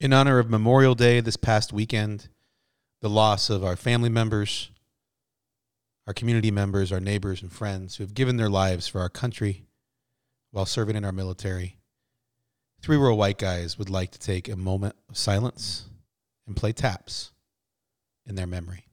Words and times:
In 0.00 0.14
honor 0.14 0.38
of 0.38 0.48
Memorial 0.48 0.94
Day 0.94 1.20
this 1.20 1.36
past 1.36 1.74
weekend, 1.74 2.30
the 3.02 3.10
loss 3.10 3.50
of 3.50 3.62
our 3.62 3.76
family 3.76 4.08
members, 4.08 4.70
our 6.06 6.14
community 6.14 6.50
members, 6.50 6.90
our 6.90 7.00
neighbors, 7.00 7.42
and 7.42 7.52
friends 7.52 7.96
who 7.96 8.04
have 8.04 8.14
given 8.14 8.38
their 8.38 8.48
lives 8.48 8.88
for 8.88 9.02
our 9.02 9.10
country 9.10 9.66
while 10.52 10.64
serving 10.64 10.96
in 10.96 11.04
our 11.04 11.12
military, 11.12 11.76
three 12.80 12.96
rural 12.96 13.18
white 13.18 13.36
guys 13.36 13.76
would 13.78 13.90
like 13.90 14.10
to 14.12 14.18
take 14.18 14.48
a 14.48 14.56
moment 14.56 14.96
of 15.10 15.18
silence 15.18 15.84
and 16.46 16.56
play 16.56 16.72
taps 16.72 17.32
in 18.24 18.36
their 18.36 18.46
memory. 18.46 18.86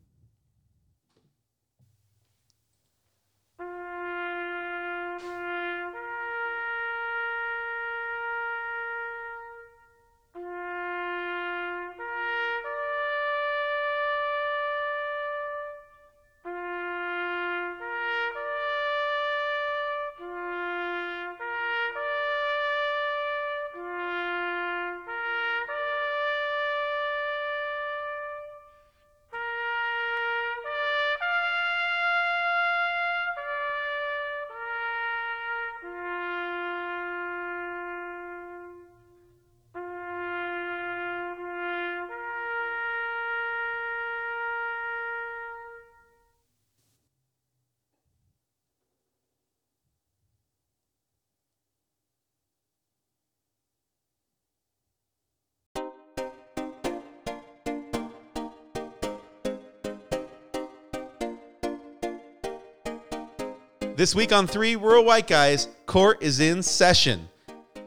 This 63.98 64.14
week 64.14 64.32
on 64.32 64.46
Three 64.46 64.76
Rural 64.76 65.04
White 65.04 65.26
Guys, 65.26 65.70
court 65.88 66.22
is 66.22 66.40
in 66.40 66.62
session. 66.62 67.28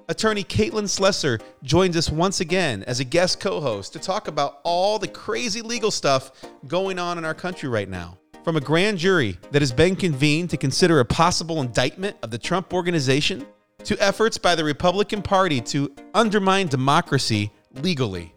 Attorney 0.08 0.42
Caitlin 0.42 0.88
Slesser 0.88 1.40
joins 1.62 1.96
us 1.96 2.10
once 2.10 2.40
again 2.40 2.82
as 2.88 2.98
a 2.98 3.04
guest 3.04 3.38
co 3.38 3.60
host 3.60 3.92
to 3.92 4.00
talk 4.00 4.26
about 4.26 4.58
all 4.64 4.98
the 4.98 5.06
crazy 5.06 5.62
legal 5.62 5.92
stuff 5.92 6.32
going 6.66 6.98
on 6.98 7.16
in 7.16 7.24
our 7.24 7.32
country 7.32 7.68
right 7.68 7.88
now. 7.88 8.18
From 8.42 8.56
a 8.56 8.60
grand 8.60 8.98
jury 8.98 9.38
that 9.52 9.62
has 9.62 9.70
been 9.70 9.94
convened 9.94 10.50
to 10.50 10.56
consider 10.56 10.98
a 10.98 11.04
possible 11.04 11.60
indictment 11.60 12.16
of 12.24 12.32
the 12.32 12.38
Trump 12.38 12.74
organization, 12.74 13.46
to 13.84 13.96
efforts 14.02 14.36
by 14.36 14.56
the 14.56 14.64
Republican 14.64 15.22
Party 15.22 15.60
to 15.60 15.94
undermine 16.12 16.66
democracy 16.66 17.52
legally. 17.82 18.34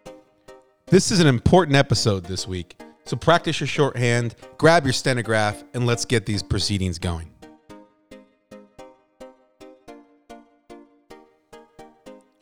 This 0.85 1.09
is 1.09 1.19
an 1.19 1.25
important 1.25 1.75
episode 1.75 2.25
this 2.25 2.47
week, 2.47 2.79
so 3.05 3.17
practice 3.17 3.59
your 3.59 3.65
shorthand, 3.65 4.35
grab 4.59 4.85
your 4.85 4.93
stenograph, 4.93 5.63
and 5.73 5.87
let's 5.87 6.05
get 6.05 6.27
these 6.27 6.43
proceedings 6.43 6.99
going. 6.99 7.32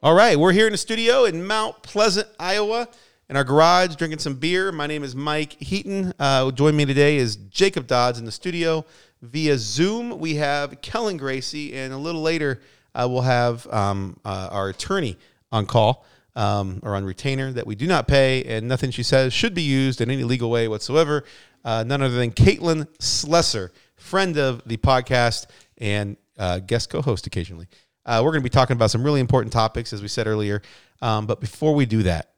All 0.04 0.16
right, 0.16 0.36
we're 0.36 0.52
here 0.52 0.66
in 0.66 0.72
the 0.72 0.80
studio 0.80 1.26
in 1.26 1.46
Mount 1.46 1.84
Pleasant, 1.84 2.28
Iowa, 2.40 2.88
in 3.30 3.38
our 3.38 3.44
garage, 3.44 3.96
drinking 3.98 4.18
some 4.18 4.34
beer. 4.34 4.72
My 4.72 4.88
name 4.88 5.04
is 5.04 5.16
Mike 5.16 5.54
Heaton. 5.60 6.12
Uh, 6.18 6.50
join 6.50 6.76
me 6.76 6.86
today 6.86 7.18
is 7.18 7.36
Jacob 7.36 7.86
Dodds 7.86 8.18
in 8.18 8.26
the 8.26 8.32
studio 8.32 8.84
via 9.22 9.60
Zoom. 9.60 10.18
We 10.18 10.38
have 10.38 10.82
Kellen 10.82 11.18
Gracie, 11.18 11.76
and 11.76 11.94
a 11.94 11.98
little 11.98 12.24
later 12.24 12.62
uh, 12.96 13.06
we'll 13.08 13.22
have 13.22 13.68
um, 13.68 14.20
uh, 14.26 14.50
our 14.52 14.70
attorney 14.70 15.20
on 15.52 15.68
call 15.68 16.04
um, 16.36 16.80
or 16.82 16.96
on 16.96 17.06
retainer 17.06 17.52
that 17.52 17.68
we 17.68 17.76
do 17.76 17.86
not 17.86 18.08
pay, 18.08 18.44
and 18.46 18.68
nothing 18.68 18.90
she 18.90 19.04
says 19.04 19.34
should 19.34 19.54
be 19.54 19.62
used 19.62 20.02
in 20.02 20.10
any 20.10 20.24
legal 20.24 20.50
way 20.50 20.68
whatsoever. 20.68 21.26
Uh, 21.64 21.84
none 21.86 22.02
other 22.02 22.16
than 22.16 22.32
Caitlin 22.32 22.88
Slesser, 22.98 23.70
friend 23.98 24.36
of 24.40 24.64
the 24.66 24.78
podcast 24.78 25.46
and 25.78 26.18
uh, 26.40 26.58
guest 26.58 26.90
co-host 26.90 27.28
occasionally. 27.28 27.68
Uh, 28.06 28.22
we're 28.24 28.32
going 28.32 28.42
to 28.42 28.44
be 28.44 28.50
talking 28.50 28.76
about 28.76 28.92
some 28.92 29.04
really 29.04 29.20
important 29.20 29.54
topics, 29.54 29.94
as 29.94 30.02
we 30.02 30.08
said 30.08 30.28
earlier. 30.28 30.62
Um, 31.02 31.26
but 31.28 31.40
before 31.40 31.74
we 31.76 31.86
do 31.86 32.04
that, 32.04 32.32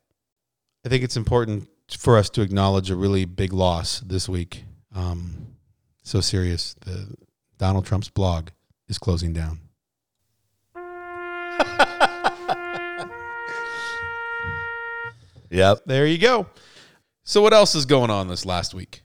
I 0.85 0.89
think 0.89 1.03
it's 1.03 1.17
important 1.17 1.69
for 1.97 2.17
us 2.17 2.29
to 2.31 2.41
acknowledge 2.41 2.89
a 2.91 2.95
really 2.95 3.25
big 3.25 3.53
loss 3.53 3.99
this 4.01 4.27
week. 4.27 4.63
Um, 4.95 5.55
so 6.03 6.19
serious. 6.21 6.73
The 6.81 7.15
Donald 7.57 7.85
Trump's 7.85 8.09
blog 8.09 8.49
is 8.89 8.97
closing 8.97 9.31
down. 9.33 9.59
Yep. 15.49 15.83
There 15.85 16.05
you 16.07 16.17
go. 16.17 16.47
So, 17.23 17.41
what 17.41 17.53
else 17.53 17.75
is 17.75 17.85
going 17.85 18.09
on 18.09 18.27
this 18.27 18.45
last 18.45 18.73
week? 18.73 19.03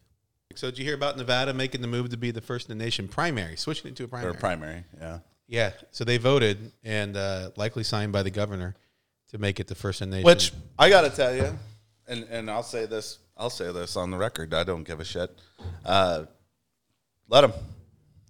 So, 0.54 0.68
did 0.70 0.78
you 0.78 0.84
hear 0.84 0.94
about 0.94 1.16
Nevada 1.16 1.52
making 1.52 1.82
the 1.82 1.86
move 1.86 2.08
to 2.10 2.16
be 2.16 2.30
the 2.30 2.40
first 2.40 2.68
in 2.70 2.76
the 2.78 2.84
nation 2.84 3.06
primary, 3.06 3.56
switching 3.56 3.90
it 3.90 3.96
to 3.96 4.04
a 4.04 4.06
Or 4.06 4.08
primary? 4.08 4.34
primary. 4.36 4.84
Yeah. 4.98 5.18
Yeah. 5.48 5.72
So 5.90 6.04
they 6.04 6.18
voted 6.18 6.72
and 6.84 7.16
uh, 7.16 7.50
likely 7.56 7.82
signed 7.82 8.12
by 8.12 8.22
the 8.22 8.30
governor 8.30 8.76
to 9.30 9.38
make 9.38 9.58
it 9.58 9.66
the 9.66 9.74
first 9.74 10.02
in 10.02 10.10
the 10.10 10.18
nation. 10.18 10.26
Which 10.26 10.52
I 10.78 10.88
got 10.90 11.02
to 11.02 11.10
tell 11.10 11.34
you, 11.34 11.58
and 12.06 12.24
and 12.30 12.50
I'll 12.50 12.62
say 12.62 12.86
this, 12.86 13.18
I'll 13.36 13.50
say 13.50 13.72
this 13.72 13.96
on 13.96 14.10
the 14.10 14.18
record. 14.18 14.54
I 14.54 14.62
don't 14.64 14.84
give 14.84 15.00
a 15.00 15.04
shit. 15.04 15.30
Uh, 15.84 16.24
let 17.28 17.40
them 17.40 17.52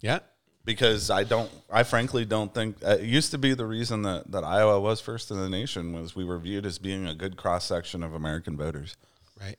yeah, 0.01 0.21
because 0.65 1.11
I 1.11 1.25
don't. 1.25 1.51
I 1.71 1.83
frankly 1.83 2.25
don't 2.25 2.53
think 2.55 2.77
uh, 2.85 2.99
it 3.01 3.03
used 3.03 3.33
to 3.33 3.39
be 3.39 3.55
the 3.55 3.67
reason 3.67 4.03
that 4.03 4.31
that 4.31 4.45
Iowa 4.45 4.81
was 4.81 5.01
first 5.01 5.31
in 5.31 5.39
the 5.39 5.49
nation 5.49 5.93
was 5.93 6.15
we 6.15 6.25
were 6.25 6.39
viewed 6.39 6.67
as 6.67 6.79
being 6.79 7.07
a 7.07 7.15
good 7.15 7.37
cross 7.37 7.65
section 7.65 8.03
of 8.03 8.15
American 8.15 8.57
voters. 8.57 8.97
right. 9.41 9.57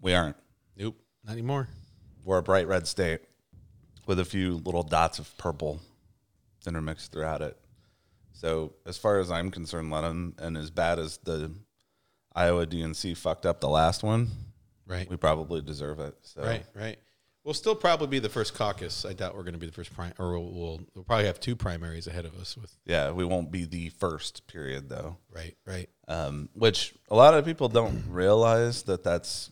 We 0.00 0.14
aren't. 0.14 0.36
Nope, 0.76 0.96
not 1.24 1.32
anymore. 1.32 1.68
We're 2.24 2.38
a 2.38 2.42
bright 2.42 2.68
red 2.68 2.86
state 2.86 3.20
with 4.06 4.18
a 4.18 4.24
few 4.24 4.56
little 4.56 4.82
dots 4.82 5.18
of 5.18 5.36
purple 5.38 5.80
intermixed 6.66 7.12
throughout 7.12 7.42
it. 7.42 7.56
So, 8.32 8.72
as 8.84 8.98
far 8.98 9.20
as 9.20 9.30
I'm 9.30 9.50
concerned, 9.50 9.90
let 9.90 10.04
'em- 10.04 10.34
and 10.38 10.56
as 10.56 10.70
bad 10.70 10.98
as 10.98 11.18
the 11.18 11.52
Iowa 12.34 12.66
DNC 12.66 13.14
fucked 13.14 13.46
up 13.46 13.60
the 13.60 13.68
last 13.68 14.02
one, 14.02 14.28
Right, 14.86 15.08
we 15.08 15.16
probably 15.16 15.62
deserve 15.62 16.00
it. 16.00 16.14
So, 16.22 16.42
right, 16.42 16.64
right. 16.74 16.98
We'll 17.44 17.54
still 17.54 17.74
probably 17.74 18.06
be 18.06 18.18
the 18.20 18.28
first 18.30 18.54
caucus. 18.54 19.04
I 19.04 19.12
doubt 19.12 19.34
we're 19.36 19.42
going 19.42 19.52
to 19.54 19.58
be 19.58 19.66
the 19.66 19.72
first 19.72 19.94
prime, 19.94 20.14
or 20.18 20.32
we'll, 20.32 20.50
we'll 20.50 20.80
we'll 20.94 21.04
probably 21.04 21.26
have 21.26 21.38
two 21.40 21.54
primaries 21.54 22.06
ahead 22.06 22.24
of 22.24 22.34
us. 22.40 22.56
With 22.56 22.74
yeah, 22.86 23.10
we 23.12 23.24
won't 23.24 23.50
be 23.50 23.64
the 23.66 23.90
first 23.90 24.46
period 24.46 24.88
though. 24.88 25.18
right, 25.30 25.54
right. 25.66 25.88
um, 26.08 26.48
which 26.54 26.94
a 27.10 27.14
lot 27.14 27.34
of 27.34 27.44
people 27.44 27.68
don't 27.68 28.04
realize 28.08 28.82
that 28.84 29.04
that's 29.04 29.50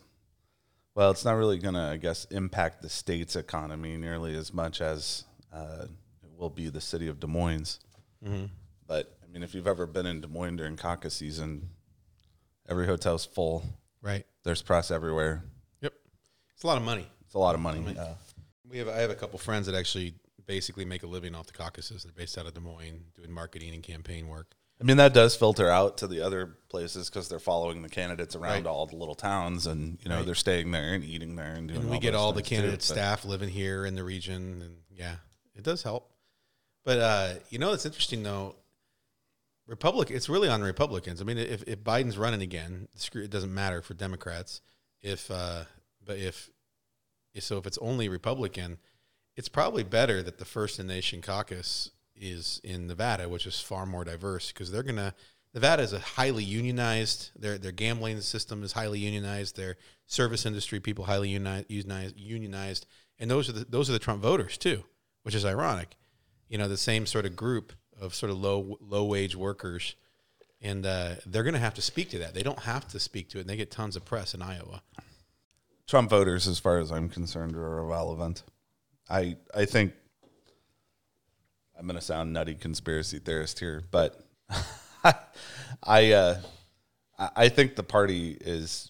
well 0.95 1.11
it's 1.11 1.23
not 1.25 1.33
really 1.33 1.57
going 1.57 1.73
to 1.73 1.79
i 1.81 1.97
guess 1.97 2.25
impact 2.25 2.81
the 2.83 2.89
state's 2.89 3.35
economy 3.35 3.97
nearly 3.97 4.35
as 4.35 4.53
much 4.53 4.81
as 4.81 5.23
uh, 5.51 5.85
will 6.43 6.49
be 6.49 6.67
the 6.69 6.81
city 6.81 7.07
of 7.07 7.19
des 7.21 7.27
moines 7.27 7.79
but 8.87 9.17
i 9.23 9.27
mean 9.31 9.43
if 9.43 9.55
you've 9.55 9.65
ever 9.67 9.85
been 9.87 10.05
in 10.05 10.19
des 10.21 10.27
moines 10.27 10.57
during 10.57 10.75
caucus 10.75 11.13
season 11.13 11.69
every 12.67 12.85
hotel's 12.85 13.25
full 13.25 13.63
Right. 14.01 14.25
there's 14.43 14.61
press 14.61 14.91
everywhere 14.91 15.43
Yep. 15.81 15.93
It's 16.53 16.63
a 16.63 16.67
lot 16.67 16.77
of 16.77 16.83
money. 16.83 17.07
it's 17.25 17.33
a 17.33 17.39
lot 17.39 17.55
of 17.55 17.61
money 17.61 17.97
uh, 17.97 18.13
We 18.69 18.77
have 18.79 18.89
I 18.89 18.97
have 18.97 19.09
a 19.09 19.15
couple 19.15 19.39
friends 19.39 19.67
that 19.67 19.75
actually 19.75 20.15
basically 20.45 20.83
make 20.83 21.03
a 21.03 21.07
living 21.07 21.33
off 21.35 21.45
the 21.47 21.53
caucuses. 21.53 22.03
They're 22.03 22.11
based 22.11 22.37
out 22.37 22.45
of 22.45 22.53
Des 22.53 22.59
Moines, 22.59 22.99
doing 23.15 23.31
marketing 23.31 23.73
and 23.73 23.81
campaign 23.81 24.27
work. 24.27 24.55
i 24.81 24.83
mean 24.83 24.97
that 24.97 25.13
does 25.13 25.33
filter 25.37 25.69
out 25.69 25.97
to 25.99 26.07
the 26.07 26.19
other 26.19 26.57
places 26.67 27.09
because 27.09 27.29
they're 27.29 27.39
following 27.39 27.81
the 27.81 27.87
candidates 27.89 28.35
around 28.35 28.51
Right. 28.51 28.65
all 28.65 28.85
the 28.85 28.97
little 28.97 29.15
towns 29.15 29.65
and 29.67 29.97
you 30.03 30.09
know 30.09 30.17
Right. 30.17 30.25
they're 30.25 30.35
staying 30.47 30.71
there 30.71 30.93
and 30.93 31.03
eating 31.05 31.37
there 31.37 31.53
and 31.53 31.69
doing 31.69 31.79
and 31.81 31.89
we 31.89 31.95
all 31.95 32.01
get 32.01 32.15
all 32.15 32.33
the 32.33 32.41
things 32.41 32.49
too, 32.49 32.55
candidate 32.55 32.81
staff 32.81 33.23
living 33.23 33.47
here 33.49 33.85
in 33.85 33.95
the 33.95 34.03
region 34.03 34.61
and 34.61 34.75
yeah 34.91 35.15
it 35.55 35.63
does 35.63 35.83
help 35.83 36.11
but 36.83 36.99
uh, 36.99 37.33
you 37.49 37.59
know 37.59 37.73
it's 37.73 37.85
interesting 37.85 38.23
though. 38.23 38.55
Republic 39.65 40.11
it's 40.11 40.27
really 40.27 40.49
on 40.49 40.61
republicans. 40.61 41.21
I 41.21 41.23
mean 41.23 41.37
if, 41.37 41.63
if 41.65 41.81
biden's 41.83 42.17
running 42.17 42.41
again 42.41 42.89
screw- 42.95 43.23
it 43.23 43.29
doesn't 43.29 43.53
matter 43.53 43.81
for 43.81 43.93
democrats. 43.93 44.59
If 45.01 45.31
uh, 45.31 45.63
but 46.05 46.17
if 46.17 46.49
so 47.39 47.57
if 47.57 47.65
it's 47.65 47.77
only 47.79 48.09
republican 48.09 48.77
it's 49.35 49.49
probably 49.49 49.83
better 49.83 50.21
that 50.21 50.37
the 50.37 50.45
first 50.45 50.79
in 50.79 50.87
nation 50.87 51.21
caucus 51.21 51.89
is 52.15 52.61
in 52.63 52.87
nevada 52.87 53.27
which 53.27 53.45
is 53.45 53.59
far 53.59 53.85
more 53.85 54.03
diverse 54.03 54.51
because 54.51 54.71
they're 54.71 54.83
gonna 54.83 55.13
nevada 55.53 55.81
is 55.81 55.93
a 55.93 55.99
highly 55.99 56.43
unionized 56.43 57.31
their 57.35 57.57
their 57.57 57.71
gambling 57.71 58.21
system 58.21 58.63
is 58.63 58.73
highly 58.73 58.99
unionized 58.99 59.55
their 59.55 59.77
service 60.05 60.45
industry 60.45 60.79
people 60.79 61.05
highly 61.05 61.29
unionized 61.29 62.17
unionized 62.17 62.85
and 63.17 63.31
those 63.31 63.49
are 63.49 63.53
the 63.53 63.65
those 63.65 63.89
are 63.89 63.93
the 63.93 63.99
trump 63.99 64.21
voters 64.21 64.57
too 64.57 64.83
which 65.23 65.35
is 65.35 65.45
ironic 65.45 65.95
you 66.49 66.57
know 66.57 66.67
the 66.67 66.77
same 66.77 67.05
sort 67.05 67.25
of 67.25 67.35
group 67.35 67.73
of 67.99 68.13
sort 68.13 68.31
of 68.31 68.37
low 68.37 68.77
low 68.81 69.05
wage 69.05 69.35
workers 69.35 69.95
and 70.63 70.85
uh, 70.85 71.15
they're 71.25 71.43
going 71.43 71.53
to 71.53 71.59
have 71.59 71.73
to 71.73 71.81
speak 71.81 72.09
to 72.11 72.19
that. 72.19 72.33
They 72.33 72.41
don't 72.41 72.59
have 72.59 72.87
to 72.89 72.99
speak 72.99 73.29
to 73.29 73.37
it, 73.37 73.41
and 73.41 73.49
they 73.49 73.57
get 73.57 73.69
tons 73.69 73.97
of 73.97 74.05
press 74.05 74.33
in 74.33 74.41
Iowa. 74.41 74.81
Trump 75.87 76.09
voters, 76.09 76.47
as 76.47 76.57
far 76.57 76.79
as 76.79 76.91
I'm 76.91 77.09
concerned, 77.09 77.55
are 77.57 77.79
irrelevant. 77.79 78.43
I 79.09 79.35
I 79.53 79.65
think 79.65 79.93
I'm 81.77 81.85
going 81.85 81.99
to 81.99 82.01
sound 82.01 82.31
nutty 82.31 82.55
conspiracy 82.55 83.19
theorist 83.19 83.59
here, 83.59 83.83
but 83.91 84.21
I 85.83 86.13
uh, 86.13 86.37
I 87.19 87.29
I 87.35 87.49
think 87.49 87.75
the 87.75 87.83
party 87.83 88.37
is 88.39 88.89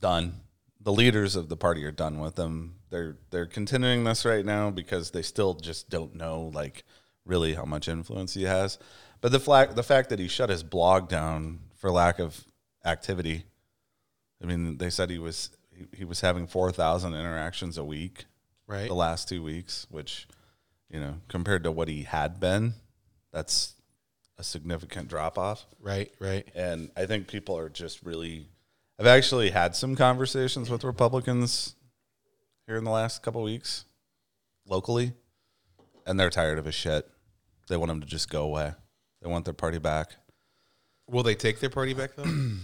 done. 0.00 0.34
The 0.80 0.92
leaders 0.92 1.36
of 1.36 1.48
the 1.48 1.56
party 1.56 1.84
are 1.84 1.92
done 1.92 2.18
with 2.18 2.34
them. 2.34 2.74
They're 2.92 3.16
they're 3.30 3.46
continuing 3.46 4.04
this 4.04 4.24
right 4.26 4.44
now 4.44 4.70
because 4.70 5.10
they 5.10 5.22
still 5.22 5.54
just 5.54 5.88
don't 5.88 6.14
know 6.14 6.50
like 6.54 6.84
really 7.24 7.54
how 7.54 7.64
much 7.64 7.88
influence 7.88 8.34
he 8.34 8.44
has. 8.44 8.78
But 9.22 9.32
the 9.32 9.40
fact 9.40 9.74
the 9.76 9.82
fact 9.82 10.10
that 10.10 10.18
he 10.18 10.28
shut 10.28 10.50
his 10.50 10.62
blog 10.62 11.08
down 11.08 11.60
for 11.74 11.90
lack 11.90 12.18
of 12.20 12.44
activity. 12.84 13.44
I 14.42 14.46
mean, 14.46 14.76
they 14.76 14.90
said 14.90 15.08
he 15.08 15.18
was 15.18 15.50
he, 15.74 15.86
he 15.98 16.04
was 16.04 16.20
having 16.20 16.46
four 16.46 16.70
thousand 16.70 17.14
interactions 17.14 17.78
a 17.78 17.84
week 17.84 18.26
Right. 18.66 18.88
the 18.88 18.94
last 18.94 19.26
two 19.28 19.42
weeks, 19.42 19.86
which 19.90 20.28
you 20.90 21.00
know 21.00 21.14
compared 21.28 21.64
to 21.64 21.72
what 21.72 21.88
he 21.88 22.02
had 22.02 22.40
been, 22.40 22.74
that's 23.32 23.74
a 24.36 24.44
significant 24.44 25.08
drop 25.08 25.38
off. 25.38 25.64
Right. 25.80 26.12
Right. 26.18 26.46
And 26.54 26.90
I 26.94 27.06
think 27.06 27.26
people 27.26 27.56
are 27.56 27.70
just 27.70 28.02
really. 28.02 28.48
I've 28.98 29.06
actually 29.06 29.48
had 29.50 29.74
some 29.74 29.96
conversations 29.96 30.68
with 30.68 30.84
Republicans 30.84 31.74
here 32.66 32.76
in 32.76 32.84
the 32.84 32.90
last 32.90 33.22
couple 33.22 33.42
weeks, 33.42 33.84
locally, 34.66 35.12
and 36.06 36.18
they're 36.18 36.30
tired 36.30 36.58
of 36.58 36.64
his 36.64 36.74
shit. 36.74 37.08
They 37.68 37.76
want 37.76 37.90
him 37.90 38.00
to 38.00 38.06
just 38.06 38.30
go 38.30 38.42
away. 38.42 38.72
They 39.20 39.28
want 39.28 39.44
their 39.44 39.54
party 39.54 39.78
back. 39.78 40.16
Will 41.08 41.22
they 41.22 41.34
take 41.34 41.60
their 41.60 41.70
party 41.70 41.94
back 41.94 42.16
though? 42.16 42.24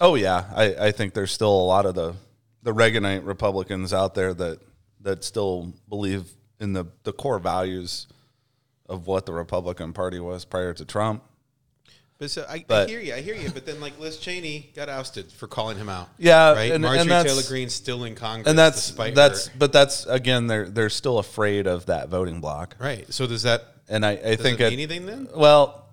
Oh 0.00 0.14
yeah, 0.14 0.44
I, 0.54 0.74
I 0.86 0.92
think 0.92 1.12
there's 1.14 1.32
still 1.32 1.50
a 1.50 1.66
lot 1.66 1.84
of 1.84 1.96
the 1.96 2.14
the 2.62 2.72
Reaganite 2.72 3.26
Republicans 3.26 3.92
out 3.92 4.14
there 4.14 4.32
that 4.34 4.60
that 5.00 5.24
still 5.24 5.72
believe 5.88 6.30
in 6.60 6.72
the 6.72 6.86
the 7.02 7.12
core 7.12 7.40
values 7.40 8.06
of 8.88 9.06
what 9.08 9.26
the 9.26 9.32
Republican 9.32 9.92
Party 9.92 10.20
was 10.20 10.44
prior 10.44 10.72
to 10.74 10.84
Trump. 10.84 11.24
But 12.18 12.32
so 12.32 12.44
I, 12.48 12.64
I 12.68 12.84
hear 12.86 12.98
you, 12.98 13.14
I 13.14 13.20
hear 13.20 13.36
you. 13.36 13.48
But 13.50 13.64
then, 13.64 13.80
like 13.80 13.96
Liz 14.00 14.16
Cheney 14.18 14.70
got 14.74 14.88
ousted 14.88 15.30
for 15.30 15.46
calling 15.46 15.76
him 15.78 15.88
out. 15.88 16.08
Yeah, 16.18 16.52
right. 16.52 16.72
and- 16.72 16.82
Marjorie 16.82 17.10
and 17.12 17.26
Taylor 17.28 17.42
Greene's 17.46 17.74
still 17.74 18.02
in 18.04 18.16
Congress, 18.16 18.48
And 18.48 18.58
that's 18.58 18.90
that's 18.90 19.46
her- 19.46 19.52
but 19.56 19.72
that's 19.72 20.04
again 20.06 20.48
they're 20.48 20.68
they're 20.68 20.90
still 20.90 21.18
afraid 21.18 21.68
of 21.68 21.86
that 21.86 22.08
voting 22.08 22.40
block. 22.40 22.74
right. 22.80 23.10
So 23.12 23.26
does 23.28 23.42
that 23.44 23.66
And 23.88 24.04
I, 24.04 24.12
I 24.12 24.36
think 24.36 24.58
it 24.60 24.72
anything 24.72 25.06
then? 25.06 25.28
Well, 25.34 25.88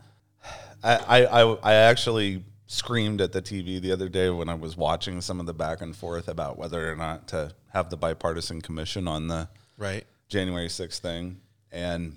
I, 0.83 0.95
I, 0.95 1.43
I, 1.43 1.53
I 1.63 1.73
actually 1.75 2.43
screamed 2.67 3.21
at 3.21 3.31
the 3.31 3.41
TV 3.41 3.79
the 3.79 3.91
other 3.91 4.09
day 4.09 4.31
when 4.31 4.49
I 4.49 4.55
was 4.55 4.75
watching 4.75 5.21
some 5.21 5.39
of 5.39 5.45
the 5.45 5.53
back 5.53 5.81
and 5.81 5.95
forth 5.95 6.27
about 6.27 6.57
whether 6.57 6.91
or 6.91 6.95
not 6.95 7.27
to 7.29 7.53
have 7.71 7.91
the 7.91 7.97
bipartisan 7.97 8.61
commission 8.61 9.07
on 9.07 9.27
the 9.27 9.47
Right. 9.77 10.05
January 10.29 10.69
6th 10.69 10.97
thing. 10.99 11.39
And 11.71 12.15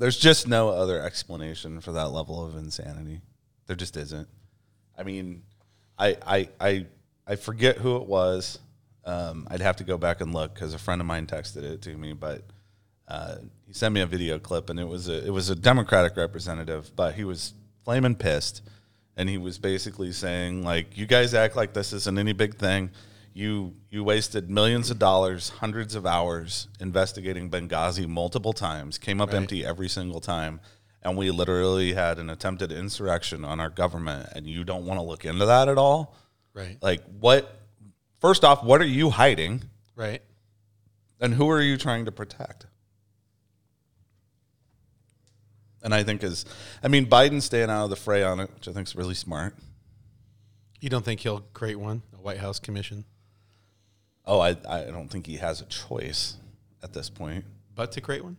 there's 0.00 0.16
just 0.16 0.48
no 0.48 0.70
other 0.70 1.00
explanation 1.00 1.80
for 1.80 1.92
that 1.92 2.08
level 2.08 2.44
of 2.44 2.56
insanity. 2.56 3.20
There 3.66 3.76
just 3.76 3.98
isn't. 3.98 4.26
I 4.98 5.02
mean, 5.02 5.42
I, 5.98 6.16
I, 6.26 6.48
I, 6.58 6.86
I 7.26 7.36
forget 7.36 7.76
who 7.76 7.96
it 7.96 8.06
was. 8.06 8.58
Um, 9.04 9.46
I'd 9.50 9.60
have 9.60 9.76
to 9.76 9.84
go 9.84 9.98
back 9.98 10.22
and 10.22 10.32
look 10.32 10.54
because 10.54 10.72
a 10.72 10.78
friend 10.78 11.02
of 11.02 11.06
mine 11.06 11.26
texted 11.26 11.64
it 11.64 11.82
to 11.82 11.96
me, 11.96 12.14
but 12.14 12.42
uh, 13.08 13.36
he 13.66 13.74
sent 13.74 13.94
me 13.94 14.00
a 14.00 14.06
video 14.06 14.38
clip, 14.38 14.70
and 14.70 14.80
it 14.80 14.88
was 14.88 15.08
a 15.08 15.26
it 15.26 15.30
was 15.30 15.50
a 15.50 15.54
Democratic 15.54 16.16
representative, 16.16 16.90
but 16.96 17.14
he 17.14 17.24
was 17.24 17.52
flaming 17.84 18.14
pissed, 18.14 18.62
and 19.16 19.28
he 19.28 19.36
was 19.36 19.58
basically 19.58 20.12
saying 20.12 20.62
like, 20.64 20.96
"You 20.96 21.06
guys 21.06 21.34
act 21.34 21.56
like 21.56 21.74
this 21.74 21.92
isn't 21.92 22.18
any 22.18 22.32
big 22.32 22.56
thing. 22.56 22.90
You 23.32 23.74
you 23.90 24.02
wasted 24.02 24.50
millions 24.50 24.90
of 24.90 24.98
dollars, 24.98 25.50
hundreds 25.50 25.94
of 25.94 26.04
hours 26.04 26.68
investigating 26.80 27.48
Benghazi 27.50 28.06
multiple 28.08 28.52
times, 28.52 28.98
came 28.98 29.20
up 29.20 29.28
Right. 29.30 29.36
empty 29.36 29.64
every 29.64 29.88
single 29.88 30.20
time." 30.20 30.60
And 31.02 31.16
we 31.16 31.30
literally 31.30 31.94
had 31.94 32.18
an 32.18 32.28
attempted 32.28 32.70
insurrection 32.70 33.44
on 33.44 33.58
our 33.60 33.70
government, 33.70 34.28
and 34.34 34.46
you 34.46 34.64
don't 34.64 34.84
want 34.84 34.98
to 35.00 35.02
look 35.02 35.24
into 35.24 35.46
that 35.46 35.68
at 35.68 35.78
all. 35.78 36.14
Right. 36.52 36.76
Like, 36.82 37.02
what? 37.20 37.56
First 38.20 38.44
off, 38.44 38.62
what 38.62 38.82
are 38.82 38.86
you 38.86 39.08
hiding? 39.10 39.62
Right. 39.94 40.22
And 41.20 41.34
who 41.34 41.48
are 41.48 41.62
you 41.62 41.76
trying 41.78 42.04
to 42.04 42.12
protect? 42.12 42.66
And 45.82 45.94
I 45.94 46.02
think 46.02 46.22
is, 46.22 46.44
I 46.82 46.88
mean, 46.88 47.06
Biden 47.06 47.40
staying 47.40 47.70
out 47.70 47.84
of 47.84 47.90
the 47.90 47.96
fray 47.96 48.22
on 48.22 48.40
it, 48.40 48.50
which 48.54 48.68
I 48.68 48.72
think 48.72 48.86
is 48.86 48.94
really 48.94 49.14
smart. 49.14 49.54
You 50.80 50.90
don't 50.90 51.04
think 51.04 51.20
he'll 51.20 51.40
create 51.54 51.76
one, 51.76 52.02
a 52.12 52.20
White 52.20 52.38
House 52.38 52.58
commission, 52.58 53.04
Oh, 54.30 54.38
I, 54.38 54.50
I 54.68 54.84
don't 54.84 55.08
think 55.08 55.26
he 55.26 55.36
has 55.38 55.60
a 55.60 55.64
choice 55.64 56.36
at 56.84 56.92
this 56.92 57.10
point, 57.10 57.44
but 57.74 57.90
to 57.92 58.00
create 58.00 58.22
one? 58.24 58.36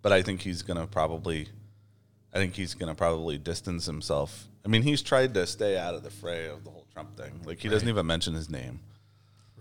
but 0.00 0.12
I 0.12 0.22
think 0.22 0.40
he's 0.40 0.62
going 0.62 0.78
to 0.78 0.86
probably, 0.86 1.48
I 2.32 2.38
think 2.38 2.54
he's 2.54 2.74
going 2.74 2.88
to 2.88 2.94
probably 2.94 3.38
distance 3.38 3.86
himself. 3.86 4.46
I 4.64 4.68
mean, 4.68 4.82
he's 4.82 5.02
tried 5.02 5.34
to 5.34 5.46
stay 5.46 5.76
out 5.76 5.94
of 5.94 6.02
the 6.04 6.10
fray 6.10 6.48
of 6.48 6.64
the 6.64 6.70
whole 6.70 6.86
Trump 6.92 7.16
thing. 7.16 7.40
Like 7.44 7.58
he 7.58 7.68
doesn't 7.68 7.88
even 7.88 8.06
mention 8.06 8.32
his 8.34 8.48
name. 8.48 8.80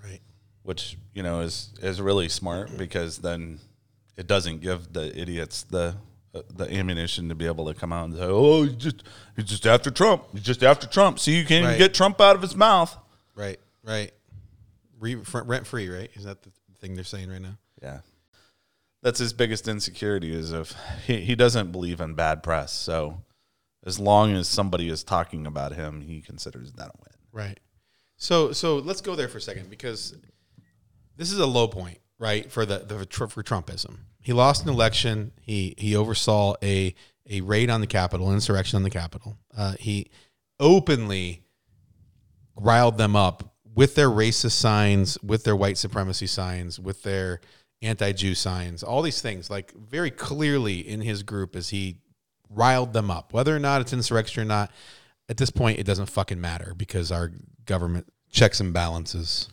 Right. 0.04 0.22
which 0.64 0.98
you 1.14 1.24
know 1.24 1.40
is 1.42 1.74
is 1.82 2.00
really 2.00 2.30
smart 2.30 2.78
because 2.78 3.18
then 3.18 3.60
it 4.18 4.28
doesn't 4.28 4.62
give 4.62 4.94
the 4.94 5.20
idiots 5.20 5.64
the 5.64 5.96
uh, 6.36 6.42
the 6.56 6.72
ammunition 6.72 7.28
to 7.30 7.36
be 7.36 7.48
able 7.48 7.66
to 7.66 7.74
come 7.74 7.92
out 7.92 8.06
and 8.06 8.14
say, 8.16 8.24
"Oh, 8.24 8.64
he's 8.64 8.76
just 8.76 9.04
he's 9.36 9.46
just 9.46 9.66
after 9.66 9.90
Trump. 9.90 10.24
He's 10.32 10.44
just 10.44 10.64
after 10.64 10.86
Trump." 10.88 11.18
See, 11.20 11.36
you 11.38 11.46
can't 11.46 11.66
even 11.66 11.78
get 11.78 11.94
Trump 11.94 12.22
out 12.22 12.36
of 12.36 12.42
his 12.42 12.56
mouth. 12.56 12.96
Right. 13.36 13.60
Right. 13.84 14.12
Re- 15.00 15.16
rent 15.16 15.68
free, 15.68 15.90
right? 15.90 16.10
Is 16.14 16.24
that 16.24 16.42
the 16.44 16.52
thing 16.80 16.96
they're 16.96 17.04
saying 17.04 17.30
right 17.30 17.42
now? 17.42 17.58
Yeah, 17.82 18.00
that's 19.02 19.20
his 19.20 19.34
biggest 19.34 19.68
insecurity 19.68 20.34
is 20.34 20.52
if 20.52 20.76
he 21.06 21.22
he 21.22 21.36
doesn't 21.36 21.72
believe 21.72 22.02
in 22.02 22.14
bad 22.16 22.44
press. 22.44 22.72
So 22.74 23.22
as 23.86 24.00
long 24.00 24.34
as 24.34 24.48
somebody 24.48 24.90
is 24.90 25.04
talking 25.04 25.46
about 25.46 25.74
him, 25.74 26.02
he 26.02 26.22
considers 26.22 26.74
that 26.74 26.88
a 26.88 26.94
win. 26.98 27.16
Right. 27.32 27.60
So 28.18 28.52
so 28.52 28.78
let's 28.78 29.02
go 29.02 29.16
there 29.16 29.28
for 29.28 29.38
a 29.38 29.42
second 29.42 29.70
because 29.70 30.16
this 31.18 31.32
is 31.32 31.40
a 31.40 31.46
low 31.46 31.68
point, 31.68 32.00
right, 32.18 32.52
for 32.52 32.66
the, 32.66 32.80
the 32.80 33.06
for 33.28 33.44
Trumpism. 33.44 33.98
He 34.22 34.34
lost 34.34 34.64
an 34.64 34.70
election. 34.70 35.32
He 35.42 35.76
he 35.78 35.96
oversaw 35.96 36.56
a 36.64 36.96
a 37.30 37.42
raid 37.42 37.70
on 37.70 37.82
the 37.82 37.88
Capitol, 37.88 38.32
insurrection 38.34 38.78
on 38.78 38.84
the 38.84 38.90
Capitol. 38.90 39.38
Uh, 39.56 39.76
he 39.80 40.10
openly 40.60 41.44
riled 42.56 42.98
them 42.98 43.16
up 43.16 43.55
with 43.76 43.96
their 43.96 44.10
racist 44.10 44.52
signs, 44.52 45.22
with 45.22 45.44
their 45.44 45.56
white 45.56 45.78
supremacy 45.78 46.28
signs, 46.28 46.80
with 46.80 47.04
their 47.04 47.42
anti-Jew 47.82 48.34
signs, 48.34 48.82
all 48.82 49.02
these 49.02 49.22
things, 49.22 49.50
like 49.50 49.74
very 49.74 50.10
clearly 50.10 50.80
in 50.80 51.02
his 51.02 51.24
group 51.24 51.56
as 51.56 51.70
he 51.70 51.98
riled 52.50 52.94
them 52.94 53.12
up. 53.12 53.34
Whether 53.34 53.56
or 53.56 53.60
not 53.60 53.82
it's 53.82 53.94
insurrection 53.94 54.42
or 54.42 54.46
not, 54.46 54.72
at 55.28 55.38
this 55.38 55.50
point, 55.50 55.80
it 55.80 55.86
doesn't 55.86 56.06
fucking 56.08 56.40
matter 56.40 56.74
because 56.76 57.12
our 57.12 57.32
government 57.66 58.08
checks 58.32 58.60
and 58.60 58.74
balances 58.74 59.50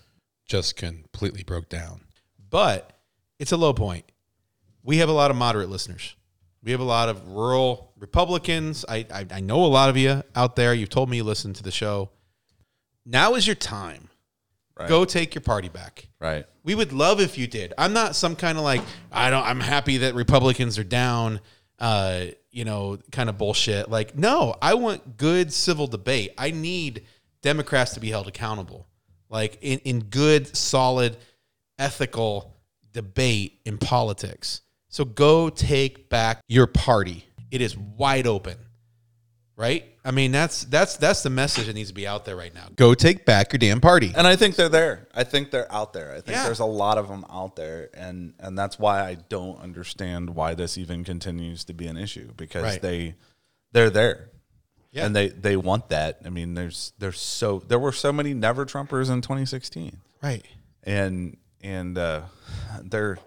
just 0.47 0.76
completely 0.76 1.43
broke 1.43 1.69
down. 1.69 2.02
But 2.50 2.93
it's 3.38 3.52
a 3.52 3.57
low 3.57 3.73
point. 3.73 4.05
We 4.85 4.99
have 4.99 5.09
a 5.09 5.12
lot 5.12 5.31
of 5.31 5.37
moderate 5.37 5.69
listeners. 5.69 6.14
We 6.62 6.71
have 6.73 6.81
a 6.81 6.85
lot 6.85 7.09
of 7.09 7.26
rural 7.29 7.93
Republicans. 7.99 8.85
I, 8.88 9.07
I, 9.12 9.26
I 9.31 9.41
know 9.41 9.64
a 9.64 9.67
lot 9.67 9.88
of 9.88 9.97
you 9.97 10.23
out 10.37 10.55
there. 10.55 10.75
You've 10.75 10.91
told 10.91 11.11
me 11.11 11.17
you 11.17 11.25
listen 11.25 11.52
to 11.55 11.62
the 11.62 11.71
show. 11.71 12.11
Now 13.05 13.35
is 13.35 13.47
your 13.47 13.57
time. 13.57 14.11
Right. 14.79 14.88
Go 14.88 15.05
take 15.05 15.35
your 15.35 15.43
party 15.43 15.69
back. 15.69 16.09
Right. 16.19 16.47
We 16.64 16.75
would 16.75 16.93
love 16.93 17.21
if 17.21 17.37
you 17.37 17.47
did. 17.47 17.75
I'm 17.76 17.93
not 17.93 18.17
some 18.17 18.37
kind 18.37 18.57
of 18.57 18.64
like 18.64 18.81
I 19.11 19.31
don't. 19.31 19.45
I'm 19.45 19.61
happy 19.61 19.99
that 19.99 20.14
Republicans 20.14 20.79
are 20.79 20.85
down. 20.85 21.41
Uh, 21.79 22.26
you 22.50 22.64
know, 22.64 22.99
kind 23.11 23.29
of 23.29 23.37
bullshit. 23.38 23.91
Like, 23.91 24.17
no, 24.17 24.55
I 24.62 24.75
want 24.75 25.17
good 25.17 25.52
civil 25.52 25.87
debate. 25.87 26.33
I 26.38 26.52
need 26.52 27.05
Democrats 27.43 27.95
to 27.95 28.00
be 28.00 28.11
held 28.11 28.29
accountable. 28.29 28.87
Like 29.29 29.59
in 29.61 29.79
in 29.81 30.00
good, 30.05 30.57
solid, 30.57 31.17
ethical 31.79 32.55
debate 32.93 33.61
in 33.64 33.79
politics. 33.79 34.62
So 34.88 35.05
go 35.05 35.49
take 35.49 36.09
back 36.09 36.41
your 36.49 36.67
party. 36.67 37.25
It 37.50 37.61
is 37.61 37.76
wide 37.76 38.26
open. 38.26 38.57
Right? 39.62 39.85
I 40.04 40.11
mean, 40.11 40.33
that's 40.33 40.64
that's 40.64 40.97
that's 40.97 41.23
the 41.23 41.31
message 41.31 41.66
that 41.66 41.75
needs 41.75 41.90
to 41.90 41.95
be 41.95 42.04
out 42.04 42.25
there 42.25 42.35
right 42.35 42.52
now. 42.52 42.66
Go 42.75 42.95
take 42.95 43.25
back 43.25 43.52
your 43.52 43.59
damn 43.59 43.81
party. 43.81 44.12
And 44.16 44.26
I 44.26 44.35
think 44.35 44.57
they're 44.57 44.69
there. 44.69 45.07
I 45.14 45.23
think 45.23 45.52
they're 45.52 45.73
out 45.73 45.92
there. 45.92 46.11
I 46.11 46.16
think 46.21 46.37
Yeah. 46.37 46.42
there's 46.45 46.59
a 46.59 46.64
lot 46.64 46.99
of 46.99 47.07
them 47.07 47.25
out 47.31 47.54
there, 47.54 47.88
and 47.95 48.35
and 48.40 48.59
that's 48.59 48.76
why 48.81 49.00
I 49.09 49.14
don't 49.14 49.61
understand 49.61 50.31
why 50.31 50.54
this 50.54 50.76
even 50.76 51.04
continues 51.04 51.62
to 51.66 51.75
be 51.75 51.87
an 51.87 51.97
issue 51.97 52.33
because 52.37 52.64
Right. 52.64 52.83
they 52.83 53.14
they're 53.71 53.88
there, 53.88 54.31
Yeah. 54.90 55.07
and 55.07 55.14
they 55.14 55.28
they 55.28 55.57
want 55.57 55.90
that. 55.90 56.19
I 56.25 56.31
mean, 56.31 56.54
there's 56.54 56.92
there's 56.99 57.21
so 57.21 57.62
there 57.69 57.78
were 57.78 57.92
so 57.92 58.12
many 58.12 58.35
never 58.35 58.66
Trumpers 58.66 59.09
in 59.11 59.21
2016, 59.21 59.99
Right. 60.21 60.45
and 60.83 61.37
and 61.61 61.97
uh, 61.97 62.23
they're 62.83 63.19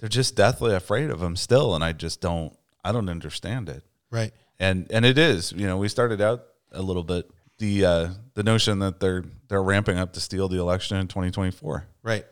they're 0.00 0.08
just 0.08 0.34
deathly 0.34 0.74
afraid 0.74 1.10
of 1.10 1.22
him 1.22 1.36
still, 1.36 1.76
and 1.76 1.84
I 1.84 1.92
just 1.92 2.20
don't 2.20 2.58
I 2.84 2.90
don't 2.90 3.08
understand 3.08 3.68
it. 3.68 3.84
Right. 4.10 4.32
And 4.64 4.86
and 4.90 5.04
it 5.04 5.18
is, 5.18 5.52
you 5.52 5.66
know, 5.66 5.76
we 5.76 5.88
started 5.88 6.20
out 6.20 6.44
a 6.72 6.80
little 6.82 7.04
bit 7.04 7.30
the 7.58 7.84
uh, 7.84 8.08
the 8.34 8.42
notion 8.42 8.78
that 8.80 8.98
they're 9.00 9.24
they're 9.48 9.62
ramping 9.62 9.98
up 9.98 10.12
to 10.14 10.20
steal 10.20 10.48
the 10.48 10.58
election 10.58 10.96
in 10.96 11.06
2024, 11.08 11.86
Right. 12.02 12.24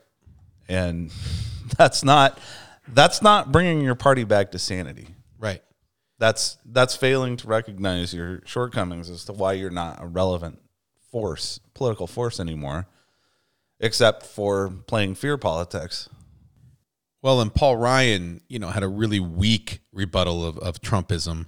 and 0.68 1.12
that's 1.78 2.02
not 2.04 2.38
that's 2.88 3.20
not 3.22 3.52
bringing 3.52 3.80
your 3.82 3.94
party 3.94 4.24
back 4.24 4.50
to 4.52 4.58
sanity. 4.58 5.08
Right. 5.38 5.62
That's 6.18 6.56
that's 6.64 6.96
failing 6.96 7.36
to 7.38 7.46
recognize 7.48 8.14
your 8.14 8.40
shortcomings 8.46 9.10
as 9.10 9.24
to 9.26 9.32
why 9.32 9.52
you're 9.54 9.70
not 9.70 10.02
a 10.02 10.06
relevant 10.06 10.58
force, 11.10 11.60
political 11.74 12.06
force 12.06 12.40
anymore, 12.40 12.86
except 13.80 14.24
for 14.24 14.70
playing 14.86 15.16
fear 15.16 15.36
politics. 15.36 16.08
Well, 17.20 17.40
and 17.40 17.54
Paul 17.54 17.76
Ryan, 17.76 18.40
you 18.48 18.58
know, 18.58 18.68
had 18.70 18.82
a 18.82 18.88
really 18.88 19.20
weak 19.20 19.80
rebuttal 19.92 20.44
of, 20.44 20.58
of 20.58 20.80
Trumpism, 20.80 21.46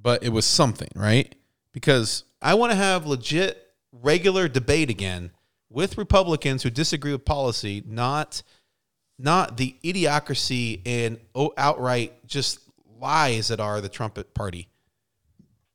but 0.00 0.22
it 0.22 0.30
was 0.30 0.44
something, 0.44 0.88
right? 0.94 1.34
Because 1.72 2.24
I 2.40 2.54
want 2.54 2.72
to 2.72 2.76
have 2.76 3.06
legit, 3.06 3.66
regular 3.92 4.48
debate 4.48 4.90
again 4.90 5.30
with 5.70 5.98
Republicans 5.98 6.62
who 6.62 6.70
disagree 6.70 7.12
with 7.12 7.24
policy, 7.24 7.82
not 7.86 8.42
not 9.20 9.56
the 9.56 9.74
idiocracy 9.82 10.80
and 10.86 11.18
outright 11.56 12.24
just 12.26 12.60
lies 13.00 13.48
that 13.48 13.58
are 13.58 13.80
the 13.80 13.88
Trumpet 13.88 14.32
Party. 14.32 14.68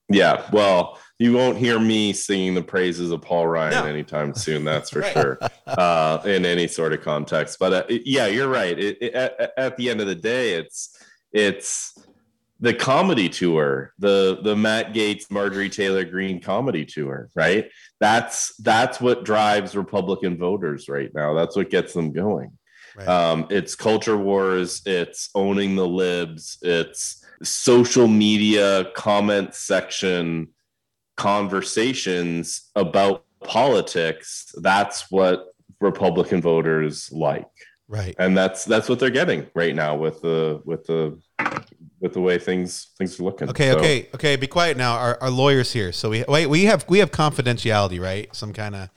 Yeah, 0.10 0.48
well, 0.52 1.00
you 1.20 1.34
won't 1.34 1.58
hear 1.58 1.80
me 1.80 2.14
singing 2.14 2.54
the 2.56 2.62
praises 2.62 3.12
of 3.12 3.22
Paul 3.22 3.48
Ryan 3.48 3.72
No. 3.72 3.86
anytime 3.86 4.34
soon. 4.34 4.64
That's 4.64 4.90
for 4.90 5.00
Right. 5.02 5.14
sure, 5.14 5.40
uh, 5.68 6.20
in 6.26 6.46
any 6.46 6.68
sort 6.68 6.94
of 6.94 7.02
context. 7.02 7.58
But 7.60 7.74
uh, 7.74 7.84
yeah, 7.90 8.28
you're 8.28 8.48
right. 8.50 8.78
It, 8.78 8.98
it- 9.02 9.14
at, 9.14 9.52
at 9.58 9.78
the 9.78 9.90
end 9.90 10.02
of 10.02 10.08
the 10.08 10.16
day, 10.16 10.54
it's 10.54 10.98
it's 11.32 11.98
the 12.64 12.74
comedy 12.74 13.28
tour, 13.28 13.94
the 14.00 14.40
the 14.42 14.56
Matt 14.56 14.94
Gaetz, 14.94 15.30
Marjorie 15.30 15.70
Taylor 15.70 16.06
Greene 16.06 16.40
comedy 16.40 16.86
tour, 16.86 17.30
right? 17.36 17.70
That's 18.00 18.56
that's 18.56 19.02
what 19.02 19.26
drives 19.26 19.76
Republican 19.76 20.38
voters 20.38 20.88
right 20.88 21.14
now. 21.14 21.34
That's 21.34 21.58
what 21.58 21.70
gets 21.70 21.92
them 21.92 22.14
going. 22.14 22.58
Right. 22.96 23.06
Um, 23.06 23.48
it's 23.50 23.76
culture 23.76 24.16
wars. 24.16 24.82
It's 24.86 25.30
owning 25.36 25.76
the 25.76 25.86
libs. 25.86 26.58
It's 26.62 27.26
social 27.44 28.08
media 28.08 28.86
comment 28.96 29.56
section 29.56 30.48
conversations 31.18 32.72
about 32.78 33.26
politics. 33.44 34.56
That's 34.62 35.12
what 35.12 35.48
Republican 35.82 36.42
voters 36.42 37.12
like, 37.12 37.52
right. 37.90 38.16
and 38.18 38.38
that's 38.38 38.64
that's 38.64 38.88
what 38.88 39.00
they're 39.00 39.10
getting 39.10 39.48
right 39.54 39.76
now 39.76 39.98
with 39.98 40.22
the 40.22 40.62
with 40.64 40.86
the 40.86 41.20
with 42.04 42.14
the 42.14 42.22
way 42.22 42.38
things 42.38 42.90
things 42.98 43.20
are 43.20 43.24
looking. 43.24 43.50
Okay, 43.50 43.72
So- 43.72 43.78
okay, 43.80 44.10
okay. 44.14 44.36
Be 44.36 44.46
quiet 44.46 44.78
now. 44.78 44.98
Our, 44.98 45.18
our 45.22 45.30
lawyers 45.32 45.72
here. 45.72 45.92
So 45.94 46.10
we 46.10 46.24
wait. 46.28 46.48
We 46.48 46.66
have 46.66 46.86
we 46.88 47.00
have 47.00 47.10
confidentiality, 47.12 48.00
right? 48.00 48.34
Some 48.36 48.54
kind 48.54 48.76
of. 48.76 48.90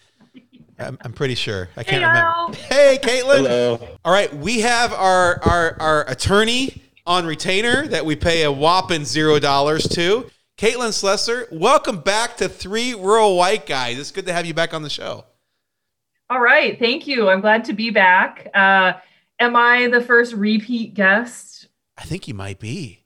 I'm, 0.79 0.99
I'm 1.01 1.15
pretty 1.15 1.37
sure. 1.37 1.71
I 1.75 1.85
can't 1.85 2.05
Heyo. 2.05 2.09
remember. 2.49 2.59
Hey, 2.75 2.99
Caitlin. 3.01 3.37
Hello. 3.39 3.89
All 4.05 4.13
right, 4.13 4.35
we 4.37 4.61
have 4.61 4.93
our 4.93 5.43
our 5.43 5.77
our 5.81 6.11
attorney 6.11 6.83
on 7.07 7.25
retainer 7.25 7.87
that 7.87 8.05
we 8.05 8.15
pay 8.17 8.43
a 8.43 8.53
whopping 8.53 9.07
zero 9.07 9.39
dollars 9.39 9.89
to. 9.89 10.29
Caitlin 10.59 10.89
Slesser, 10.89 11.47
welcome 11.53 12.01
back 12.01 12.37
to 12.39 12.49
Three 12.49 12.93
Rural 12.95 13.37
White 13.37 13.67
Guys. 13.67 13.99
It's 13.99 14.11
good 14.11 14.27
to 14.27 14.33
have 14.33 14.47
you 14.47 14.55
back 14.55 14.75
on 14.75 14.83
the 14.83 14.91
show. 14.91 15.25
All 16.29 16.41
right. 16.41 16.79
Thank 16.79 17.07
you. 17.07 17.29
I'm 17.29 17.41
glad 17.41 17.65
to 17.67 17.73
be 17.73 17.91
back. 17.91 18.49
Uh, 18.55 18.95
am 19.39 19.55
I 19.55 19.87
the 19.89 20.01
first 20.01 20.33
repeat 20.33 20.95
guest? 20.95 21.56
I 21.99 22.03
think 22.03 22.29
you 22.29 22.35
might 22.35 22.59
be. 22.59 23.05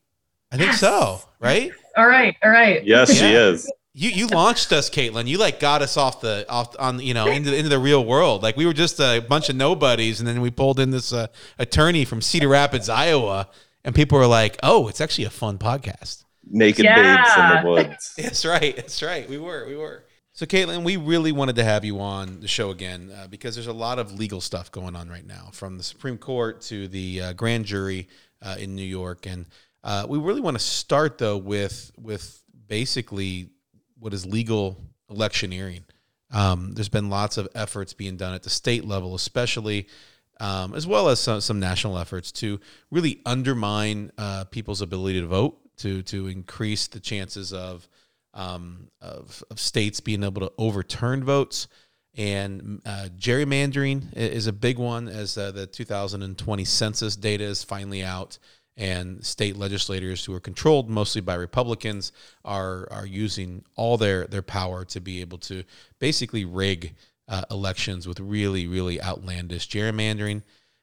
I 0.52 0.56
think 0.56 0.70
Yes. 0.72 0.80
so. 0.80 1.20
Right? 1.38 1.72
All 1.96 2.06
right. 2.06 2.34
All 2.42 2.50
right. 2.50 2.84
Yes, 2.84 3.12
she 3.16 3.26
is. 3.26 3.70
You 3.92 4.10
you 4.10 4.26
launched 4.28 4.72
us, 4.72 4.88
Caitlin. 4.88 5.26
You 5.26 5.38
like 5.38 5.58
got 5.58 5.82
us 5.82 5.96
off 5.96 6.20
the 6.20 6.46
off 6.48 6.76
on 6.78 7.00
you 7.00 7.12
know 7.14 7.26
into 7.26 7.54
into 7.54 7.68
the 7.68 7.78
real 7.78 8.04
world. 8.04 8.42
Like 8.42 8.56
we 8.56 8.64
were 8.66 8.72
just 8.72 9.00
a 9.00 9.18
bunch 9.20 9.48
of 9.48 9.56
nobodies, 9.56 10.20
and 10.20 10.28
then 10.28 10.40
we 10.40 10.50
pulled 10.50 10.78
in 10.78 10.90
this 10.90 11.12
uh, 11.12 11.26
attorney 11.58 12.04
from 12.04 12.20
Cedar 12.20 12.48
Rapids, 12.48 12.88
Iowa, 12.88 13.48
and 13.84 13.92
people 13.94 14.18
were 14.18 14.26
like, 14.28 14.56
"Oh, 14.62 14.86
it's 14.88 15.00
actually 15.00 15.24
a 15.24 15.30
fun 15.30 15.58
podcast." 15.58 16.24
Naked 16.48 16.84
Yeah. 16.84 16.96
babes 17.16 17.36
in 17.36 17.62
the 17.64 17.70
woods. 17.70 18.12
That's 18.18 18.44
right. 18.44 18.74
That's 18.76 19.02
right. 19.02 19.28
We 19.28 19.38
were. 19.38 19.66
We 19.66 19.76
were. 19.76 20.04
So, 20.32 20.46
Caitlin, 20.46 20.84
we 20.84 20.96
really 20.96 21.32
wanted 21.32 21.56
to 21.56 21.64
have 21.64 21.84
you 21.84 22.00
on 22.00 22.40
the 22.40 22.48
show 22.48 22.70
again 22.70 23.12
uh, 23.14 23.26
because 23.26 23.56
there's 23.56 23.66
a 23.66 23.72
lot 23.72 23.98
of 23.98 24.12
legal 24.12 24.40
stuff 24.40 24.70
going 24.70 24.94
on 24.96 25.08
right 25.10 25.26
now, 25.26 25.50
from 25.52 25.76
the 25.76 25.82
Supreme 25.82 26.16
Court 26.16 26.60
to 26.62 26.86
the 26.88 27.20
uh, 27.20 27.32
grand 27.34 27.66
jury 27.66 28.08
uh, 28.42 28.56
in 28.58 28.74
New 28.74 28.82
York, 28.82 29.26
and 29.26 29.46
uh, 29.82 30.06
we 30.08 30.18
really 30.18 30.40
want 30.40 30.56
to 30.56 30.62
start 30.62 31.18
though 31.18 31.36
with 31.36 31.90
with 31.98 32.42
basically 32.66 33.50
what 33.98 34.14
is 34.14 34.26
legal 34.26 34.78
electioneering. 35.10 35.84
Um, 36.32 36.72
there's 36.72 36.88
been 36.88 37.10
lots 37.10 37.36
of 37.38 37.48
efforts 37.54 37.92
being 37.92 38.16
done 38.16 38.34
at 38.34 38.42
the 38.42 38.50
state 38.50 38.84
level, 38.84 39.14
especially, 39.14 39.88
um, 40.38 40.74
as 40.74 40.86
well 40.86 41.08
as 41.08 41.18
some, 41.18 41.40
some 41.40 41.58
national 41.58 41.98
efforts 41.98 42.30
to 42.32 42.60
really 42.90 43.20
undermine 43.26 44.12
uh, 44.16 44.44
people's 44.44 44.80
ability 44.80 45.20
to 45.20 45.26
vote, 45.26 45.58
to 45.78 46.02
to 46.02 46.28
increase 46.28 46.86
the 46.86 47.00
chances 47.00 47.52
of 47.52 47.88
um, 48.32 48.88
of, 49.00 49.42
of 49.50 49.58
states 49.58 50.00
being 50.00 50.22
able 50.22 50.40
to 50.40 50.52
overturn 50.56 51.24
votes. 51.24 51.66
And 52.16 52.82
uh, 52.84 53.08
gerrymandering 53.18 54.14
is 54.14 54.46
a 54.46 54.52
big 54.52 54.78
one 54.78 55.08
as 55.08 55.38
uh, 55.38 55.52
the 55.52 55.66
2020 55.66 56.64
census 56.64 57.16
data 57.16 57.44
is 57.44 57.62
finally 57.62 58.02
out. 58.02 58.38
And 58.76 59.24
state 59.24 59.56
legislators 59.56 60.24
who 60.24 60.34
are 60.34 60.40
controlled 60.40 60.88
mostly 60.88 61.20
by 61.20 61.34
Republicans 61.34 62.12
are, 62.44 62.88
are 62.90 63.06
using 63.06 63.64
all 63.76 63.96
their, 63.96 64.26
their 64.26 64.42
power 64.42 64.84
to 64.86 65.00
be 65.00 65.20
able 65.20 65.38
to 65.38 65.64
basically 65.98 66.44
rig 66.44 66.94
uh, 67.28 67.44
elections 67.50 68.08
with 68.08 68.18
really, 68.20 68.66
really 68.66 69.00
outlandish 69.00 69.68
gerrymandering. 69.68 70.42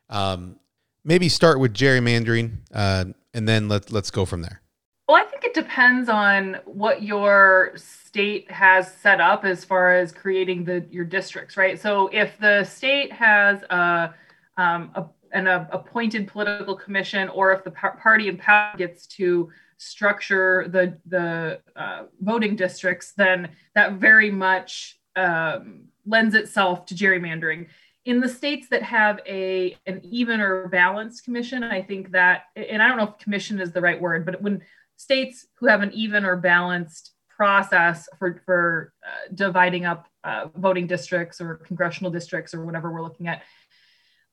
Um, 0.10 0.58
maybe 1.04 1.28
start 1.28 1.60
with 1.60 1.74
gerrymandering 1.74 2.58
uh, 2.74 3.06
and 3.34 3.48
then 3.48 3.68
let, 3.68 3.92
let's 3.92 4.12
go 4.12 4.26
from 4.26 4.42
there. 4.42 4.62
Well, 5.08 5.18
I 5.18 5.24
think 5.24 5.44
it 5.44 5.47
depends 5.58 6.08
on 6.08 6.58
what 6.66 7.02
your 7.02 7.72
state 7.76 8.50
has 8.52 8.94
set 8.94 9.20
up 9.20 9.44
as 9.44 9.66
far 9.66 9.96
as 9.96 10.12
creating 10.12 10.64
the 10.64 10.86
your 10.92 11.04
districts, 11.04 11.58
right? 11.58 11.82
So 11.82 12.10
if 12.14 12.38
the 12.38 12.64
state 12.64 13.12
has 13.12 13.64
a, 13.64 14.14
um, 14.58 14.92
a 14.94 15.06
an 15.34 15.48
uh, 15.48 15.68
appointed 15.72 16.28
political 16.28 16.76
commission, 16.76 17.28
or 17.30 17.52
if 17.52 17.64
the 17.64 17.72
par- 17.72 17.98
party 17.98 18.28
in 18.28 18.38
power 18.38 18.78
gets 18.78 19.08
to 19.18 19.50
structure 19.78 20.68
the 20.70 20.86
the 21.08 21.60
uh, 21.76 22.04
voting 22.22 22.56
districts, 22.56 23.14
then 23.14 23.50
that 23.74 23.94
very 23.94 24.30
much 24.30 25.00
um, 25.16 25.86
lends 26.06 26.36
itself 26.36 26.86
to 26.86 26.94
gerrymandering. 26.94 27.66
In 28.06 28.20
the 28.20 28.30
states 28.30 28.70
that 28.70 28.84
have 28.84 29.20
a 29.26 29.76
an 29.88 30.02
even 30.04 30.40
or 30.40 30.68
balanced 30.68 31.26
commission, 31.26 31.64
I 31.64 31.82
think 31.82 32.12
that, 32.12 32.44
and 32.56 32.80
I 32.82 32.88
don't 32.88 32.98
know 32.98 33.10
if 33.12 33.18
commission 33.18 33.60
is 33.60 33.72
the 33.72 33.82
right 33.82 34.00
word, 34.00 34.24
but 34.24 34.40
when 34.42 34.62
states 34.98 35.48
who 35.60 35.68
have 35.68 35.82
an 35.82 35.92
even 35.94 36.26
or 36.26 36.36
balanced 36.36 37.14
process 37.30 38.10
for 38.18 38.42
for 38.46 38.92
uh, 39.06 39.32
dividing 39.34 39.86
up 39.86 40.08
uh, 40.24 40.48
voting 40.56 40.88
districts 40.88 41.40
or 41.40 41.56
congressional 41.56 42.12
districts 42.12 42.54
or 42.54 42.66
whatever 42.66 42.92
we're 42.92 43.04
looking 43.04 43.28
at. 43.28 43.44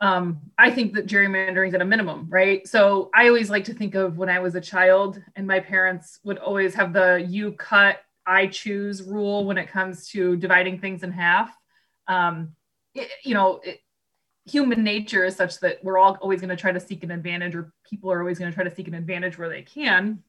Um, 0.00 0.40
I 0.58 0.70
think 0.70 0.94
that 0.94 1.06
gerrymandering 1.06 1.68
is 1.68 1.74
at 1.74 1.80
a 1.80 1.84
minimum, 1.84 2.26
right? 2.28 2.66
So 2.66 3.10
I 3.14 3.28
always 3.28 3.48
like 3.48 3.64
to 3.64 3.74
think 3.74 3.94
of 3.94 4.18
when 4.18 4.28
I 4.28 4.40
was 4.40 4.54
a 4.54 4.60
child, 4.60 5.22
and 5.36 5.46
my 5.46 5.60
parents 5.60 6.18
would 6.24 6.38
always 6.38 6.74
have 6.74 6.92
the 6.92 7.24
"you 7.28 7.52
cut, 7.52 8.00
I 8.26 8.48
choose" 8.48 9.02
rule 9.02 9.44
when 9.44 9.58
it 9.58 9.68
comes 9.68 10.08
to 10.08 10.36
dividing 10.36 10.80
things 10.80 11.02
in 11.02 11.12
half. 11.12 11.54
Um, 12.08 12.56
it- 12.94 13.10
you 13.22 13.34
know, 13.34 13.60
it, 13.62 13.80
human 14.46 14.82
nature 14.82 15.24
is 15.24 15.36
such 15.36 15.60
that 15.60 15.82
we're 15.84 15.98
all 15.98 16.18
always 16.20 16.40
going 16.40 16.50
to 16.50 16.56
try 16.56 16.72
to 16.72 16.80
seek 16.80 17.04
an 17.04 17.10
advantage, 17.10 17.54
or 17.54 17.72
people 17.88 18.10
are 18.10 18.20
always 18.20 18.38
going 18.38 18.50
to 18.50 18.54
try 18.54 18.64
to 18.64 18.74
seek 18.74 18.88
an 18.88 18.94
advantage 18.94 19.38
where 19.38 19.48
they 19.48 19.62
can 19.62 20.22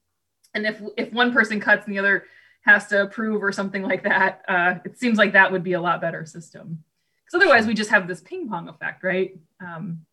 and 0.56 0.66
if 0.66 0.82
if 0.98 1.14
one 1.14 1.32
person 1.32 1.60
cuts 1.60 1.86
and 1.86 1.94
the 1.94 2.00
other 2.00 2.26
has 2.62 2.88
to 2.88 3.04
approve 3.04 3.44
or 3.44 3.52
something 3.52 3.84
like 3.84 4.04
that 4.04 4.42
uh, 4.48 4.76
it 4.84 4.98
seems 4.98 5.20
like 5.20 5.34
that 5.34 5.52
would 5.52 5.64
be 5.64 5.74
a 5.74 5.82
lot 5.82 6.02
better 6.02 6.26
system. 6.26 6.84
Because 7.26 7.42
otherwise 7.42 7.68
we 7.68 7.74
just 7.76 7.92
have 7.92 8.08
this 8.08 8.22
ping 8.22 8.50
pong 8.50 8.68
effect 8.68 9.04
right? 9.04 9.38
Um, 9.60 10.06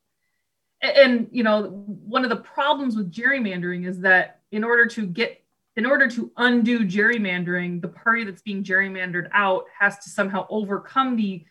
a- 0.82 1.04
and, 1.04 1.28
you 1.30 1.44
know 1.44 1.62
one 1.62 2.24
of 2.24 2.30
the 2.30 2.36
problems 2.36 2.96
with 2.96 3.10
gerrymandering 3.10 3.86
is 3.86 4.00
that 4.00 4.40
in 4.50 4.64
order 4.64 4.86
to 4.86 5.06
get 5.06 5.42
in 5.76 5.86
order 5.86 6.06
to 6.08 6.30
undo 6.36 6.80
gerrymandering 6.80 7.80
the 7.80 7.88
party 7.88 8.24
that's 8.24 8.42
being 8.42 8.62
gerrymandered 8.62 9.30
out 9.32 9.64
has 9.78 9.98
to 10.00 10.10
somehow 10.10 10.46
overcome 10.50 11.16
the 11.16 11.44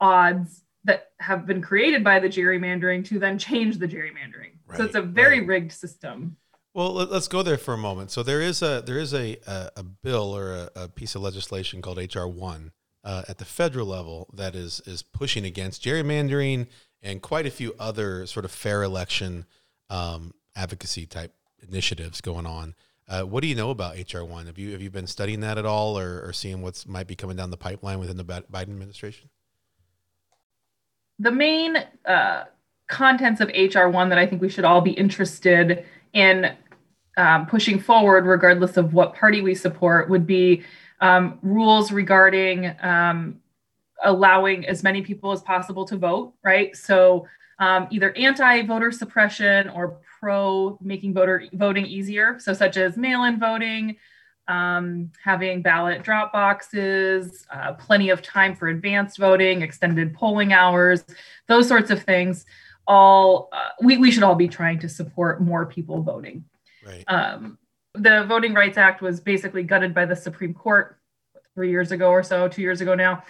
odds 0.00 0.62
that 0.84 1.10
have 1.18 1.46
been 1.46 1.60
created 1.60 2.04
by 2.04 2.18
the 2.20 2.28
gerrymandering 2.28 3.04
to 3.04 3.18
then 3.18 3.36
change 3.38 3.76
the 3.76 3.88
gerrymandering. 3.88 4.52
So 4.76 4.84
it's 4.84 4.94
a 4.94 5.02
very 5.02 5.40
right. 5.40 5.48
rigged 5.48 5.72
system 5.72 6.36
Well, 6.76 6.92
let- 6.92 7.10
let's 7.10 7.26
go 7.26 7.42
there 7.42 7.56
for 7.56 7.72
a 7.72 7.78
moment. 7.78 8.10
So 8.10 8.22
there 8.22 8.42
is 8.42 8.60
a 8.60 8.82
there 8.84 8.98
is 8.98 9.14
a 9.14 9.38
a, 9.46 9.70
a 9.76 9.82
bill 9.82 10.36
or 10.36 10.52
a, 10.52 10.70
a 10.76 10.88
piece 10.88 11.14
of 11.14 11.22
legislation 11.22 11.80
called 11.80 11.96
HR 11.96 12.26
one 12.26 12.72
uh, 13.02 13.22
at 13.28 13.38
the 13.38 13.46
federal 13.46 13.86
level 13.86 14.28
that 14.34 14.54
is 14.54 14.82
is 14.84 15.00
pushing 15.00 15.46
against 15.46 15.82
gerrymandering 15.82 16.66
and 17.02 17.22
quite 17.22 17.46
a 17.46 17.50
few 17.50 17.74
other 17.78 18.26
sort 18.26 18.44
of 18.44 18.50
fair 18.50 18.82
election 18.82 19.46
um, 19.88 20.34
advocacy 20.54 21.06
type 21.06 21.32
initiatives 21.66 22.20
going 22.20 22.44
on. 22.44 22.74
Uh, 23.08 23.22
what 23.22 23.40
do 23.40 23.46
you 23.46 23.54
know 23.54 23.70
about 23.70 23.96
HR 23.96 24.24
one? 24.24 24.44
Have 24.44 24.58
you 24.58 24.72
have 24.72 24.82
you 24.82 24.90
been 24.90 25.06
studying 25.06 25.40
that 25.40 25.56
at 25.56 25.64
all, 25.64 25.98
or, 25.98 26.20
or 26.26 26.34
seeing 26.34 26.60
what's 26.60 26.86
might 26.86 27.06
be 27.06 27.16
coming 27.16 27.38
down 27.38 27.48
the 27.48 27.56
pipeline 27.56 28.00
within 28.00 28.18
the 28.18 28.24
Biden 28.24 28.68
administration? 28.68 29.30
The 31.20 31.30
main 31.32 31.78
uh, 32.04 32.44
contents 32.86 33.40
of 33.40 33.48
HR 33.48 33.88
one 33.88 34.10
that 34.10 34.18
I 34.18 34.26
think 34.26 34.42
we 34.42 34.50
should 34.50 34.66
all 34.66 34.82
be 34.82 34.90
interested 34.90 35.86
in 36.12 36.54
um, 37.16 37.46
pushing 37.46 37.78
forward, 37.78 38.26
regardless 38.26 38.76
of 38.76 38.92
what 38.92 39.14
party 39.14 39.40
we 39.40 39.54
support, 39.54 40.08
would 40.10 40.26
be 40.26 40.62
um, 41.00 41.38
rules 41.42 41.92
regarding 41.92 42.74
um, 42.82 43.40
allowing 44.04 44.66
as 44.66 44.82
many 44.82 45.02
people 45.02 45.32
as 45.32 45.42
possible 45.42 45.84
to 45.86 45.96
vote. 45.96 46.34
Right, 46.42 46.76
so 46.76 47.26
um, 47.58 47.88
either 47.90 48.12
anti-voter 48.16 48.92
suppression 48.92 49.70
or 49.70 49.98
pro 50.20 50.78
making 50.82 51.14
voter 51.14 51.44
voting 51.52 51.86
easier, 51.86 52.38
so 52.38 52.52
such 52.52 52.76
as 52.76 52.96
mail-in 52.96 53.38
voting, 53.38 53.96
um, 54.48 55.10
having 55.22 55.62
ballot 55.62 56.02
drop 56.02 56.32
boxes, 56.32 57.46
uh, 57.50 57.72
plenty 57.74 58.10
of 58.10 58.22
time 58.22 58.54
for 58.54 58.68
advanced 58.68 59.18
voting, 59.18 59.62
extended 59.62 60.14
polling 60.14 60.52
hours, 60.52 61.04
those 61.46 61.66
sorts 61.66 61.90
of 61.90 62.02
things. 62.02 62.44
All 62.86 63.48
uh, 63.52 63.70
we 63.82 63.96
we 63.96 64.10
should 64.10 64.22
all 64.22 64.36
be 64.36 64.48
trying 64.48 64.78
to 64.80 64.88
support 64.88 65.40
more 65.40 65.66
people 65.66 66.02
voting. 66.02 66.44
Right. 66.86 67.04
Um, 67.08 67.58
the 67.94 68.24
Voting 68.24 68.54
Rights 68.54 68.78
Act 68.78 69.02
was 69.02 69.20
basically 69.20 69.62
gutted 69.62 69.94
by 69.94 70.04
the 70.04 70.16
Supreme 70.16 70.54
Court 70.54 70.98
three 71.54 71.70
years 71.70 71.92
ago 71.92 72.10
or 72.10 72.22
so, 72.22 72.48
two 72.48 72.62
years 72.62 72.80
ago 72.80 72.94
now. 72.94 73.22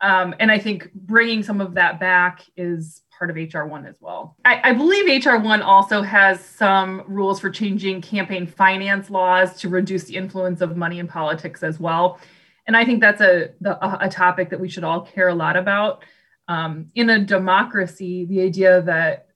Um, 0.00 0.34
and 0.40 0.50
I 0.50 0.58
think 0.58 0.92
bringing 0.92 1.42
some 1.42 1.60
of 1.60 1.74
that 1.74 2.00
back 2.00 2.42
is 2.56 3.02
part 3.16 3.30
of 3.30 3.36
HR1 3.36 3.88
as 3.88 3.96
well. 4.00 4.36
I, 4.44 4.70
I 4.70 4.72
believe 4.72 5.22
HR1 5.22 5.62
also 5.62 6.02
has 6.02 6.44
some 6.44 7.04
rules 7.06 7.40
for 7.40 7.48
changing 7.48 8.00
campaign 8.02 8.46
finance 8.46 9.08
laws 9.08 9.58
to 9.60 9.68
reduce 9.68 10.04
the 10.04 10.16
influence 10.16 10.60
of 10.60 10.76
money 10.76 10.98
in 10.98 11.06
politics 11.06 11.62
as 11.62 11.78
well. 11.78 12.18
And 12.66 12.76
I 12.76 12.84
think 12.84 13.00
that's 13.00 13.20
a, 13.20 13.50
the, 13.60 14.04
a 14.04 14.08
topic 14.08 14.50
that 14.50 14.58
we 14.58 14.68
should 14.68 14.84
all 14.84 15.02
care 15.02 15.28
a 15.28 15.34
lot 15.34 15.56
about. 15.56 16.04
Um, 16.48 16.90
in 16.94 17.08
a 17.10 17.18
democracy, 17.18 18.24
the 18.24 18.40
idea 18.40 18.82
that 18.82 19.28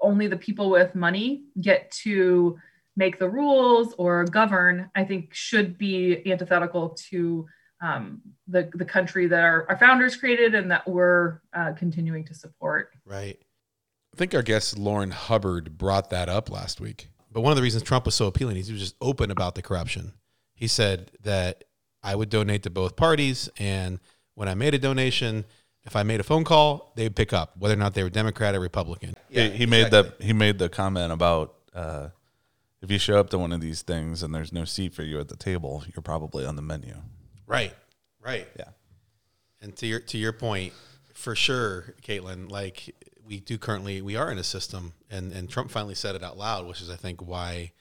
only 0.00 0.26
the 0.26 0.36
people 0.36 0.70
with 0.70 0.94
money 0.94 1.44
get 1.60 1.90
to 1.90 2.58
make 3.00 3.18
the 3.18 3.28
rules 3.28 3.94
or 3.96 4.24
govern, 4.26 4.90
I 4.94 5.04
think 5.04 5.32
should 5.32 5.78
be 5.78 6.22
antithetical 6.30 6.90
to 7.10 7.46
um, 7.82 8.20
the 8.46 8.70
the 8.74 8.84
country 8.84 9.26
that 9.26 9.42
our, 9.42 9.66
our 9.70 9.78
founders 9.78 10.14
created 10.14 10.54
and 10.54 10.70
that 10.70 10.86
we're 10.86 11.40
uh, 11.56 11.72
continuing 11.72 12.24
to 12.26 12.34
support. 12.34 12.90
Right. 13.06 13.38
I 14.12 14.16
think 14.16 14.34
our 14.34 14.42
guest 14.42 14.78
Lauren 14.78 15.12
Hubbard 15.12 15.78
brought 15.78 16.10
that 16.10 16.28
up 16.28 16.50
last 16.50 16.80
week. 16.80 17.08
But 17.32 17.40
one 17.40 17.52
of 17.52 17.56
the 17.56 17.62
reasons 17.62 17.82
Trump 17.84 18.04
was 18.04 18.14
so 18.14 18.26
appealing 18.26 18.56
is 18.58 18.66
he 18.66 18.72
was 18.74 18.82
just 18.82 18.96
open 19.00 19.30
about 19.30 19.54
the 19.54 19.62
corruption. 19.62 20.12
He 20.52 20.66
said 20.66 21.10
that 21.22 21.64
I 22.02 22.14
would 22.14 22.28
donate 22.28 22.64
to 22.64 22.70
both 22.70 22.96
parties, 22.96 23.48
and 23.58 23.98
when 24.34 24.48
I 24.48 24.54
made 24.54 24.74
a 24.74 24.78
donation, 24.78 25.46
if 25.84 25.96
I 25.96 26.02
made 26.02 26.20
a 26.20 26.24
phone 26.24 26.44
call, 26.44 26.92
they 26.96 27.04
would 27.04 27.16
pick 27.16 27.32
up 27.32 27.56
whether 27.56 27.74
or 27.74 27.78
not 27.78 27.94
they 27.94 28.02
were 28.02 28.10
Democrat 28.10 28.54
or 28.54 28.60
Republican. 28.60 29.14
Yeah, 29.30 29.44
he, 29.44 29.58
he 29.58 29.66
made 29.66 29.90
the 29.90 30.12
he 30.20 30.34
made 30.34 30.58
the 30.58 30.68
comment 30.68 31.12
about 31.12 31.54
uh, 31.72 32.08
if 32.82 32.90
you 32.90 32.98
show 32.98 33.18
up 33.18 33.30
to 33.30 33.38
one 33.38 33.52
of 33.52 33.60
these 33.60 33.82
things 33.82 34.22
and 34.22 34.34
there's 34.34 34.52
no 34.52 34.64
seat 34.64 34.94
for 34.94 35.02
you 35.02 35.20
at 35.20 35.28
the 35.28 35.36
table, 35.36 35.84
you're 35.94 36.02
probably 36.02 36.46
on 36.46 36.56
the 36.56 36.62
menu. 36.62 36.94
Right. 37.46 37.74
Right. 38.24 38.48
Yeah. 38.58 38.70
And 39.60 39.76
to 39.76 39.86
your 39.86 40.00
to 40.00 40.18
your 40.18 40.32
point, 40.32 40.72
for 41.14 41.34
sure, 41.34 41.94
Caitlin, 42.02 42.50
like 42.50 42.94
we 43.24 43.40
do 43.40 43.58
currently 43.58 44.00
we 44.00 44.16
are 44.16 44.30
in 44.30 44.38
a 44.38 44.44
system 44.44 44.94
and, 45.10 45.32
and 45.32 45.48
Trump 45.48 45.70
finally 45.70 45.94
said 45.94 46.14
it 46.14 46.22
out 46.22 46.38
loud, 46.38 46.66
which 46.66 46.80
is 46.80 46.90
I 46.90 46.96
think 46.96 47.20
why 47.20 47.72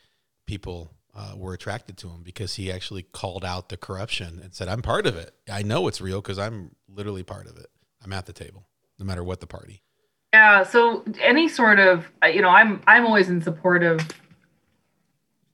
people 0.46 0.92
uh, 1.16 1.34
were 1.36 1.54
attracted 1.54 1.98
to 1.98 2.10
him 2.10 2.22
because 2.24 2.56
he 2.56 2.72
actually 2.72 3.04
called 3.04 3.46
out 3.46 3.70
the 3.70 3.78
corruption 3.78 4.40
and 4.44 4.54
said, 4.54 4.68
I'm 4.68 4.82
part 4.82 5.08
of 5.08 5.16
it. 5.16 5.34
I 5.52 5.64
know 5.64 5.88
it's 5.88 6.02
real 6.02 6.22
because 6.22 6.38
I'm 6.40 6.72
literally 6.88 7.24
part 7.24 7.48
of 7.48 7.58
it. 7.58 7.68
I'm 8.04 8.14
at 8.14 8.26
the 8.26 8.34
table, 8.34 8.68
no 8.98 9.06
matter 9.06 9.24
what 9.24 9.40
the 9.40 9.48
party. 9.48 9.82
Yeah. 10.34 10.64
So 10.64 11.04
any 11.22 11.48
sort 11.48 11.80
of, 11.80 12.08
you 12.24 12.42
know, 12.42 12.50
I'm 12.50 12.82
I'm 12.88 13.06
always 13.06 13.30
in 13.30 13.42
support 13.42 13.84
of 13.84 14.02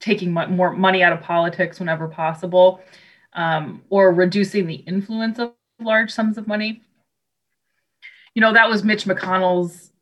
taking 0.00 0.32
more 0.32 0.72
money 0.72 1.02
out 1.02 1.12
of 1.12 1.20
politics 1.20 1.80
whenever 1.80 2.08
possible 2.08 2.80
um, 3.32 3.82
or 3.90 4.12
reducing 4.12 4.66
the 4.66 4.74
influence 4.74 5.38
of 5.38 5.52
large 5.80 6.10
sums 6.10 6.38
of 6.38 6.46
money. 6.46 6.82
You 8.34 8.40
know, 8.40 8.52
that 8.52 8.68
was 8.68 8.84
Mitch 8.84 9.04
McConnell's 9.04 9.92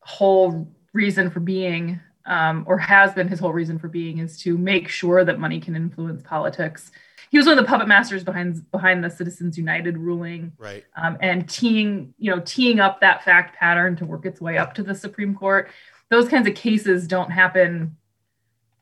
whole 0.00 0.68
reason 0.92 1.30
for 1.30 1.40
being, 1.40 2.00
um, 2.26 2.64
or 2.66 2.78
has 2.78 3.12
been 3.12 3.28
his 3.28 3.40
whole 3.40 3.52
reason 3.52 3.78
for 3.78 3.88
being, 3.88 4.18
is 4.18 4.38
to 4.42 4.56
make 4.56 4.88
sure 4.88 5.24
that 5.24 5.38
money 5.38 5.60
can 5.60 5.74
influence 5.74 6.22
politics. 6.22 6.90
He 7.30 7.38
was 7.38 7.46
one 7.46 7.58
of 7.58 7.64
the 7.64 7.68
puppet 7.68 7.88
masters 7.88 8.22
behind 8.22 8.70
behind 8.70 9.02
the 9.02 9.10
Citizens 9.10 9.58
United 9.58 9.98
ruling, 9.98 10.52
right? 10.58 10.84
Um, 10.96 11.18
and 11.20 11.48
teeing, 11.48 12.14
you 12.18 12.30
know, 12.30 12.40
teeing 12.44 12.78
up 12.78 13.00
that 13.00 13.24
fact 13.24 13.56
pattern 13.56 13.96
to 13.96 14.04
work 14.04 14.26
its 14.26 14.40
way 14.40 14.58
up 14.58 14.74
to 14.74 14.84
the 14.84 14.94
Supreme 14.94 15.34
Court. 15.34 15.68
Those 16.08 16.28
kinds 16.28 16.46
of 16.46 16.54
cases 16.54 17.08
don't 17.08 17.30
happen 17.30 17.96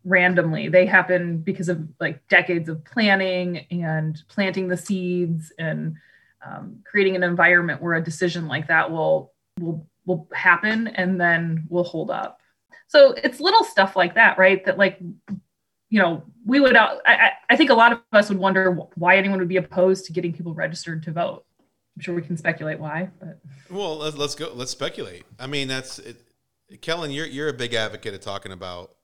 randomly. 0.05 0.69
They 0.69 0.87
happen 0.87 1.39
because 1.39 1.69
of 1.69 1.87
like 2.01 2.27
decades 2.29 2.69
of 2.69 2.85
planning 2.85 3.67
and 3.71 4.23
planting 4.29 4.69
the 4.69 4.77
seeds 4.77 5.53
and 5.59 5.97
um, 6.47 6.83
creating 6.85 7.17
an 7.17 7.23
environment 7.23 7.83
where 7.83 7.95
a 7.95 8.05
decision 8.05 8.47
like 8.47 8.69
that 8.69 8.91
will 8.91 9.33
will 9.59 9.87
will 10.07 10.29
happen 10.35 10.89
and 10.89 11.21
then 11.21 11.65
will 11.69 11.85
hold 11.85 12.11
up. 12.11 12.41
So 12.87 13.13
it's 13.13 13.41
little 13.41 13.65
stuff 13.65 13.97
like 13.97 14.15
that, 14.15 14.39
right? 14.39 14.65
That 14.65 14.79
like 14.79 14.99
you 15.01 16.01
know 16.01 16.23
we 16.45 16.61
would 16.61 16.77
I, 16.77 17.33
I 17.49 17.57
think 17.57 17.71
a 17.71 17.75
lot 17.75 17.93
of 17.93 18.01
us 18.13 18.29
would 18.29 18.39
wonder 18.39 18.73
why 18.97 19.17
anyone 19.17 19.39
would 19.39 19.49
be 19.49 19.57
opposed 19.57 20.05
to 20.07 20.13
getting 20.13 20.33
people 20.33 20.55
registered 20.55 21.03
to 21.05 21.13
vote. 21.13 21.45
I'm 21.97 22.03
sure 22.03 22.15
we 22.15 22.23
can 22.23 22.37
speculate 22.37 22.81
why, 22.81 23.09
but 23.21 23.39
well, 23.71 23.99
let's, 23.99 24.17
let's 24.17 24.35
go. 24.35 24.51
Let's 24.53 24.73
speculate. 24.73 25.25
I 25.39 25.47
mean, 25.47 25.69
that's 25.69 26.01
it. 26.01 26.21
Kellen. 26.83 27.11
You're 27.11 27.27
you're 27.27 27.49
a 27.49 27.55
big 27.55 27.73
advocate 27.75 28.15
of 28.15 28.21
talking 28.21 28.53
about 28.53 28.97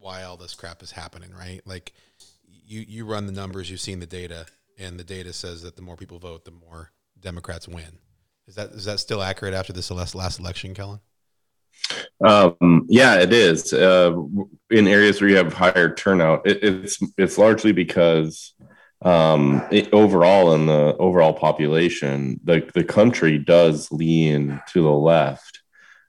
why 0.00 0.22
all 0.22 0.36
this 0.36 0.54
crap 0.54 0.82
is 0.82 0.92
happening, 0.92 1.30
right? 1.38 1.60
Like 1.64 1.92
you 2.48 2.84
you 2.86 3.04
run 3.04 3.26
the 3.26 3.32
numbers, 3.32 3.70
you've 3.70 3.80
seen 3.80 4.00
the 4.00 4.06
data, 4.06 4.46
and 4.78 4.98
the 4.98 5.04
data 5.04 5.32
says 5.32 5.62
that 5.62 5.76
the 5.76 5.82
more 5.82 5.96
people 5.96 6.18
vote, 6.18 6.44
the 6.44 6.50
more 6.50 6.92
Democrats 7.20 7.68
win. 7.68 7.98
Is 8.46 8.54
that 8.54 8.70
is 8.70 8.84
that 8.84 9.00
still 9.00 9.22
accurate 9.22 9.54
after 9.54 9.72
this 9.72 9.90
last 9.90 10.14
last 10.14 10.38
election, 10.38 10.74
Kellen? 10.74 11.00
Um, 12.24 12.86
yeah, 12.88 13.16
it 13.16 13.32
is. 13.32 13.72
Uh, 13.72 14.16
in 14.70 14.88
areas 14.88 15.20
where 15.20 15.30
you 15.30 15.36
have 15.36 15.52
higher 15.52 15.94
turnout, 15.94 16.46
it, 16.46 16.62
it's 16.62 16.98
it's 17.18 17.38
largely 17.38 17.72
because 17.72 18.54
um, 19.02 19.66
it, 19.70 19.92
overall 19.92 20.54
in 20.54 20.66
the 20.66 20.96
overall 20.98 21.34
population, 21.34 22.40
the 22.44 22.68
the 22.74 22.84
country 22.84 23.38
does 23.38 23.90
lean 23.92 24.60
to 24.72 24.82
the 24.82 24.90
left. 24.90 25.62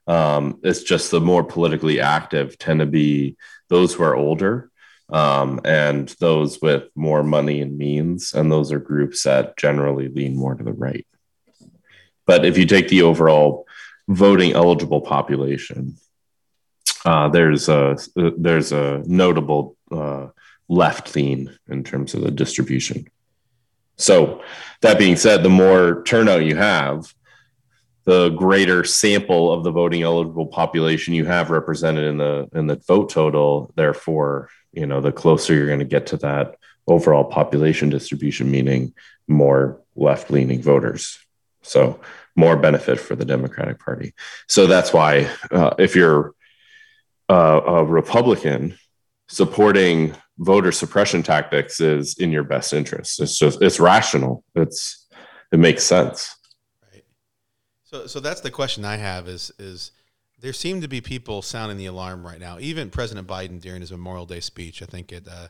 Um, 0.06 0.58
it's 0.62 0.84
just 0.84 1.10
the 1.10 1.20
more 1.20 1.44
politically 1.44 2.00
active 2.00 2.56
tend 2.56 2.80
to 2.80 2.86
be 2.86 3.36
those 3.68 3.94
who 3.94 4.02
are 4.02 4.16
older 4.16 4.70
um, 5.10 5.60
and 5.64 6.08
those 6.20 6.60
with 6.60 6.84
more 6.94 7.22
money 7.22 7.60
and 7.60 7.78
means. 7.78 8.34
And 8.34 8.50
those 8.50 8.72
are 8.72 8.78
groups 8.78 9.22
that 9.22 9.56
generally 9.56 10.08
lean 10.08 10.36
more 10.36 10.54
to 10.54 10.64
the 10.64 10.72
right. 10.72 11.06
But 12.26 12.44
if 12.44 12.58
you 12.58 12.66
take 12.66 12.88
the 12.88 13.02
overall 13.02 13.66
voting 14.06 14.52
eligible 14.52 15.00
population, 15.00 15.96
uh, 17.04 17.28
there's 17.28 17.68
a 17.68 17.96
there's 18.14 18.72
a 18.72 19.02
notable 19.06 19.76
uh, 19.90 20.28
left 20.68 21.14
lean 21.14 21.56
in 21.68 21.84
terms 21.84 22.14
of 22.14 22.20
the 22.20 22.30
distribution. 22.30 23.06
So 23.96 24.42
that 24.82 24.98
being 24.98 25.16
said, 25.16 25.42
the 25.42 25.48
more 25.48 26.02
turnout 26.04 26.44
you 26.44 26.56
have, 26.56 27.12
the 28.08 28.30
greater 28.30 28.84
sample 28.84 29.52
of 29.52 29.64
the 29.64 29.70
voting 29.70 30.02
eligible 30.02 30.46
population 30.46 31.12
you 31.12 31.26
have 31.26 31.50
represented 31.50 32.06
in 32.06 32.16
the 32.16 32.48
in 32.54 32.66
the 32.66 32.76
vote 32.88 33.10
total. 33.10 33.70
Therefore 33.74 34.48
you 34.72 34.86
know 34.86 35.02
the 35.02 35.12
closer 35.12 35.52
you're 35.52 35.66
going 35.66 35.78
to 35.78 35.84
get 35.84 36.06
to 36.06 36.16
that 36.16 36.56
overall 36.86 37.24
population 37.24 37.90
distribution 37.90 38.50
meaning 38.50 38.94
more 39.26 39.82
left 39.94 40.30
leaning 40.30 40.62
voters. 40.62 41.18
So 41.60 42.00
more 42.34 42.56
benefit 42.56 42.98
for 42.98 43.14
the 43.14 43.26
democratic 43.26 43.78
party. 43.78 44.14
So 44.46 44.66
that's 44.66 44.90
why 44.90 45.28
uh, 45.50 45.74
if 45.78 45.94
you're 45.94 46.32
uh, 47.28 47.60
a 47.66 47.84
republican 47.84 48.78
supporting 49.28 50.14
voter 50.38 50.72
suppression 50.72 51.22
tactics 51.22 51.78
is 51.78 52.16
in 52.16 52.32
your 52.32 52.44
best 52.44 52.72
interest. 52.72 53.20
It's 53.20 53.38
just 53.38 53.60
it's 53.60 53.78
rational. 53.78 54.44
It's 54.54 55.06
it 55.52 55.58
makes 55.58 55.84
sense 55.84 56.37
so, 57.90 58.06
so 58.06 58.20
that's 58.20 58.42
the 58.42 58.50
question 58.50 58.84
I 58.84 58.96
have 58.96 59.28
is 59.28 59.50
is 59.58 59.92
there 60.40 60.52
seem 60.52 60.82
to 60.82 60.88
be 60.88 61.00
people 61.00 61.42
sounding 61.42 61.78
the 61.78 61.86
alarm 61.86 62.24
right 62.24 62.38
now. 62.38 62.58
Even 62.60 62.90
President 62.90 63.26
Biden 63.26 63.60
during 63.60 63.80
his 63.80 63.90
Memorial 63.90 64.26
Day 64.26 64.40
speech, 64.40 64.82
I 64.82 64.86
think 64.86 65.12
at 65.12 65.26
uh, 65.26 65.48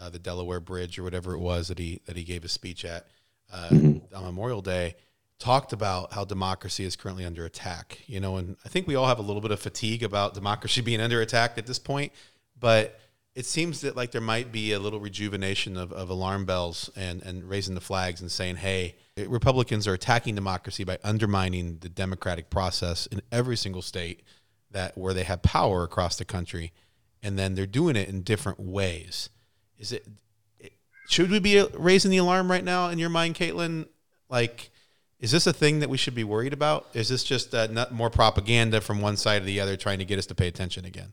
uh, 0.00 0.10
the 0.10 0.18
Delaware 0.18 0.60
Bridge 0.60 0.98
or 0.98 1.02
whatever 1.02 1.34
it 1.34 1.38
was 1.38 1.68
that 1.68 1.78
he 1.78 2.00
that 2.06 2.16
he 2.16 2.24
gave 2.24 2.44
a 2.44 2.48
speech 2.48 2.84
at 2.84 3.06
uh, 3.52 3.68
mm-hmm. 3.70 4.16
on 4.16 4.24
Memorial 4.24 4.62
Day, 4.62 4.94
talked 5.38 5.72
about 5.72 6.12
how 6.12 6.24
democracy 6.24 6.84
is 6.84 6.94
currently 6.94 7.24
under 7.24 7.44
attack. 7.44 7.98
You 8.06 8.20
know, 8.20 8.36
and 8.36 8.56
I 8.64 8.68
think 8.68 8.86
we 8.86 8.94
all 8.94 9.06
have 9.06 9.18
a 9.18 9.22
little 9.22 9.42
bit 9.42 9.50
of 9.50 9.60
fatigue 9.60 10.04
about 10.04 10.34
democracy 10.34 10.80
being 10.82 11.00
under 11.00 11.20
attack 11.20 11.58
at 11.58 11.66
this 11.66 11.80
point. 11.80 12.12
But 12.58 12.98
it 13.34 13.44
seems 13.44 13.80
that 13.80 13.96
like 13.96 14.12
there 14.12 14.20
might 14.20 14.52
be 14.52 14.72
a 14.72 14.78
little 14.78 15.00
rejuvenation 15.00 15.76
of, 15.76 15.92
of 15.92 16.10
alarm 16.10 16.44
bells 16.44 16.90
and, 16.94 17.22
and 17.22 17.42
raising 17.42 17.74
the 17.74 17.80
flags 17.80 18.20
and 18.20 18.30
saying, 18.30 18.56
hey, 18.56 18.94
Republicans 19.16 19.86
are 19.86 19.94
attacking 19.94 20.34
democracy 20.34 20.84
by 20.84 20.98
undermining 21.04 21.78
the 21.78 21.88
democratic 21.88 22.48
process 22.48 23.06
in 23.06 23.20
every 23.30 23.56
single 23.56 23.82
state 23.82 24.22
that 24.70 24.96
where 24.96 25.12
they 25.12 25.24
have 25.24 25.42
power 25.42 25.82
across 25.82 26.16
the 26.16 26.24
country, 26.24 26.72
and 27.22 27.38
then 27.38 27.54
they're 27.54 27.66
doing 27.66 27.94
it 27.94 28.08
in 28.08 28.22
different 28.22 28.58
ways. 28.58 29.28
Is 29.78 29.92
it 29.92 30.06
should 31.08 31.30
we 31.30 31.40
be 31.40 31.62
raising 31.74 32.10
the 32.10 32.16
alarm 32.16 32.50
right 32.50 32.64
now 32.64 32.88
in 32.88 32.98
your 32.98 33.10
mind, 33.10 33.34
Caitlin? 33.34 33.86
Like, 34.30 34.70
is 35.20 35.30
this 35.30 35.46
a 35.46 35.52
thing 35.52 35.80
that 35.80 35.90
we 35.90 35.98
should 35.98 36.14
be 36.14 36.24
worried 36.24 36.54
about? 36.54 36.86
Is 36.94 37.10
this 37.10 37.22
just 37.22 37.54
uh, 37.54 37.86
more 37.90 38.08
propaganda 38.08 38.80
from 38.80 39.02
one 39.02 39.18
side 39.18 39.42
or 39.42 39.44
the 39.44 39.60
other 39.60 39.76
trying 39.76 39.98
to 39.98 40.06
get 40.06 40.18
us 40.18 40.26
to 40.26 40.34
pay 40.34 40.48
attention 40.48 40.86
again? 40.86 41.12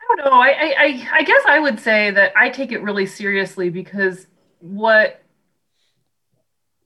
I 0.00 0.16
don't 0.16 0.26
know. 0.26 0.40
I, 0.40 0.74
I, 0.78 1.08
I 1.12 1.22
guess 1.22 1.42
I 1.46 1.60
would 1.60 1.78
say 1.78 2.10
that 2.10 2.32
I 2.36 2.48
take 2.48 2.72
it 2.72 2.82
really 2.82 3.06
seriously 3.06 3.70
because 3.70 4.26
what 4.58 5.21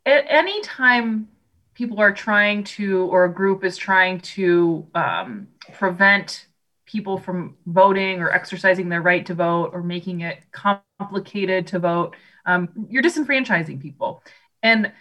at 0.07 0.25
any 0.29 0.61
time 0.63 1.29
people 1.75 2.01
are 2.01 2.13
trying 2.13 2.65
to 2.65 3.03
or 3.07 3.25
a 3.25 3.33
group 3.33 3.65
is 3.65 3.77
trying 3.77 4.21
to 4.21 4.87
um, 4.95 5.49
prevent 5.75 6.47
people 6.87 7.19
from 7.19 7.57
voting 7.67 8.21
or 8.21 8.31
exercising 8.31 8.89
their 8.89 9.03
right 9.03 9.27
to 9.27 9.35
vote 9.35 9.71
or 9.73 9.83
making 9.83 10.21
it 10.21 10.39
complicated 10.53 11.67
to 11.67 11.79
vote, 11.81 12.17
um, 12.47 12.69
you're 12.89 13.03
disenfranchising 13.03 13.83
people. 13.83 14.23
And 14.63 14.93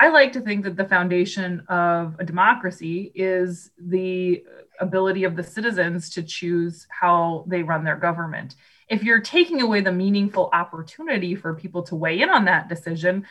I 0.00 0.08
like 0.08 0.32
to 0.32 0.40
think 0.40 0.64
that 0.64 0.76
the 0.76 0.84
foundation 0.84 1.60
of 1.68 2.16
a 2.18 2.24
democracy 2.24 3.10
is 3.14 3.70
the 3.78 4.44
ability 4.78 5.24
of 5.24 5.36
the 5.36 5.42
citizens 5.42 6.10
to 6.10 6.22
choose 6.22 6.86
how 6.88 7.44
they 7.48 7.62
run 7.62 7.82
their 7.82 7.96
government. 7.96 8.54
If 8.88 9.02
you're 9.02 9.20
taking 9.20 9.62
away 9.62 9.80
the 9.80 9.92
meaningful 9.92 10.48
opportunity 10.52 11.34
for 11.34 11.54
people 11.54 11.82
to 11.84 11.96
weigh 11.96 12.20
in 12.20 12.30
on 12.30 12.44
that 12.44 12.68
decision, 12.68 13.26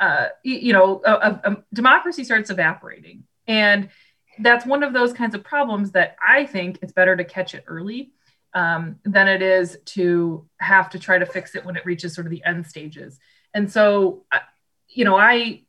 uh, 0.00 0.28
you 0.42 0.72
know, 0.72 1.02
a, 1.04 1.12
a, 1.12 1.40
a 1.44 1.56
democracy 1.72 2.24
starts 2.24 2.50
evaporating. 2.50 3.24
And 3.46 3.90
that's 4.38 4.64
one 4.64 4.82
of 4.82 4.92
those 4.92 5.12
kinds 5.12 5.34
of 5.34 5.44
problems 5.44 5.92
that 5.92 6.16
I 6.26 6.46
think 6.46 6.78
it's 6.82 6.92
better 6.92 7.14
to 7.16 7.24
catch 7.24 7.54
it 7.54 7.64
early 7.66 8.12
um, 8.54 8.96
than 9.04 9.28
it 9.28 9.42
is 9.42 9.78
to 9.84 10.46
have 10.58 10.90
to 10.90 10.98
try 10.98 11.18
to 11.18 11.26
fix 11.26 11.54
it 11.54 11.64
when 11.64 11.76
it 11.76 11.84
reaches 11.84 12.14
sort 12.14 12.26
of 12.26 12.30
the 12.30 12.42
end 12.44 12.66
stages. 12.66 13.18
And 13.52 13.70
so, 13.70 14.24
you 14.88 15.04
know, 15.04 15.16
I 15.16 15.62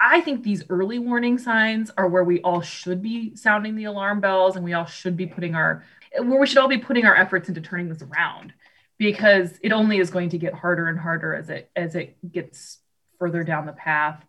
I 0.00 0.20
think 0.20 0.42
these 0.42 0.64
early 0.68 0.98
warning 0.98 1.38
signs 1.38 1.90
are 1.96 2.08
where 2.08 2.24
we 2.24 2.40
all 2.40 2.60
should 2.60 3.02
be 3.02 3.36
sounding 3.36 3.76
the 3.76 3.84
alarm 3.84 4.20
bells, 4.20 4.56
and 4.56 4.64
we 4.64 4.72
all 4.72 4.86
should 4.86 5.16
be 5.16 5.26
putting 5.26 5.54
our 5.54 5.84
where 6.18 6.40
we 6.40 6.46
should 6.46 6.58
all 6.58 6.68
be 6.68 6.78
putting 6.78 7.06
our 7.06 7.16
efforts 7.16 7.48
into 7.48 7.60
turning 7.60 7.88
this 7.88 8.02
around, 8.02 8.52
because 8.98 9.58
it 9.62 9.72
only 9.72 9.98
is 9.98 10.10
going 10.10 10.28
to 10.30 10.38
get 10.38 10.54
harder 10.54 10.88
and 10.88 10.98
harder 10.98 11.34
as 11.34 11.50
it 11.50 11.70
as 11.76 11.94
it 11.94 12.16
gets 12.30 12.78
further 13.22 13.44
down 13.44 13.66
the 13.66 13.72
path 13.72 14.24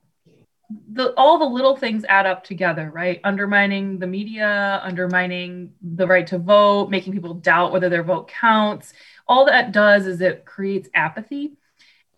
the 0.92 1.14
all 1.18 1.40
the 1.40 1.46
little 1.46 1.76
things 1.76 2.06
add 2.08 2.26
up 2.26 2.44
together, 2.44 2.90
right? 2.94 3.20
Undermining 3.24 4.00
the 4.00 4.08
media, 4.08 4.80
undermining 4.84 5.74
the 5.82 6.08
right 6.08 6.26
to 6.28 6.38
vote, 6.38 6.90
making 6.90 7.14
people 7.14 7.34
doubt 7.34 7.72
whether 7.72 7.90
their 7.90 8.04
vote 8.04 8.28
counts. 8.28 8.94
All 9.28 9.46
that 9.46 9.72
does 9.72 10.08
is 10.08 10.22
it 10.22 10.46
creates 10.46 10.90
apathy, 10.94 11.54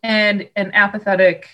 and 0.04 0.50
an 0.56 0.72
apathetic 0.74 1.50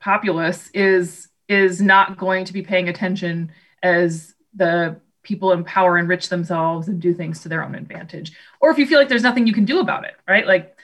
populace 0.00 0.70
is 0.74 1.28
is 1.48 1.80
not 1.80 2.18
going 2.18 2.44
to 2.44 2.52
be 2.52 2.62
paying 2.62 2.88
attention 2.88 3.50
as 3.82 4.34
the 4.54 5.00
people 5.22 5.52
in 5.52 5.64
power 5.64 5.98
enrich 5.98 6.28
themselves 6.28 6.88
and 6.88 7.00
do 7.00 7.12
things 7.12 7.40
to 7.40 7.48
their 7.48 7.64
own 7.64 7.74
advantage. 7.74 8.32
Or 8.60 8.70
if 8.70 8.78
you 8.78 8.86
feel 8.86 8.98
like 8.98 9.08
there's 9.08 9.22
nothing 9.22 9.46
you 9.46 9.52
can 9.52 9.64
do 9.64 9.80
about 9.80 10.04
it, 10.04 10.14
right? 10.26 10.46
Like 10.46 10.78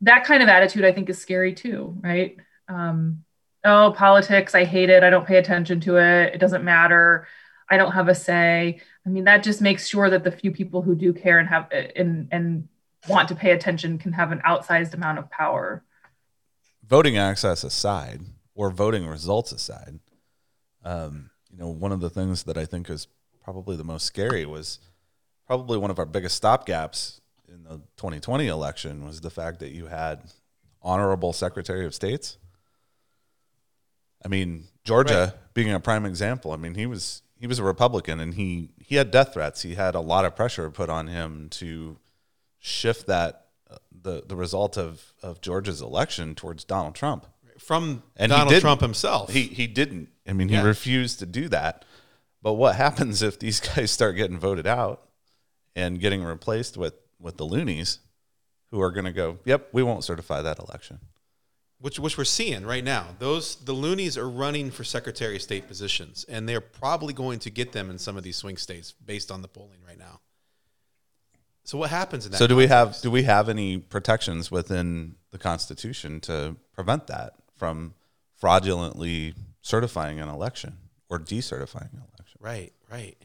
that 0.00 0.24
kind 0.24 0.42
of 0.42 0.48
attitude, 0.48 0.84
I 0.84 0.92
think, 0.92 1.08
is 1.08 1.18
scary 1.18 1.54
too, 1.54 1.96
right? 2.00 2.36
Um, 2.68 3.23
oh, 3.64 3.94
politics, 3.96 4.54
I 4.54 4.64
hate 4.64 4.90
it. 4.90 5.02
I 5.02 5.10
don't 5.10 5.26
pay 5.26 5.36
attention 5.36 5.80
to 5.80 5.96
it. 5.96 6.34
It 6.34 6.38
doesn't 6.38 6.64
matter. 6.64 7.26
I 7.70 7.76
don't 7.76 7.92
have 7.92 8.08
a 8.08 8.14
say. 8.14 8.80
I 9.06 9.08
mean, 9.08 9.24
that 9.24 9.42
just 9.42 9.60
makes 9.60 9.88
sure 9.88 10.10
that 10.10 10.24
the 10.24 10.30
few 10.30 10.50
people 10.50 10.82
who 10.82 10.94
do 10.94 11.12
care 11.12 11.38
and 11.38 11.48
have 11.48 11.70
and 11.72 12.28
and 12.30 12.68
want 13.08 13.28
to 13.28 13.34
pay 13.34 13.50
attention 13.52 13.98
can 13.98 14.12
have 14.12 14.32
an 14.32 14.42
outsized 14.46 14.94
amount 14.94 15.18
of 15.18 15.30
power. 15.30 15.82
Voting 16.86 17.16
access 17.16 17.64
aside, 17.64 18.20
or 18.54 18.70
voting 18.70 19.06
results 19.06 19.52
aside, 19.52 20.00
um, 20.84 21.30
you 21.50 21.58
know, 21.58 21.68
one 21.68 21.92
of 21.92 22.00
the 22.00 22.10
things 22.10 22.44
that 22.44 22.58
I 22.58 22.66
think 22.66 22.90
is 22.90 23.08
probably 23.42 23.76
the 23.76 23.84
most 23.84 24.04
scary 24.04 24.44
was 24.44 24.78
probably 25.46 25.78
one 25.78 25.90
of 25.90 25.98
our 25.98 26.06
biggest 26.06 26.40
stopgaps 26.40 27.20
in 27.48 27.64
the 27.64 27.78
2020 27.96 28.46
election 28.46 29.04
was 29.04 29.20
the 29.20 29.30
fact 29.30 29.60
that 29.60 29.70
you 29.70 29.86
had 29.86 30.24
honorable 30.82 31.32
Secretary 31.32 31.86
of 31.86 31.94
States 31.94 32.38
I 34.24 34.28
mean, 34.28 34.64
Georgia 34.84 35.32
right. 35.34 35.54
being 35.54 35.72
a 35.72 35.80
prime 35.80 36.06
example. 36.06 36.52
I 36.52 36.56
mean, 36.56 36.74
he 36.74 36.86
was 36.86 37.22
he 37.38 37.46
was 37.46 37.58
a 37.58 37.64
Republican 37.64 38.20
and 38.20 38.34
he 38.34 38.70
he 38.78 38.96
had 38.96 39.10
death 39.10 39.34
threats. 39.34 39.62
He 39.62 39.74
had 39.74 39.94
a 39.94 40.00
lot 40.00 40.24
of 40.24 40.34
pressure 40.36 40.70
put 40.70 40.88
on 40.88 41.08
him 41.08 41.48
to 41.50 41.98
shift 42.58 43.06
that 43.06 43.46
uh, 43.70 43.76
the 44.02 44.22
the 44.26 44.36
result 44.36 44.78
of 44.78 45.12
of 45.22 45.40
Georgia's 45.40 45.82
election 45.82 46.34
towards 46.34 46.64
Donald 46.64 46.94
Trump 46.94 47.26
from 47.58 48.02
and 48.16 48.30
Donald 48.30 48.60
Trump 48.60 48.80
himself. 48.80 49.30
He 49.30 49.42
he 49.42 49.66
didn't. 49.66 50.08
I 50.26 50.32
mean, 50.32 50.48
he 50.48 50.54
yeah. 50.54 50.62
refused 50.62 51.18
to 51.20 51.26
do 51.26 51.48
that. 51.48 51.84
But 52.42 52.54
what 52.54 52.76
happens 52.84 53.22
if 53.22 53.38
these 53.38 53.60
guys 53.60 53.90
start 53.90 54.16
getting 54.16 54.38
voted 54.38 54.66
out 54.66 55.08
and 55.74 56.00
getting 56.00 56.22
replaced 56.22 56.76
with 56.76 56.94
with 57.18 57.36
the 57.36 57.44
loonies 57.44 57.98
who 58.70 58.80
are 58.80 58.90
going 58.90 59.06
to 59.06 59.12
go, 59.12 59.38
"Yep, 59.44 59.68
we 59.72 59.82
won't 59.82 60.04
certify 60.04 60.42
that 60.42 60.58
election." 60.58 61.00
Which 61.80 61.98
which 61.98 62.16
we're 62.16 62.24
seeing 62.24 62.64
right 62.64 62.84
now. 62.84 63.08
Those 63.18 63.56
the 63.56 63.72
loonies 63.72 64.16
are 64.16 64.28
running 64.28 64.70
for 64.70 64.84
Secretary 64.84 65.36
of 65.36 65.42
State 65.42 65.68
positions, 65.68 66.24
and 66.28 66.48
they're 66.48 66.60
probably 66.60 67.12
going 67.12 67.38
to 67.40 67.50
get 67.50 67.72
them 67.72 67.90
in 67.90 67.98
some 67.98 68.16
of 68.16 68.22
these 68.22 68.36
swing 68.36 68.56
states 68.56 68.92
based 68.92 69.30
on 69.30 69.42
the 69.42 69.48
polling 69.48 69.80
right 69.86 69.98
now. 69.98 70.20
So 71.64 71.78
what 71.78 71.90
happens 71.90 72.26
in 72.26 72.32
that? 72.32 72.38
So 72.38 72.46
do 72.46 72.54
context? 72.54 72.70
we 72.70 72.74
have 72.74 73.00
do 73.02 73.10
we 73.10 73.22
have 73.24 73.48
any 73.48 73.78
protections 73.78 74.50
within 74.50 75.16
the 75.30 75.38
Constitution 75.38 76.20
to 76.20 76.56
prevent 76.72 77.06
that 77.08 77.34
from 77.56 77.94
fraudulently 78.36 79.34
certifying 79.62 80.20
an 80.20 80.28
election 80.28 80.76
or 81.08 81.18
decertifying 81.18 81.92
an 81.92 82.02
election? 82.18 82.38
Right, 82.40 82.72
right. 82.90 83.16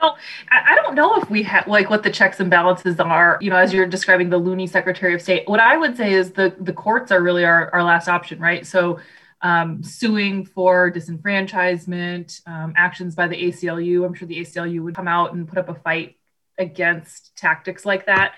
No, 0.00 0.14
I 0.48 0.76
don't 0.76 0.94
know 0.94 1.16
if 1.20 1.28
we 1.28 1.42
have 1.42 1.66
like 1.66 1.90
what 1.90 2.04
the 2.04 2.10
checks 2.10 2.38
and 2.38 2.48
balances 2.48 3.00
are. 3.00 3.36
You 3.40 3.50
know, 3.50 3.56
as 3.56 3.72
you're 3.72 3.86
describing 3.86 4.30
the 4.30 4.38
loony 4.38 4.68
Secretary 4.68 5.12
of 5.12 5.20
State, 5.20 5.48
what 5.48 5.58
I 5.58 5.76
would 5.76 5.96
say 5.96 6.12
is 6.12 6.30
the 6.32 6.54
the 6.60 6.72
courts 6.72 7.10
are 7.10 7.20
really 7.20 7.44
our, 7.44 7.72
our 7.74 7.82
last 7.82 8.06
option, 8.08 8.38
right? 8.38 8.64
So, 8.64 9.00
um, 9.42 9.82
suing 9.82 10.44
for 10.44 10.90
disenfranchisement, 10.92 12.42
um, 12.46 12.74
actions 12.76 13.16
by 13.16 13.26
the 13.26 13.36
ACLU. 13.36 14.06
I'm 14.06 14.14
sure 14.14 14.28
the 14.28 14.40
ACLU 14.40 14.82
would 14.84 14.94
come 14.94 15.08
out 15.08 15.34
and 15.34 15.48
put 15.48 15.58
up 15.58 15.68
a 15.68 15.74
fight 15.74 16.16
against 16.58 17.36
tactics 17.36 17.84
like 17.84 18.06
that. 18.06 18.34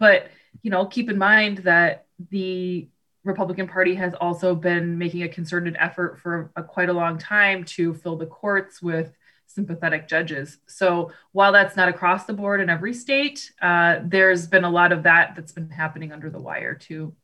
But 0.00 0.30
you 0.62 0.70
know, 0.70 0.84
keep 0.86 1.08
in 1.08 1.18
mind 1.18 1.58
that 1.58 2.06
the 2.30 2.88
Republican 3.22 3.68
Party 3.68 3.94
has 3.94 4.14
also 4.14 4.54
been 4.56 4.98
making 4.98 5.22
a 5.22 5.28
concerted 5.28 5.76
effort 5.78 6.18
for 6.18 6.50
a, 6.56 6.62
quite 6.64 6.88
a 6.88 6.92
long 6.92 7.18
time 7.18 7.64
to 7.64 7.94
fill 7.94 8.16
the 8.16 8.26
courts 8.26 8.82
with 8.82 9.12
sympathetic 9.46 10.08
judges. 10.08 10.58
So 10.66 11.12
while 11.32 11.52
that's 11.52 11.76
not 11.76 11.88
across 11.88 12.24
the 12.24 12.32
board 12.32 12.60
in 12.60 12.68
every 12.68 12.94
state, 12.94 13.52
uh, 13.62 14.00
there's 14.02 14.46
been 14.46 14.64
a 14.64 14.70
lot 14.70 14.92
of 14.92 15.04
that 15.04 15.34
that's 15.36 15.52
been 15.52 15.70
happening 15.70 16.12
under 16.12 16.30
the 16.30 16.40
wire 16.40 16.74
too. 16.74 17.14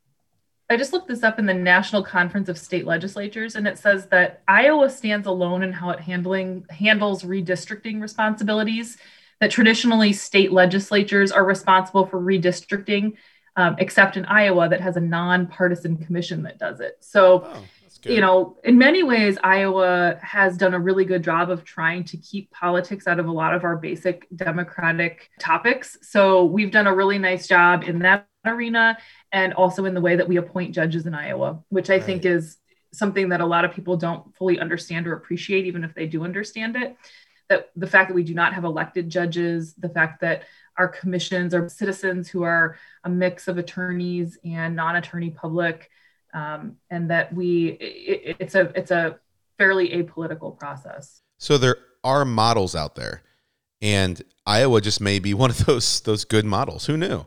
I 0.69 0.77
just 0.77 0.93
looked 0.93 1.09
this 1.09 1.23
up 1.23 1.37
in 1.37 1.45
the 1.45 1.53
National 1.53 2.01
Conference 2.01 2.47
of 2.47 2.57
State 2.57 2.85
Legislatures, 2.85 3.55
and 3.55 3.67
it 3.67 3.77
says 3.77 4.07
that 4.07 4.41
Iowa 4.47 4.89
stands 4.89 5.27
alone 5.27 5.63
in 5.63 5.73
how 5.73 5.89
it 5.89 5.99
handling 5.99 6.65
handles 6.69 7.23
redistricting 7.23 8.01
responsibilities. 8.01 8.97
That 9.41 9.51
traditionally 9.51 10.13
state 10.13 10.53
legislatures 10.53 11.31
are 11.33 11.43
responsible 11.43 12.05
for 12.05 12.21
redistricting, 12.21 13.17
um, 13.57 13.75
except 13.79 14.15
in 14.15 14.23
Iowa, 14.25 14.69
that 14.69 14.79
has 14.79 14.95
a 14.95 15.01
nonpartisan 15.01 15.97
commission 15.97 16.43
that 16.43 16.57
does 16.57 16.79
it. 16.79 16.97
So. 17.01 17.43
Oh. 17.45 17.63
You 18.03 18.21
know, 18.21 18.57
in 18.63 18.77
many 18.77 19.03
ways, 19.03 19.37
Iowa 19.43 20.17
has 20.21 20.57
done 20.57 20.73
a 20.73 20.79
really 20.79 21.05
good 21.05 21.23
job 21.23 21.49
of 21.49 21.63
trying 21.63 22.03
to 22.05 22.17
keep 22.17 22.49
politics 22.51 23.07
out 23.07 23.19
of 23.19 23.27
a 23.27 23.31
lot 23.31 23.53
of 23.53 23.63
our 23.63 23.77
basic 23.77 24.27
democratic 24.35 25.29
topics. 25.39 25.97
So 26.01 26.45
we've 26.45 26.71
done 26.71 26.87
a 26.87 26.95
really 26.95 27.19
nice 27.19 27.47
job 27.47 27.83
in 27.83 27.99
that 27.99 28.27
arena 28.45 28.97
and 29.31 29.53
also 29.53 29.85
in 29.85 29.93
the 29.93 30.01
way 30.01 30.15
that 30.15 30.27
we 30.27 30.37
appoint 30.37 30.73
judges 30.73 31.05
in 31.05 31.13
Iowa, 31.13 31.63
which 31.69 31.89
I 31.89 31.95
right. 31.95 32.03
think 32.03 32.25
is 32.25 32.57
something 32.91 33.29
that 33.29 33.41
a 33.41 33.45
lot 33.45 33.65
of 33.65 33.71
people 33.71 33.97
don't 33.97 34.35
fully 34.35 34.59
understand 34.59 35.07
or 35.07 35.13
appreciate, 35.13 35.65
even 35.65 35.83
if 35.83 35.93
they 35.93 36.07
do 36.07 36.23
understand 36.23 36.75
it. 36.75 36.97
That 37.49 37.69
the 37.75 37.87
fact 37.87 38.09
that 38.09 38.15
we 38.15 38.23
do 38.23 38.33
not 38.33 38.53
have 38.53 38.63
elected 38.63 39.09
judges, 39.09 39.73
the 39.75 39.89
fact 39.89 40.21
that 40.21 40.43
our 40.77 40.87
commissions 40.87 41.53
are 41.53 41.69
citizens 41.69 42.29
who 42.29 42.43
are 42.43 42.77
a 43.03 43.09
mix 43.09 43.47
of 43.47 43.57
attorneys 43.57 44.37
and 44.43 44.75
non 44.75 44.95
attorney 44.95 45.29
public 45.29 45.89
um, 46.33 46.77
and 46.89 47.09
that 47.09 47.33
we 47.33 47.77
it, 47.79 48.37
it's 48.39 48.55
a 48.55 48.71
it's 48.75 48.91
a 48.91 49.19
fairly 49.57 49.89
apolitical 49.89 50.57
process. 50.57 51.21
So 51.37 51.57
there 51.57 51.77
are 52.03 52.25
models 52.25 52.75
out 52.75 52.95
there, 52.95 53.23
And 53.81 54.21
Iowa 54.45 54.81
just 54.81 55.01
may 55.01 55.19
be 55.19 55.33
one 55.43 55.49
of 55.49 55.65
those 55.65 56.01
those 56.01 56.25
good 56.25 56.45
models. 56.45 56.85
Who 56.85 56.97
knew? 56.97 57.25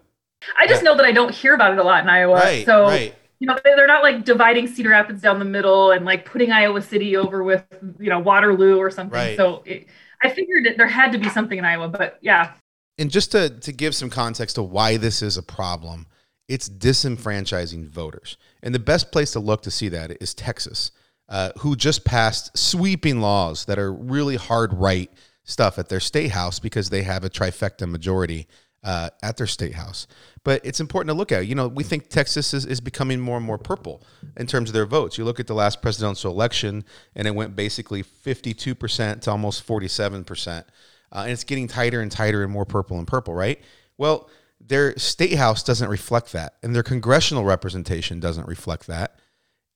I 0.58 0.66
just 0.66 0.82
know 0.82 0.94
that 0.96 1.06
I 1.06 1.12
don't 1.12 1.34
hear 1.34 1.54
about 1.54 1.72
it 1.72 1.78
a 1.78 1.82
lot 1.82 2.02
in 2.02 2.10
Iowa. 2.10 2.34
Right, 2.34 2.66
so 2.66 2.82
right. 2.82 3.14
you 3.38 3.46
know, 3.46 3.56
they're 3.64 3.86
not 3.86 4.02
like 4.02 4.24
dividing 4.26 4.66
Cedar 4.66 4.90
Rapids 4.90 5.22
down 5.22 5.38
the 5.38 5.44
middle 5.46 5.90
and 5.92 6.04
like 6.04 6.26
putting 6.26 6.52
Iowa 6.52 6.82
City 6.82 7.16
over 7.16 7.42
with 7.42 7.64
you 7.98 8.10
know 8.10 8.18
Waterloo 8.18 8.76
or 8.78 8.90
something. 8.90 9.14
Right. 9.14 9.36
So 9.36 9.62
it, 9.64 9.86
I 10.22 10.30
figured 10.30 10.64
that 10.66 10.76
there 10.76 10.86
had 10.86 11.12
to 11.12 11.18
be 11.18 11.28
something 11.28 11.58
in 11.58 11.64
Iowa, 11.64 11.88
but 11.88 12.18
yeah, 12.22 12.52
And 12.98 13.10
just 13.10 13.32
to, 13.32 13.50
to 13.50 13.72
give 13.72 13.94
some 13.94 14.08
context 14.08 14.56
to 14.56 14.62
why 14.62 14.96
this 14.96 15.20
is 15.22 15.36
a 15.36 15.42
problem, 15.42 16.06
it's 16.48 16.68
disenfranchising 16.68 17.88
voters. 17.88 18.36
And 18.62 18.74
the 18.74 18.78
best 18.80 19.12
place 19.12 19.32
to 19.32 19.40
look 19.40 19.62
to 19.62 19.70
see 19.70 19.88
that 19.90 20.22
is 20.22 20.34
Texas, 20.34 20.90
uh, 21.28 21.50
who 21.58 21.76
just 21.76 22.04
passed 22.04 22.56
sweeping 22.56 23.20
laws 23.20 23.64
that 23.66 23.78
are 23.78 23.92
really 23.92 24.36
hard 24.36 24.72
right 24.74 25.10
stuff 25.44 25.78
at 25.78 25.88
their 25.88 26.00
state 26.00 26.30
house 26.30 26.58
because 26.58 26.90
they 26.90 27.02
have 27.02 27.24
a 27.24 27.30
trifecta 27.30 27.88
majority 27.88 28.46
uh, 28.82 29.08
at 29.22 29.36
their 29.36 29.46
state 29.46 29.74
house. 29.74 30.06
But 30.44 30.60
it's 30.64 30.80
important 30.80 31.08
to 31.08 31.14
look 31.14 31.32
at. 31.32 31.46
You 31.46 31.54
know, 31.54 31.68
we 31.68 31.84
think 31.84 32.10
Texas 32.10 32.52
is, 32.52 32.66
is 32.66 32.80
becoming 32.80 33.18
more 33.18 33.38
and 33.38 33.46
more 33.46 33.58
purple 33.58 34.02
in 34.36 34.46
terms 34.46 34.68
of 34.68 34.74
their 34.74 34.86
votes. 34.86 35.16
You 35.16 35.24
look 35.24 35.40
at 35.40 35.46
the 35.46 35.54
last 35.54 35.80
presidential 35.80 36.30
election, 36.30 36.84
and 37.16 37.26
it 37.26 37.34
went 37.34 37.56
basically 37.56 38.02
52% 38.02 39.22
to 39.22 39.30
almost 39.30 39.66
47%. 39.66 40.64
Uh, 41.12 41.18
and 41.20 41.30
it's 41.30 41.44
getting 41.44 41.66
tighter 41.66 42.02
and 42.02 42.12
tighter 42.12 42.42
and 42.42 42.52
more 42.52 42.66
purple 42.66 42.98
and 42.98 43.06
purple, 43.06 43.34
right? 43.34 43.60
Well, 43.96 44.28
their 44.66 44.96
state 44.98 45.34
house 45.34 45.62
doesn't 45.62 45.88
reflect 45.88 46.32
that, 46.32 46.54
and 46.62 46.74
their 46.74 46.82
congressional 46.82 47.44
representation 47.44 48.20
doesn't 48.20 48.48
reflect 48.48 48.86
that, 48.86 49.18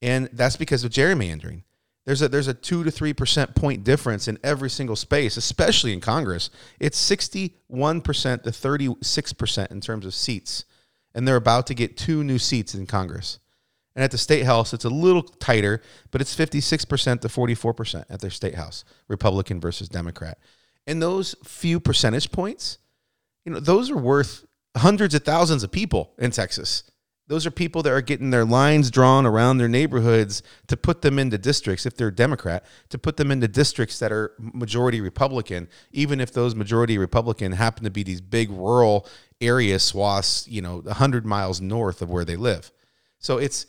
and 0.00 0.28
that's 0.32 0.56
because 0.56 0.84
of 0.84 0.90
gerrymandering. 0.90 1.62
There's 2.06 2.22
a 2.22 2.28
there's 2.28 2.48
a 2.48 2.54
two 2.54 2.84
to 2.84 2.90
three 2.90 3.12
percent 3.12 3.54
point 3.54 3.84
difference 3.84 4.28
in 4.28 4.38
every 4.42 4.70
single 4.70 4.96
space, 4.96 5.36
especially 5.36 5.92
in 5.92 6.00
Congress. 6.00 6.48
It's 6.80 6.96
sixty 6.96 7.56
one 7.66 8.00
percent 8.00 8.44
to 8.44 8.52
thirty 8.52 8.88
six 9.02 9.34
percent 9.34 9.70
in 9.70 9.82
terms 9.82 10.06
of 10.06 10.14
seats, 10.14 10.64
and 11.14 11.28
they're 11.28 11.36
about 11.36 11.66
to 11.66 11.74
get 11.74 11.98
two 11.98 12.24
new 12.24 12.38
seats 12.38 12.74
in 12.74 12.86
Congress. 12.86 13.38
And 13.94 14.02
at 14.02 14.10
the 14.10 14.16
state 14.16 14.44
house, 14.44 14.72
it's 14.72 14.86
a 14.86 14.90
little 14.90 15.22
tighter, 15.22 15.82
but 16.10 16.22
it's 16.22 16.32
fifty 16.32 16.62
six 16.62 16.86
percent 16.86 17.20
to 17.22 17.28
forty 17.28 17.54
four 17.54 17.74
percent 17.74 18.06
at 18.08 18.20
their 18.20 18.30
state 18.30 18.54
house, 18.54 18.86
Republican 19.08 19.60
versus 19.60 19.90
Democrat. 19.90 20.38
And 20.86 21.02
those 21.02 21.34
few 21.44 21.78
percentage 21.78 22.32
points, 22.32 22.78
you 23.44 23.52
know, 23.52 23.60
those 23.60 23.90
are 23.90 23.98
worth 23.98 24.46
hundreds 24.78 25.14
of 25.14 25.24
thousands 25.24 25.62
of 25.62 25.70
people 25.70 26.12
in 26.18 26.30
Texas. 26.30 26.84
Those 27.28 27.44
are 27.44 27.50
people 27.50 27.82
that 27.82 27.92
are 27.92 28.00
getting 28.00 28.30
their 28.30 28.46
lines 28.46 28.90
drawn 28.90 29.26
around 29.26 29.58
their 29.58 29.68
neighborhoods 29.68 30.42
to 30.66 30.78
put 30.78 31.02
them 31.02 31.18
into 31.18 31.36
districts, 31.36 31.84
if 31.84 31.94
they're 31.94 32.10
Democrat, 32.10 32.64
to 32.88 32.98
put 32.98 33.18
them 33.18 33.30
into 33.30 33.46
districts 33.46 33.98
that 33.98 34.10
are 34.10 34.32
majority 34.40 35.02
Republican, 35.02 35.68
even 35.92 36.22
if 36.22 36.32
those 36.32 36.54
majority 36.54 36.96
Republican 36.96 37.52
happen 37.52 37.84
to 37.84 37.90
be 37.90 38.02
these 38.02 38.22
big 38.22 38.50
rural 38.50 39.06
area 39.42 39.78
swaths, 39.78 40.48
you 40.48 40.62
know, 40.62 40.78
100 40.78 41.26
miles 41.26 41.60
north 41.60 42.00
of 42.00 42.08
where 42.08 42.24
they 42.24 42.36
live. 42.36 42.72
So 43.18 43.36
it's 43.36 43.66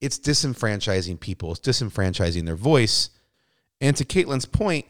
it's 0.00 0.18
disenfranchising 0.18 1.20
people, 1.20 1.52
it's 1.52 1.60
disenfranchising 1.60 2.44
their 2.44 2.56
voice. 2.56 3.10
And 3.80 3.96
to 3.96 4.04
Caitlin's 4.04 4.46
point, 4.46 4.84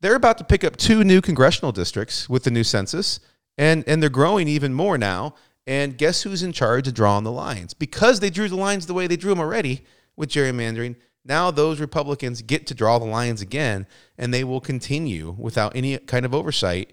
they're 0.00 0.14
about 0.14 0.38
to 0.38 0.44
pick 0.44 0.62
up 0.62 0.76
two 0.76 1.04
new 1.04 1.20
congressional 1.20 1.72
districts 1.72 2.28
with 2.28 2.44
the 2.44 2.50
new 2.50 2.64
census, 2.64 3.20
and 3.58 3.84
and 3.86 4.02
they're 4.02 4.10
growing 4.10 4.48
even 4.48 4.74
more 4.74 4.98
now. 4.98 5.34
And 5.66 5.96
guess 5.96 6.22
who's 6.22 6.42
in 6.42 6.52
charge 6.52 6.88
of 6.88 6.94
drawing 6.94 7.24
the 7.24 7.30
lines? 7.30 7.72
Because 7.72 8.18
they 8.18 8.30
drew 8.30 8.48
the 8.48 8.56
lines 8.56 8.86
the 8.86 8.94
way 8.94 9.06
they 9.06 9.16
drew 9.16 9.30
them 9.30 9.38
already 9.38 9.84
with 10.16 10.30
gerrymandering. 10.30 10.96
Now 11.24 11.52
those 11.52 11.78
Republicans 11.78 12.42
get 12.42 12.66
to 12.66 12.74
draw 12.74 12.98
the 12.98 13.04
lines 13.04 13.40
again, 13.40 13.86
and 14.18 14.34
they 14.34 14.42
will 14.42 14.60
continue 14.60 15.36
without 15.38 15.76
any 15.76 15.96
kind 15.98 16.26
of 16.26 16.34
oversight 16.34 16.92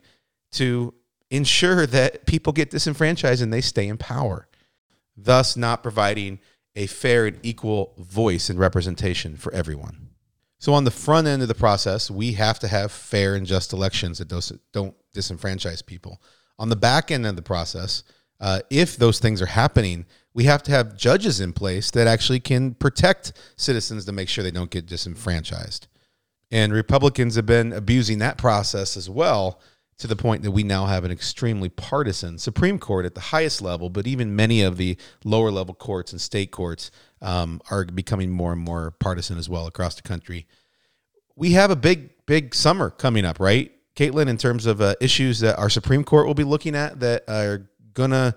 to 0.52 0.94
ensure 1.32 1.86
that 1.88 2.26
people 2.26 2.54
get 2.54 2.70
disenfranchised 2.70 3.42
and 3.42 3.52
they 3.52 3.62
stay 3.62 3.88
in 3.88 3.98
power, 3.98 4.48
thus 5.18 5.58
not 5.58 5.84
providing 5.84 6.40
a 6.76 6.88
fair 6.88 7.26
and 7.26 7.40
equal 7.44 7.94
voice 7.98 8.50
and 8.50 8.60
representation 8.60 9.36
for 9.36 9.54
everyone. 9.54 10.10
So 10.60 10.74
on 10.74 10.84
the 10.84 10.92
front 10.92 11.28
end 11.28 11.42
of 11.42 11.48
the 11.48 11.56
process, 11.56 12.12
we 12.12 12.34
have 12.34 12.60
to 12.60 12.68
have 12.68 12.92
fair 12.92 13.36
and 13.36 13.46
just 13.46 13.74
elections 13.74 14.18
that 14.18 14.28
don't, 14.28 14.60
don't 14.74 14.96
disenfranchise 15.16 15.86
people. 15.86 16.22
On 16.60 16.70
the 16.70 16.76
back 16.76 17.10
end 17.10 17.26
of 17.26 17.36
the 17.36 17.42
process, 17.42 18.04
uh, 18.40 18.60
if 18.70 18.98
those 18.98 19.20
things 19.20 19.42
are 19.42 19.48
happening, 19.48 20.06
we 20.34 20.44
have 20.44 20.62
to 20.64 20.72
have 20.72 20.96
judges 20.96 21.40
in 21.40 21.54
place 21.54 21.90
that 21.92 22.08
actually 22.08 22.40
can 22.40 22.74
protect 22.76 23.34
citizens 23.56 24.06
to 24.06 24.12
make 24.12 24.30
sure 24.30 24.44
they 24.44 24.52
don't 24.52 24.70
get 24.70 24.86
disenfranchised. 24.86 25.88
And 26.52 26.74
Republicans 26.74 27.36
have 27.36 27.46
been 27.46 27.74
abusing 27.74 28.20
that 28.20 28.38
process 28.38 28.98
as 28.98 29.10
well 29.10 29.60
to 30.00 30.08
the 30.08 30.16
point 30.16 30.44
that 30.44 30.52
we 30.52 30.64
now 30.64 30.86
have 30.86 31.04
an 31.04 31.12
extremely 31.12 31.70
partisan 31.70 32.38
Supreme 32.38 32.80
Court 32.80 33.06
at 33.06 33.16
the 33.16 33.22
highest 33.22 33.62
level, 33.62 33.90
but 33.90 34.08
even 34.08 34.36
many 34.36 34.62
of 34.62 34.78
the 34.78 34.98
lower 35.26 35.52
level 35.52 35.74
courts 35.74 36.12
and 36.12 36.22
state 36.22 36.52
courts 36.52 36.90
um, 37.22 37.62
are 37.70 37.84
becoming 37.86 38.30
more 38.30 38.54
and 38.54 38.62
more 38.62 38.92
partisan 38.92 39.38
as 39.38 39.50
well 39.50 39.68
across 39.68 39.96
the 39.96 40.02
country. 40.02 40.48
We 41.36 41.52
have 41.52 41.70
a 41.70 41.76
big, 41.76 42.12
big 42.26 42.56
summer 42.56 42.90
coming 42.90 43.26
up, 43.26 43.40
right? 43.40 43.72
Caitlin, 44.00 44.30
in 44.30 44.38
terms 44.38 44.66
of 44.66 44.80
uh, 44.80 44.96
issues 45.02 45.40
that 45.42 45.60
our 45.60 45.70
Supreme 45.70 46.06
Court 46.06 46.26
will 46.26 46.34
be 46.34 46.46
looking 46.46 46.74
at 46.74 47.02
that 47.02 47.24
are 47.28 47.70
gonna, 47.94 48.34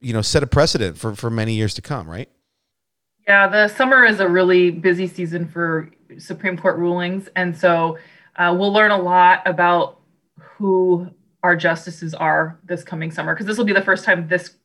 you 0.00 0.12
know, 0.12 0.22
set 0.22 0.44
a 0.44 0.46
precedent 0.46 0.96
for 0.96 1.16
for 1.16 1.30
many 1.30 1.54
years 1.54 1.74
to 1.74 1.82
come, 1.82 2.08
right? 2.08 2.28
Yeah, 3.26 3.48
the 3.48 3.66
summer 3.68 4.04
is 4.04 4.20
a 4.20 4.28
really 4.28 4.70
busy 4.70 5.08
season 5.08 5.48
for 5.48 5.90
Supreme 6.18 6.56
Court 6.56 6.76
rulings, 6.78 7.28
and 7.34 7.56
so 7.56 7.98
uh, 8.36 8.54
we'll 8.56 8.72
learn 8.72 8.92
a 8.92 9.00
lot 9.00 9.42
about 9.46 10.00
who 10.38 11.10
our 11.42 11.56
justices 11.56 12.14
are 12.14 12.60
this 12.64 12.84
coming 12.84 13.10
summer 13.10 13.34
because 13.34 13.46
this 13.46 13.58
will 13.58 13.64
be 13.64 13.72
the 13.72 13.82
first 13.82 14.04
time 14.04 14.28
this 14.28 14.56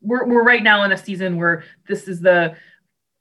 we're 0.00 0.26
we're 0.26 0.44
right 0.44 0.62
now 0.62 0.84
in 0.84 0.92
a 0.92 0.96
season 0.96 1.36
where 1.36 1.64
this 1.88 2.06
is 2.06 2.20
the 2.20 2.54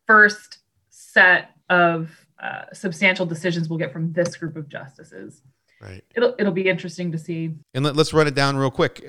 first 0.06 0.60
set 0.90 1.52
of 1.70 2.12
uh, 2.42 2.66
substantial 2.72 3.26
decisions 3.26 3.68
we'll 3.68 3.80
get 3.80 3.92
from 3.92 4.13
this 4.13 4.36
group 4.36 4.56
of 4.56 4.70
justices. 4.70 5.42
Right. 5.82 6.04
It'll 6.16 6.34
it'll 6.40 6.54
be 6.54 6.68
interesting 6.68 7.12
to 7.12 7.18
see. 7.18 7.54
And 7.74 7.86
let, 7.86 7.98
us 7.98 8.13
run 8.13 8.28
it 8.28 8.36
down 8.36 8.58
real 8.58 8.72
quick. 8.72 9.04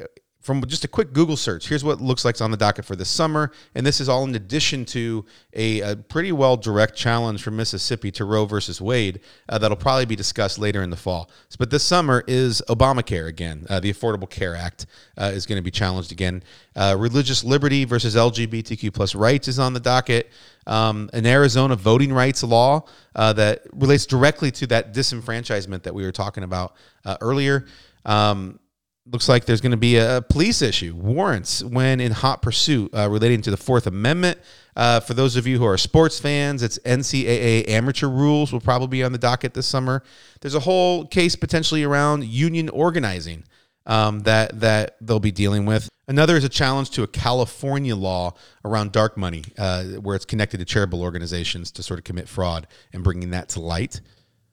From 0.48 0.64
just 0.64 0.82
a 0.82 0.88
quick 0.88 1.12
Google 1.12 1.36
search, 1.36 1.68
here's 1.68 1.84
what 1.84 2.00
looks 2.00 2.24
like 2.24 2.40
on 2.40 2.50
the 2.50 2.56
docket 2.56 2.86
for 2.86 2.96
this 2.96 3.10
summer. 3.10 3.52
And 3.74 3.84
this 3.84 4.00
is 4.00 4.08
all 4.08 4.24
in 4.24 4.34
addition 4.34 4.86
to 4.86 5.26
a, 5.52 5.80
a 5.80 5.96
pretty 5.96 6.32
well 6.32 6.56
direct 6.56 6.96
challenge 6.96 7.42
from 7.42 7.56
Mississippi 7.56 8.10
to 8.12 8.24
Roe 8.24 8.46
versus 8.46 8.80
Wade 8.80 9.20
uh, 9.50 9.58
that'll 9.58 9.76
probably 9.76 10.06
be 10.06 10.16
discussed 10.16 10.58
later 10.58 10.82
in 10.82 10.88
the 10.88 10.96
fall. 10.96 11.30
But 11.58 11.68
this 11.68 11.84
summer 11.84 12.24
is 12.26 12.62
Obamacare 12.66 13.28
again. 13.28 13.66
Uh, 13.68 13.78
the 13.80 13.92
Affordable 13.92 14.30
Care 14.30 14.56
Act 14.56 14.86
uh, 15.18 15.24
is 15.34 15.44
going 15.44 15.58
to 15.58 15.62
be 15.62 15.70
challenged 15.70 16.12
again. 16.12 16.42
Uh, 16.74 16.96
religious 16.98 17.44
liberty 17.44 17.84
versus 17.84 18.16
LGBTQ 18.16 18.94
plus 18.94 19.14
rights 19.14 19.48
is 19.48 19.58
on 19.58 19.74
the 19.74 19.80
docket. 19.80 20.30
Um, 20.66 21.10
an 21.12 21.26
Arizona 21.26 21.76
voting 21.76 22.10
rights 22.10 22.42
law 22.42 22.86
uh, 23.14 23.34
that 23.34 23.66
relates 23.74 24.06
directly 24.06 24.50
to 24.52 24.66
that 24.68 24.94
disenfranchisement 24.94 25.82
that 25.82 25.94
we 25.94 26.04
were 26.04 26.12
talking 26.12 26.42
about 26.42 26.74
uh, 27.04 27.18
earlier. 27.20 27.66
Um, 28.06 28.60
looks 29.10 29.28
like 29.28 29.44
there's 29.44 29.60
going 29.60 29.72
to 29.72 29.76
be 29.76 29.96
a 29.96 30.22
police 30.28 30.62
issue, 30.62 30.94
warrants 30.94 31.62
when 31.62 32.00
in 32.00 32.12
hot 32.12 32.42
pursuit 32.42 32.92
uh, 32.94 33.08
relating 33.08 33.42
to 33.42 33.50
the 33.50 33.56
Fourth 33.56 33.86
Amendment. 33.86 34.38
Uh, 34.76 35.00
for 35.00 35.14
those 35.14 35.36
of 35.36 35.46
you 35.46 35.58
who 35.58 35.64
are 35.64 35.76
sports 35.76 36.20
fans, 36.20 36.62
it's 36.62 36.78
NCAA 36.80 37.68
amateur 37.68 38.08
rules 38.08 38.52
will 38.52 38.60
probably 38.60 38.88
be 38.88 39.02
on 39.02 39.12
the 39.12 39.18
docket 39.18 39.54
this 39.54 39.66
summer. 39.66 40.02
There's 40.40 40.54
a 40.54 40.60
whole 40.60 41.06
case 41.06 41.34
potentially 41.36 41.82
around 41.82 42.24
union 42.24 42.68
organizing 42.68 43.44
um, 43.86 44.20
that 44.20 44.60
that 44.60 44.96
they'll 45.00 45.18
be 45.18 45.32
dealing 45.32 45.66
with. 45.66 45.88
Another 46.06 46.36
is 46.36 46.44
a 46.44 46.48
challenge 46.48 46.90
to 46.90 47.02
a 47.02 47.06
California 47.06 47.94
law 47.94 48.34
around 48.64 48.92
dark 48.92 49.16
money, 49.16 49.44
uh, 49.58 49.84
where 49.84 50.16
it's 50.16 50.24
connected 50.24 50.58
to 50.58 50.64
charitable 50.64 51.02
organizations 51.02 51.70
to 51.72 51.82
sort 51.82 51.98
of 51.98 52.04
commit 52.04 52.28
fraud 52.28 52.66
and 52.92 53.02
bringing 53.02 53.30
that 53.30 53.48
to 53.50 53.60
light 53.60 54.00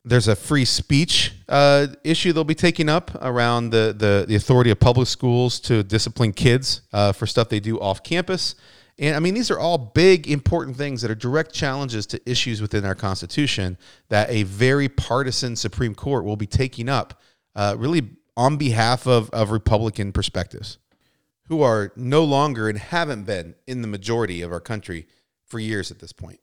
there's 0.05 0.27
a 0.27 0.35
free 0.35 0.65
speech 0.65 1.33
uh, 1.49 1.87
issue 2.03 2.31
they'll 2.31 2.43
be 2.43 2.53
taking 2.53 2.87
up 2.87 3.11
around 3.21 3.71
the, 3.71 3.93
the, 3.97 4.25
the 4.27 4.35
authority 4.35 4.69
of 4.69 4.79
public 4.79 5.07
schools 5.07 5.59
to 5.61 5.83
discipline 5.83 6.31
kids 6.31 6.81
uh, 6.93 7.11
for 7.11 7.25
stuff 7.25 7.49
they 7.49 7.59
do 7.59 7.79
off 7.79 8.03
campus. 8.03 8.55
And 8.99 9.15
I 9.15 9.19
mean, 9.19 9.33
these 9.33 9.51
are 9.51 9.59
all 9.59 9.77
big, 9.77 10.29
important 10.29 10.77
things 10.77 11.01
that 11.01 11.11
are 11.11 11.15
direct 11.15 11.53
challenges 11.53 12.05
to 12.07 12.29
issues 12.29 12.61
within 12.61 12.85
our 12.85 12.95
Constitution 12.95 13.77
that 14.09 14.29
a 14.29 14.43
very 14.43 14.87
partisan 14.87 15.55
Supreme 15.55 15.95
Court 15.95 16.23
will 16.23 16.37
be 16.37 16.47
taking 16.47 16.87
up, 16.87 17.19
uh, 17.55 17.75
really 17.77 18.11
on 18.37 18.57
behalf 18.57 19.07
of, 19.07 19.29
of 19.31 19.49
Republican 19.49 20.11
perspectives, 20.11 20.77
who 21.47 21.61
are 21.61 21.91
no 21.95 22.23
longer 22.23 22.69
and 22.69 22.77
haven't 22.77 23.23
been 23.23 23.55
in 23.67 23.81
the 23.81 23.87
majority 23.87 24.41
of 24.41 24.51
our 24.51 24.61
country 24.61 25.07
for 25.45 25.59
years 25.59 25.91
at 25.91 25.99
this 25.99 26.13
point. 26.13 26.39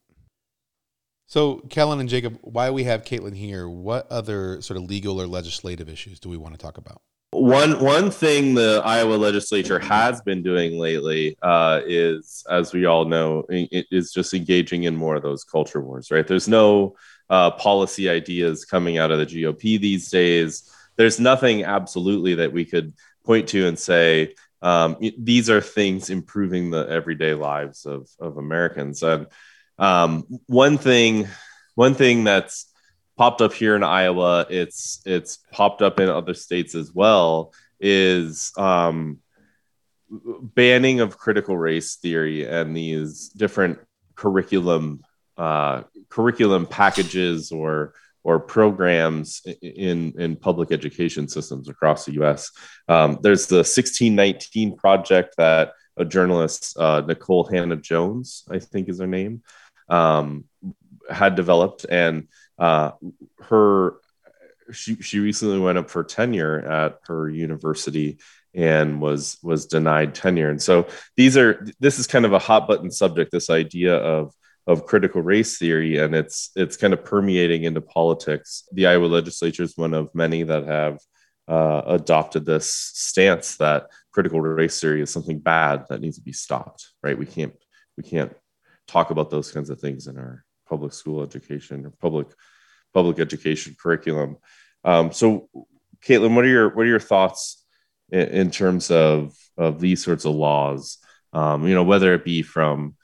So, 1.33 1.62
Kellen 1.71 1.99
and 1.99 2.11
Jacob, 2.11 2.38
why 2.42 2.68
we 2.68 2.85
have 2.85 3.05
Caitlin 3.05 3.35
here? 3.35 3.66
What 3.66 4.07
other 4.12 4.61
sort 4.61 4.77
of 4.77 4.83
legal 4.83 5.18
or 5.18 5.27
legislative 5.27 5.88
issues 5.88 6.21
do 6.21 6.29
we 6.29 6.37
want 6.37 6.53
to 6.53 6.61
talk 6.61 6.77
about? 6.77 7.01
One 7.31 7.83
one 7.83 8.11
thing 8.11 8.53
the 8.53 8.83
Iowa 8.85 9.14
legislature 9.14 9.79
has 9.79 10.21
been 10.21 10.42
doing 10.42 10.79
lately 10.79 11.38
uh, 11.40 11.81
is, 11.87 12.45
as 12.51 12.75
we 12.75 12.85
all 12.85 13.07
know, 13.07 13.47
is 13.49 14.12
just 14.12 14.35
engaging 14.35 14.83
in 14.83 14.95
more 14.95 15.16
of 15.16 15.23
those 15.23 15.42
culture 15.42 15.81
wars. 15.81 16.11
Right? 16.11 16.27
There's 16.27 16.49
no 16.49 16.97
uh, 17.31 17.53
policy 17.53 18.11
ideas 18.11 18.66
coming 18.66 18.99
out 18.99 19.11
of 19.11 19.18
the 19.18 19.25
GOP 19.25 19.81
these 19.81 20.11
days. 20.11 20.71
there's 20.97 21.18
nothing 21.18 21.64
absolutely 21.64 22.35
that 22.35 22.53
we 22.53 22.66
could 22.66 22.92
point 23.25 23.49
to 23.49 23.66
and 23.66 23.79
say 23.79 24.35
um, 24.61 24.99
these 25.16 25.49
are 25.49 25.62
things 25.62 26.11
improving 26.11 26.71
the 26.71 26.87
everyday 26.90 27.33
lives 27.33 27.87
of 27.87 28.11
of 28.21 28.37
Americans. 28.37 29.03
And 29.03 29.29
um, 29.83 30.25
one 30.47 30.79
thing, 30.79 31.27
one 31.75 31.95
thing 31.95 32.23
that's 32.23 32.73
popped 33.18 33.40
up 33.40 33.53
here 33.53 33.75
in 33.75 33.83
Iowa, 33.83 34.47
it's 34.49 35.03
it's 35.05 35.40
popped 35.51 35.83
up 35.83 35.99
in 35.99 36.09
other 36.09 36.35
states 36.35 36.77
as 36.77 36.95
well, 36.95 37.53
is 37.81 38.53
um, 38.57 39.18
banning 40.09 41.01
of 41.01 41.18
critical 41.18 41.59
race 41.59 41.97
theory 41.97 42.47
and 42.47 42.77
these 42.77 43.29
different 43.31 43.81
curriculum 44.14 45.03
uh, 45.37 45.83
curriculum 46.09 46.66
packages 46.66 47.51
or 47.51 47.95
or 48.23 48.38
programs 48.38 49.42
in 49.61 50.12
in 50.16 50.37
public 50.37 50.71
education 50.71 51.27
systems 51.27 51.68
across 51.68 52.05
the 52.05 52.12
U.S. 52.12 52.53
Um, 52.88 53.18
there's 53.21 53.49
the 53.49 53.57
1619 53.57 54.77
project 54.77 55.35
that 55.38 55.73
a 55.97 56.05
journalist, 56.05 56.77
uh, 56.79 57.03
Nikole 57.03 57.53
Hannah-Jones, 57.53 58.45
I 58.51 58.59
think 58.61 58.88
is 58.88 58.99
her 58.99 59.07
name, 59.07 59.42
um, 59.93 60.45
had 61.11 61.35
developed, 61.35 61.85
and 61.89 62.29
uh, 62.59 62.93
her 63.41 63.95
she 64.73 64.97
she 64.97 65.19
recently 65.19 65.59
went 65.59 65.79
up 65.79 65.91
for 65.91 66.03
tenure 66.03 66.59
at 66.61 66.99
her 67.07 67.29
university 67.29 68.19
and 68.55 69.01
was 69.01 69.39
was 69.43 69.67
denied 69.67 70.15
tenure. 70.15 70.51
And 70.51 70.63
so 70.63 70.87
these 71.17 71.37
are 71.37 71.67
this 71.81 71.99
is 71.99 72.07
kind 72.07 72.25
of 72.25 72.33
a 72.33 72.39
hot 72.39 72.67
button 72.67 72.91
subject 72.91 73.33
this 73.33 73.51
idea 73.51 73.97
of 73.97 74.33
of 74.67 74.87
critical 74.87 75.21
race 75.21 75.59
theory 75.59 75.99
and 75.99 76.15
it's 76.15 76.51
it's 76.55 76.77
kind 76.77 76.93
of 76.93 77.05
permeating 77.05 77.65
into 77.65 77.81
politics. 77.81 78.65
The 78.73 78.87
iowa 78.87 79.07
legislature 79.07 79.65
is 79.65 79.77
one 79.77 79.95
of 79.95 80.15
many 80.15 80.45
that 80.45 80.67
have 80.67 80.99
uh, 81.49 81.83
adopted 81.87 82.47
this 82.47 82.73
stance 82.73 83.57
that 83.57 83.87
critical 84.13 84.41
race 84.41 84.81
theory 84.81 85.03
is 85.03 85.11
something 85.11 85.41
bad 85.41 85.85
that 85.89 86.01
needs 86.01 86.17
to 86.17 86.23
be 86.23 86.33
stopped 86.33 86.91
right? 87.03 87.19
We 87.19 87.27
can't 87.27 87.55
we 87.97 88.05
can't 88.05 88.35
talk 88.93 89.11
about 89.11 89.31
those 89.31 89.51
kinds 89.51 89.71
of 89.71 89.81
things 89.81 90.07
in 90.07 90.19
our 90.19 90.45
public 90.69 90.93
school 90.93 91.23
education 91.23 91.87
or 91.87 91.91
public 92.01 92.29
public 92.93 93.19
education 93.19 93.75
curriculum 93.81 94.37
um, 94.85 95.13
so 95.13 95.49
caitlin 96.05 96.35
what 96.35 96.45
are 96.45 96.49
your 96.49 96.75
what 96.75 96.83
are 96.83 96.91
your 96.91 97.01
thoughts 97.01 97.65
in, 98.11 98.29
in 98.29 98.51
terms 98.51 98.91
of 98.91 99.35
of 99.57 99.81
these 99.81 100.05
sorts 100.05 100.25
of 100.25 100.35
laws 100.35 100.99
um, 101.33 101.67
you 101.67 101.75
know 101.75 101.85
whether 101.85 102.15
it 102.15 102.25
be 102.25 102.43
from 102.43 102.95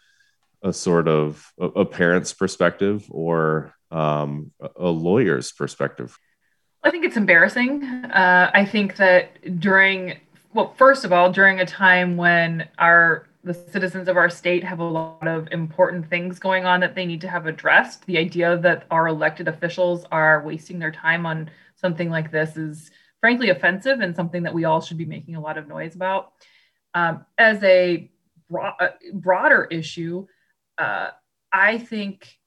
a 0.63 0.73
sort 0.73 1.09
of 1.09 1.53
a, 1.59 1.67
a 1.67 1.85
parent's 1.85 2.33
perspective 2.33 3.07
or 3.11 3.75
um, 3.91 4.53
a 4.77 4.89
lawyer's 4.89 5.53
perspective? 5.53 6.19
I 6.83 6.91
think 6.91 7.05
it's 7.05 7.17
embarrassing. 7.17 7.85
Uh, 7.85 8.51
I 8.53 8.65
think 8.65 8.97
that 8.97 9.61
during, 9.61 10.19
well, 10.55 10.75
first 10.77 11.05
of 11.05 11.13
all, 11.13 11.33
during 11.33 11.61
a 11.61 11.67
time 11.67 12.17
when 12.17 12.69
our 12.79 13.27
the 13.45 13.55
citizens 13.55 14.09
of 14.09 14.17
our 14.17 14.29
state 14.29 14.65
have 14.65 14.81
a 14.81 14.85
lot 14.85 15.27
of 15.27 15.49
important 15.53 16.09
things 16.09 16.39
going 16.39 16.65
on 16.65 16.81
that 16.81 16.95
they 16.95 17.07
need 17.07 17.21
to 17.21 17.29
have 17.29 17.47
addressed. 17.47 18.05
The 18.07 18.19
idea 18.19 18.57
that 18.59 18.87
our 18.91 19.09
elected 19.09 19.49
officials 19.49 20.05
are 20.11 20.43
wasting 20.43 20.79
their 20.79 20.91
time 20.91 21.25
on 21.25 21.51
something 21.77 22.11
like 22.11 22.33
this 22.33 22.57
is 22.57 22.91
frankly 23.21 23.51
offensive 23.51 24.01
and 24.01 24.15
something 24.15 24.43
that 24.43 24.55
we 24.55 24.65
all 24.65 24.81
should 24.81 24.99
be 24.99 25.05
making 25.05 25.37
a 25.37 25.41
lot 25.41 25.59
of 25.59 25.69
noise 25.69 25.95
about. 25.95 26.33
Um, 26.95 27.25
as 27.37 27.63
a 27.63 28.11
bro- 28.51 28.73
uh, 28.81 28.91
broader 29.15 29.65
issue, 29.71 30.27
uh, 30.77 31.11
I 31.53 31.79
think 31.79 32.39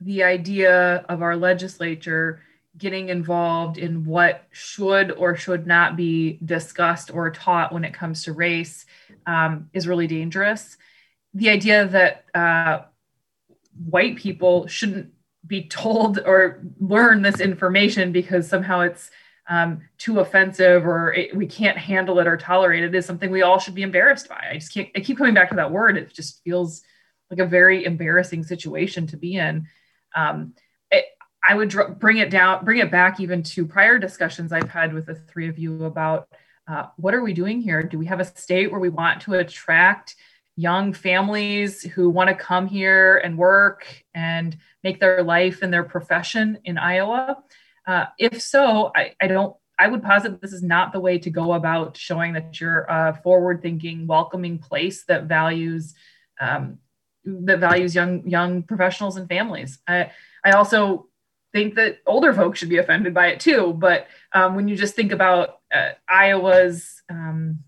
the 0.00 0.24
idea 0.24 1.04
of 1.08 1.22
our 1.22 1.36
legislature 1.36 2.42
getting 2.78 3.10
involved 3.10 3.76
in 3.76 4.04
what 4.04 4.44
should 4.50 5.12
or 5.12 5.36
should 5.36 5.66
not 5.66 5.94
be 5.94 6.38
discussed 6.44 7.10
or 7.12 7.30
taught 7.30 7.72
when 7.72 7.84
it 7.84 7.92
comes 7.92 8.24
to 8.24 8.32
race 8.32 8.86
um, 9.26 9.70
is 9.72 9.88
really 9.88 10.06
dangerous. 10.06 10.76
The 11.34 11.50
idea 11.50 11.86
that 11.86 12.24
uh, 12.34 12.84
white 13.88 14.16
people 14.16 14.66
shouldn't 14.66 15.12
be 15.46 15.68
told 15.68 16.18
or 16.24 16.62
learn 16.78 17.22
this 17.22 17.40
information 17.40 18.12
because 18.12 18.48
somehow 18.48 18.80
it's 18.80 19.10
um, 19.48 19.82
too 19.98 20.20
offensive 20.20 20.86
or 20.86 21.12
it, 21.12 21.36
we 21.36 21.46
can't 21.46 21.76
handle 21.76 22.18
it 22.20 22.26
or 22.26 22.36
tolerate 22.36 22.84
it 22.84 22.94
is 22.94 23.04
something 23.04 23.30
we 23.30 23.42
all 23.42 23.58
should 23.58 23.74
be 23.74 23.82
embarrassed 23.82 24.28
by. 24.28 24.48
I 24.50 24.54
just 24.54 24.72
can't, 24.72 24.88
I 24.96 25.00
keep 25.00 25.18
coming 25.18 25.34
back 25.34 25.50
to 25.50 25.56
that 25.56 25.72
word. 25.72 25.96
It 25.96 26.12
just 26.12 26.42
feels 26.44 26.82
like 27.30 27.40
a 27.40 27.46
very 27.46 27.84
embarrassing 27.84 28.44
situation 28.44 29.06
to 29.08 29.16
be 29.16 29.36
in. 29.36 29.66
Um, 30.14 30.54
it, 30.90 31.06
I 31.46 31.54
would 31.54 31.70
dr- 31.70 31.98
bring 31.98 32.18
it 32.18 32.30
down, 32.30 32.64
bring 32.64 32.78
it 32.78 32.90
back 32.90 33.18
even 33.18 33.42
to 33.42 33.66
prior 33.66 33.98
discussions 33.98 34.52
I've 34.52 34.70
had 34.70 34.92
with 34.92 35.06
the 35.06 35.14
three 35.14 35.48
of 35.48 35.58
you 35.58 35.84
about 35.84 36.28
uh, 36.68 36.86
what 36.96 37.14
are 37.14 37.22
we 37.22 37.32
doing 37.32 37.60
here? 37.60 37.82
Do 37.82 37.98
we 37.98 38.06
have 38.06 38.20
a 38.20 38.24
state 38.24 38.70
where 38.70 38.80
we 38.80 38.88
want 38.88 39.22
to 39.22 39.34
attract 39.34 40.14
young 40.56 40.92
families 40.92 41.82
who 41.82 42.10
want 42.10 42.28
to 42.28 42.34
come 42.34 42.66
here 42.66 43.18
and 43.18 43.38
work 43.38 43.86
and 44.14 44.56
make 44.84 45.00
their 45.00 45.22
life 45.22 45.62
and 45.62 45.72
their 45.72 45.84
profession 45.84 46.58
in 46.64 46.78
Iowa? 46.78 47.42
Uh, 47.86 48.06
if 48.18 48.40
so, 48.40 48.92
I, 48.94 49.14
I 49.20 49.26
don't 49.26 49.56
I 49.78 49.88
would 49.88 50.02
posit 50.02 50.40
this 50.40 50.52
is 50.52 50.62
not 50.62 50.92
the 50.92 51.00
way 51.00 51.18
to 51.18 51.30
go 51.30 51.54
about 51.54 51.96
showing 51.96 52.34
that 52.34 52.60
you're 52.60 52.82
a 52.82 53.18
forward 53.24 53.62
thinking, 53.62 54.06
welcoming 54.06 54.58
place 54.58 55.04
that 55.04 55.24
values 55.24 55.94
um, 56.40 56.78
that 57.24 57.58
values 57.58 57.94
young 57.94 58.28
young 58.28 58.62
professionals 58.62 59.16
and 59.16 59.28
families. 59.28 59.80
I 59.88 60.12
I 60.44 60.52
also 60.52 61.08
think 61.52 61.74
that 61.74 61.98
older 62.06 62.32
folks 62.32 62.58
should 62.58 62.68
be 62.68 62.78
offended 62.78 63.12
by 63.12 63.28
it 63.28 63.40
too. 63.40 63.74
But 63.76 64.06
um, 64.32 64.54
when 64.54 64.68
you 64.68 64.76
just 64.76 64.94
think 64.94 65.12
about 65.12 65.60
uh, 65.72 65.90
Iowa's 66.08 67.02
um, 67.08 67.60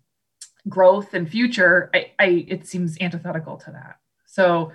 growth 0.68 1.14
and 1.14 1.28
future, 1.28 1.90
I, 1.94 2.10
I, 2.18 2.44
it 2.48 2.66
seems 2.66 2.96
antithetical 3.00 3.56
to 3.58 3.70
that. 3.72 3.98
So 4.26 4.72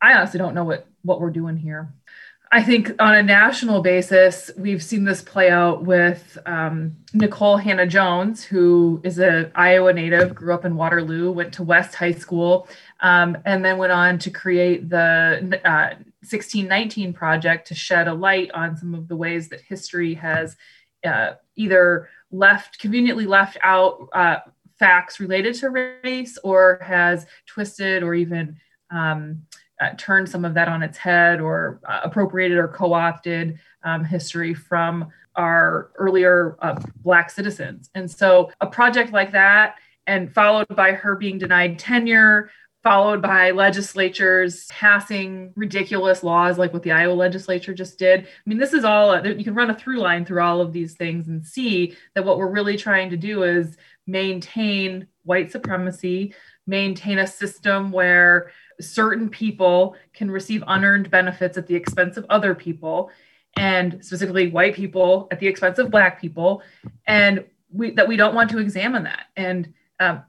I 0.00 0.14
honestly 0.14 0.38
don't 0.38 0.54
know 0.54 0.64
what 0.64 0.86
what 1.02 1.20
we're 1.20 1.30
doing 1.30 1.56
here. 1.56 1.92
I 2.50 2.62
think 2.62 2.92
on 2.98 3.14
a 3.14 3.22
national 3.22 3.82
basis, 3.82 4.50
we've 4.56 4.82
seen 4.82 5.04
this 5.04 5.20
play 5.20 5.50
out 5.50 5.84
with 5.84 6.38
um, 6.46 6.96
Nikole 7.14 7.60
Hannah-Jones, 7.60 8.42
who 8.42 9.02
is 9.04 9.18
an 9.18 9.52
Iowa 9.54 9.92
native, 9.92 10.34
grew 10.34 10.54
up 10.54 10.64
in 10.64 10.74
Waterloo, 10.74 11.30
went 11.30 11.52
to 11.54 11.62
West 11.62 11.94
High 11.94 12.12
School, 12.12 12.66
um, 13.00 13.36
and 13.44 13.62
then 13.62 13.76
went 13.76 13.92
on 13.92 14.18
to 14.20 14.30
create 14.30 14.88
the 14.88 15.60
uh, 15.62 15.94
1619 16.22 17.12
project 17.12 17.68
to 17.68 17.74
shed 17.74 18.08
a 18.08 18.14
light 18.14 18.50
on 18.52 18.78
some 18.78 18.94
of 18.94 19.08
the 19.08 19.16
ways 19.16 19.48
that 19.48 19.60
history 19.60 20.14
has 20.14 20.56
uh, 21.04 21.32
either 21.56 22.08
left 22.30 22.78
conveniently 22.78 23.26
left 23.26 23.56
out 23.62 24.08
uh, 24.12 24.36
facts 24.78 25.18
related 25.20 25.54
to 25.54 25.70
race 25.70 26.38
or 26.44 26.78
has 26.82 27.26
twisted 27.46 28.02
or 28.02 28.14
even 28.14 28.56
um, 28.90 29.42
uh, 29.80 29.90
turned 29.96 30.28
some 30.28 30.44
of 30.44 30.54
that 30.54 30.68
on 30.68 30.82
its 30.82 30.98
head 30.98 31.40
or 31.40 31.80
uh, 31.88 32.00
appropriated 32.04 32.58
or 32.58 32.68
co-opted 32.68 33.58
um, 33.84 34.04
history 34.04 34.54
from 34.54 35.10
our 35.36 35.92
earlier 35.96 36.56
uh, 36.60 36.80
black 36.96 37.30
citizens. 37.30 37.90
And 37.94 38.10
so 38.10 38.50
a 38.60 38.66
project 38.66 39.12
like 39.12 39.32
that 39.32 39.76
and 40.06 40.32
followed 40.32 40.66
by 40.74 40.92
her 40.92 41.14
being 41.14 41.38
denied 41.38 41.78
tenure 41.78 42.50
followed 42.82 43.20
by 43.20 43.50
legislatures 43.50 44.66
passing 44.66 45.52
ridiculous 45.56 46.22
laws 46.22 46.58
like 46.58 46.72
what 46.72 46.82
the 46.82 46.92
Iowa 46.92 47.12
legislature 47.12 47.74
just 47.74 47.98
did. 47.98 48.20
I 48.20 48.26
mean, 48.46 48.58
this 48.58 48.72
is 48.72 48.84
all, 48.84 49.26
you 49.26 49.44
can 49.44 49.54
run 49.54 49.70
a 49.70 49.74
through 49.74 49.98
line 49.98 50.24
through 50.24 50.42
all 50.42 50.60
of 50.60 50.72
these 50.72 50.94
things 50.94 51.28
and 51.28 51.44
see 51.44 51.96
that 52.14 52.24
what 52.24 52.38
we're 52.38 52.50
really 52.50 52.76
trying 52.76 53.10
to 53.10 53.16
do 53.16 53.42
is 53.42 53.76
maintain 54.06 55.08
white 55.24 55.50
supremacy, 55.50 56.34
maintain 56.66 57.18
a 57.18 57.26
system 57.26 57.90
where 57.90 58.52
certain 58.80 59.28
people 59.28 59.96
can 60.14 60.30
receive 60.30 60.62
unearned 60.66 61.10
benefits 61.10 61.58
at 61.58 61.66
the 61.66 61.74
expense 61.74 62.16
of 62.16 62.26
other 62.30 62.54
people 62.54 63.10
and 63.56 64.04
specifically 64.04 64.50
white 64.50 64.74
people 64.74 65.26
at 65.32 65.40
the 65.40 65.46
expense 65.48 65.78
of 65.78 65.90
black 65.90 66.20
people 66.20 66.62
and 67.06 67.44
we 67.72 67.90
that 67.90 68.06
we 68.06 68.16
don't 68.16 68.34
want 68.34 68.48
to 68.48 68.58
examine 68.58 69.02
that 69.02 69.24
and 69.36 69.72
um, 69.98 70.22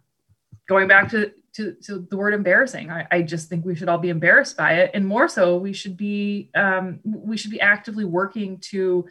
going 0.69 0.87
back 0.87 1.09
to, 1.09 1.33
to, 1.53 1.73
to 1.83 2.07
the 2.09 2.17
word 2.17 2.33
embarrassing. 2.33 2.89
I, 2.89 3.07
I, 3.09 3.21
just 3.21 3.49
think 3.49 3.65
we 3.65 3.75
should 3.75 3.89
all 3.89 3.97
be 3.97 4.09
embarrassed 4.09 4.57
by 4.57 4.73
it. 4.73 4.91
And 4.93 5.05
more 5.05 5.27
so 5.27 5.57
we 5.57 5.73
should 5.73 5.97
be 5.97 6.49
um, 6.55 6.99
we 7.03 7.37
should 7.37 7.51
be 7.51 7.61
actively 7.61 8.05
working 8.05 8.59
to 8.69 9.07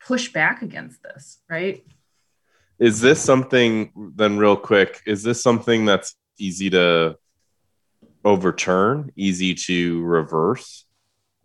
push 0.00 0.32
back 0.32 0.62
against 0.62 1.02
this 1.02 1.38
right? 1.48 1.84
Is 2.78 3.00
this 3.00 3.20
something 3.20 3.92
then 4.14 4.36
real 4.36 4.56
quick 4.56 5.02
is 5.06 5.22
this 5.22 5.42
something 5.42 5.84
that's 5.84 6.14
easy 6.38 6.70
to 6.70 7.16
overturn, 8.24 9.12
easy 9.16 9.54
to 9.54 10.02
reverse? 10.02 10.84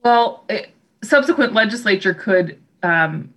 Well, 0.03 0.43
it, 0.49 0.71
subsequent 1.03 1.53
legislature 1.53 2.13
could 2.13 2.61
um, 2.84 3.34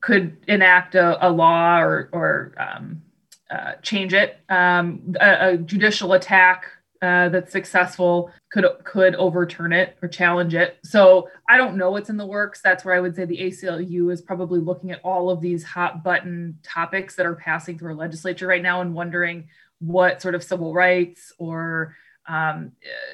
could 0.00 0.36
enact 0.46 0.94
a, 0.94 1.26
a, 1.26 1.30
law 1.30 1.80
or 1.80 2.08
or 2.12 2.54
um, 2.58 3.02
uh, 3.50 3.74
change 3.82 4.14
it. 4.14 4.38
Um, 4.48 5.14
a, 5.20 5.50
a, 5.50 5.56
judicial 5.56 6.12
attack 6.12 6.66
uh, 7.00 7.28
that's 7.28 7.52
successful 7.52 8.30
could 8.50 8.66
could 8.84 9.14
overturn 9.14 9.72
it 9.72 9.96
or 10.02 10.08
challenge 10.08 10.54
it. 10.54 10.78
So 10.84 11.28
I 11.48 11.56
don't 11.56 11.76
know 11.76 11.90
what's 11.90 12.10
in 12.10 12.16
the 12.16 12.26
works. 12.26 12.60
That's 12.62 12.84
where 12.84 12.94
I 12.94 13.00
would 13.00 13.14
say 13.14 13.24
the 13.24 13.38
ACLU 13.38 14.12
is 14.12 14.20
probably 14.20 14.60
looking 14.60 14.90
at 14.90 15.00
all 15.02 15.30
of 15.30 15.40
these 15.40 15.64
hot 15.64 16.02
button 16.02 16.58
topics 16.62 17.14
that 17.16 17.26
are 17.26 17.36
passing 17.36 17.78
through 17.78 17.90
our 17.90 17.94
legislature 17.94 18.46
right 18.46 18.62
now 18.62 18.80
and 18.80 18.94
wondering 18.94 19.48
what 19.78 20.20
sort 20.20 20.34
of 20.34 20.42
civil 20.42 20.74
rights 20.74 21.32
or 21.38 21.96
um, 22.26 22.72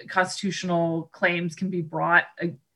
constitutional 0.08 1.10
claims 1.12 1.54
can 1.54 1.70
be 1.70 1.82
brought 1.82 2.24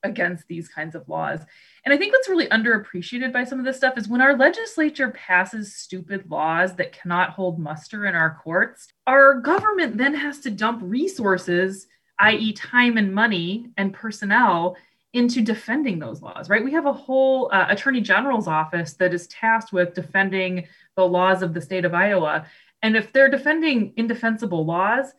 against 0.03 0.47
these 0.47 0.69
kinds 0.69 0.95
of 0.95 1.09
laws. 1.09 1.41
And 1.89 1.95
I 1.95 1.97
think 1.97 2.13
what's 2.13 2.29
really 2.29 2.49
underappreciated 2.49 3.33
by 3.33 3.45
some 3.45 3.59
of 3.59 3.65
this 3.65 3.79
stuff 3.79 3.97
is 3.97 4.09
when 4.09 4.21
our 4.21 4.37
legislature 4.37 5.09
passes 5.09 5.75
stupid 5.75 6.31
laws 6.31 6.77
that 6.77 6.93
cannot 6.93 7.31
hold 7.31 7.59
muster 7.59 8.05
in 8.05 8.15
our 8.15 8.39
courts, 8.45 8.89
our 9.07 9.41
government 9.41 9.97
then 9.97 10.13
has 10.13 10.41
to 10.41 10.51
dump 10.51 10.81
resources, 10.83 11.87
i.e., 12.19 12.53
time 12.53 12.99
and 12.99 13.15
money 13.15 13.71
and 13.79 13.95
personnel, 13.95 14.77
into 15.15 15.41
defending 15.41 15.99
those 15.99 16.21
laws, 16.21 16.51
right? 16.51 16.63
We 16.63 16.73
have 16.73 16.85
a 16.85 16.93
whole 16.93 17.49
uh, 17.55 17.69
attorney 17.71 18.03
general's 18.03 18.49
office 18.49 18.93
that 18.97 19.15
is 19.15 19.27
tasked 19.29 19.73
with 19.73 19.95
defending 19.95 20.67
the 20.95 21.07
laws 21.07 21.41
of 21.41 21.55
the 21.55 21.63
state 21.63 21.87
of 21.87 21.95
Iowa. 21.95 22.45
And 22.83 22.99
if 22.99 23.15
they're 23.15 23.31
defending 23.31 23.95
indefensible 23.97 24.67
laws, 24.67 25.15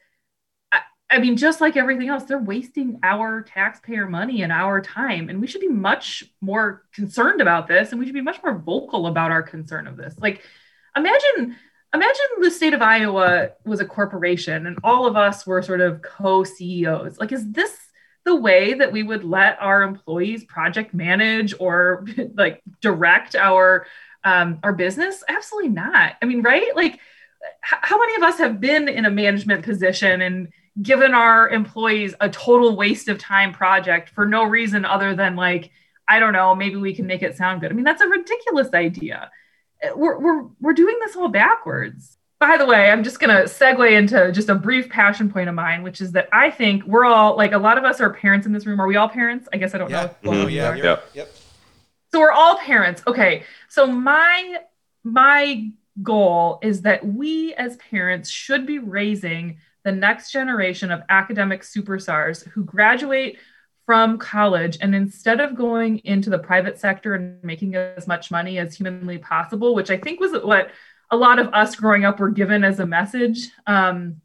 I 1.11 1.17
mean, 1.17 1.37
just 1.37 1.59
like 1.59 1.75
everything 1.75 2.09
else, 2.09 2.23
they're 2.23 2.37
wasting 2.37 2.99
our 3.01 3.41
taxpayer 3.41 4.07
money 4.07 4.43
and 4.43 4.51
our 4.51 4.79
time. 4.79 5.29
And 5.29 5.41
we 5.41 5.47
should 5.47 5.61
be 5.61 5.67
much 5.67 6.23
more 6.39 6.83
concerned 6.93 7.41
about 7.41 7.67
this. 7.67 7.91
And 7.91 7.99
we 7.99 8.05
should 8.05 8.13
be 8.13 8.21
much 8.21 8.41
more 8.43 8.57
vocal 8.57 9.07
about 9.07 9.31
our 9.31 9.41
concern 9.41 9.87
of 9.87 9.97
this. 9.97 10.15
Like, 10.19 10.43
imagine, 10.95 11.55
imagine 11.93 12.25
the 12.41 12.51
state 12.51 12.75
of 12.75 12.83
Iowa 12.83 13.49
was 13.65 13.79
a 13.79 13.85
corporation 13.85 14.67
and 14.67 14.77
all 14.83 15.07
of 15.07 15.15
us 15.15 15.47
were 15.47 15.63
sort 15.63 15.81
of 15.81 16.03
co-CEOs. 16.03 17.17
Like, 17.17 17.31
is 17.31 17.51
this 17.51 17.75
the 18.23 18.35
way 18.35 18.75
that 18.75 18.91
we 18.91 19.01
would 19.01 19.23
let 19.23 19.57
our 19.59 19.81
employees 19.81 20.43
project 20.43 20.93
manage 20.93 21.55
or 21.59 22.05
like 22.35 22.61
direct 22.81 23.35
our 23.35 23.87
um, 24.23 24.59
our 24.61 24.73
business? 24.73 25.23
Absolutely 25.27 25.71
not. 25.71 26.17
I 26.21 26.25
mean, 26.25 26.43
right? 26.43 26.75
Like, 26.75 26.99
how 27.61 27.97
many 27.97 28.15
of 28.15 28.23
us 28.23 28.37
have 28.37 28.59
been 28.59 28.87
in 28.87 29.05
a 29.05 29.09
management 29.09 29.63
position 29.63 30.21
and 30.21 30.49
given 30.81 31.13
our 31.13 31.49
employees 31.49 32.13
a 32.19 32.29
total 32.29 32.75
waste 32.75 33.07
of 33.07 33.17
time 33.17 33.51
project 33.51 34.09
for 34.09 34.25
no 34.25 34.43
reason 34.43 34.85
other 34.85 35.15
than 35.15 35.35
like 35.35 35.71
i 36.07 36.19
don't 36.19 36.33
know 36.33 36.55
maybe 36.55 36.75
we 36.75 36.93
can 36.93 37.05
make 37.07 37.21
it 37.21 37.35
sound 37.35 37.61
good. 37.61 37.71
I 37.71 37.73
mean 37.73 37.85
that's 37.85 38.01
a 38.01 38.07
ridiculous 38.07 38.73
idea. 38.73 39.31
We're, 39.95 40.19
we're, 40.19 40.43
we're 40.59 40.73
doing 40.73 40.97
this 40.99 41.15
all 41.15 41.29
backwards. 41.29 42.17
By 42.39 42.57
the 42.57 42.65
way 42.65 42.89
i'm 42.89 43.03
just 43.03 43.19
going 43.19 43.35
to 43.35 43.43
segue 43.43 43.91
into 43.91 44.31
just 44.31 44.49
a 44.49 44.55
brief 44.55 44.89
passion 44.89 45.29
point 45.29 45.49
of 45.49 45.55
mine 45.55 45.83
which 45.83 45.99
is 45.99 46.13
that 46.13 46.29
i 46.31 46.49
think 46.49 46.85
we're 46.85 47.05
all 47.05 47.35
like 47.35 47.51
a 47.51 47.57
lot 47.57 47.77
of 47.77 47.83
us 47.83 47.99
are 47.99 48.13
parents 48.13 48.47
in 48.47 48.53
this 48.53 48.65
room. 48.65 48.79
Are 48.79 48.87
we 48.87 48.95
all 48.95 49.09
parents? 49.09 49.49
I 49.51 49.57
guess 49.57 49.75
i 49.75 49.77
don't 49.77 49.89
yeah. 49.89 50.09
know. 50.23 50.31
Mm-hmm. 50.31 50.49
yeah, 50.49 50.75
yeah. 50.75 50.99
yep. 51.13 51.29
So 52.11 52.19
we're 52.19 52.31
all 52.31 52.57
parents. 52.57 53.03
Okay. 53.07 53.43
So 53.67 53.87
my 53.87 54.57
my 55.03 55.69
goal 56.01 56.59
is 56.61 56.81
that 56.83 57.05
we 57.05 57.53
as 57.55 57.77
parents 57.77 58.29
should 58.29 58.65
be 58.65 58.79
raising 58.79 59.57
the 59.83 59.91
next 59.91 60.31
generation 60.31 60.91
of 60.91 61.01
academic 61.09 61.61
superstars 61.61 62.47
who 62.49 62.63
graduate 62.63 63.37
from 63.85 64.17
college 64.19 64.77
and 64.81 64.93
instead 64.93 65.39
of 65.39 65.55
going 65.55 65.97
into 65.99 66.29
the 66.29 66.37
private 66.37 66.77
sector 66.77 67.15
and 67.15 67.43
making 67.43 67.75
as 67.75 68.07
much 68.07 68.29
money 68.29 68.59
as 68.59 68.75
humanly 68.75 69.17
possible, 69.17 69.73
which 69.73 69.89
I 69.89 69.97
think 69.97 70.19
was 70.19 70.31
what 70.43 70.69
a 71.09 71.17
lot 71.17 71.39
of 71.39 71.47
us 71.53 71.75
growing 71.75 72.05
up 72.05 72.19
were 72.19 72.29
given 72.29 72.63
as 72.63 72.79
a 72.79 72.85
message, 72.85 73.49
um, 73.65 74.21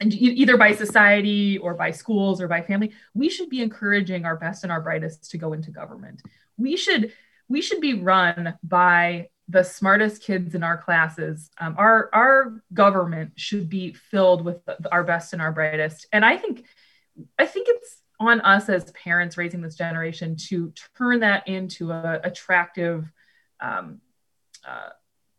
and 0.00 0.12
either 0.12 0.58
by 0.58 0.72
society 0.72 1.56
or 1.56 1.72
by 1.72 1.90
schools 1.90 2.42
or 2.42 2.48
by 2.48 2.60
family, 2.60 2.92
we 3.14 3.30
should 3.30 3.48
be 3.48 3.62
encouraging 3.62 4.26
our 4.26 4.36
best 4.36 4.62
and 4.62 4.70
our 4.70 4.82
brightest 4.82 5.30
to 5.30 5.38
go 5.38 5.54
into 5.54 5.70
government. 5.70 6.20
We 6.58 6.76
should 6.76 7.12
we 7.48 7.62
should 7.62 7.80
be 7.80 7.94
run 7.94 8.58
by 8.62 9.28
the 9.48 9.62
smartest 9.62 10.22
kids 10.22 10.54
in 10.54 10.62
our 10.62 10.76
classes. 10.76 11.50
Um, 11.58 11.76
our 11.78 12.10
our 12.12 12.62
government 12.72 13.32
should 13.36 13.68
be 13.68 13.92
filled 13.92 14.44
with 14.44 14.60
our 14.90 15.04
best 15.04 15.32
and 15.32 15.42
our 15.42 15.52
brightest. 15.52 16.06
And 16.12 16.24
I 16.24 16.36
think 16.36 16.64
I 17.38 17.46
think 17.46 17.68
it's 17.68 18.02
on 18.18 18.40
us 18.40 18.68
as 18.68 18.90
parents 18.92 19.36
raising 19.36 19.60
this 19.60 19.76
generation 19.76 20.36
to 20.36 20.72
turn 20.96 21.20
that 21.20 21.46
into 21.46 21.92
a 21.92 22.20
attractive 22.24 23.10
um, 23.60 24.00
uh, 24.66 24.90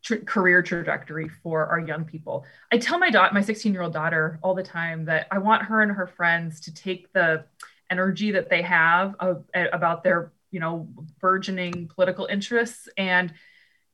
tra- 0.03 0.23
career 0.23 0.61
trajectory 0.61 1.27
for 1.27 1.65
our 1.65 1.79
young 1.79 2.05
people. 2.05 2.45
I 2.71 2.77
tell 2.77 2.99
my 2.99 3.09
daughter, 3.09 3.33
my 3.33 3.41
16 3.41 3.73
year 3.73 3.81
old 3.81 3.93
daughter, 3.93 4.39
all 4.41 4.55
the 4.55 4.63
time 4.63 5.05
that 5.05 5.27
I 5.31 5.39
want 5.39 5.63
her 5.63 5.81
and 5.81 5.91
her 5.91 6.07
friends 6.07 6.61
to 6.61 6.73
take 6.73 7.11
the 7.13 7.45
energy 7.89 8.31
that 8.31 8.49
they 8.49 8.61
have 8.61 9.15
of, 9.19 9.45
about 9.53 10.03
their 10.03 10.31
you 10.51 10.59
know 10.59 10.87
burgeoning 11.19 11.89
political 11.93 12.25
interests 12.25 12.87
and 12.97 13.33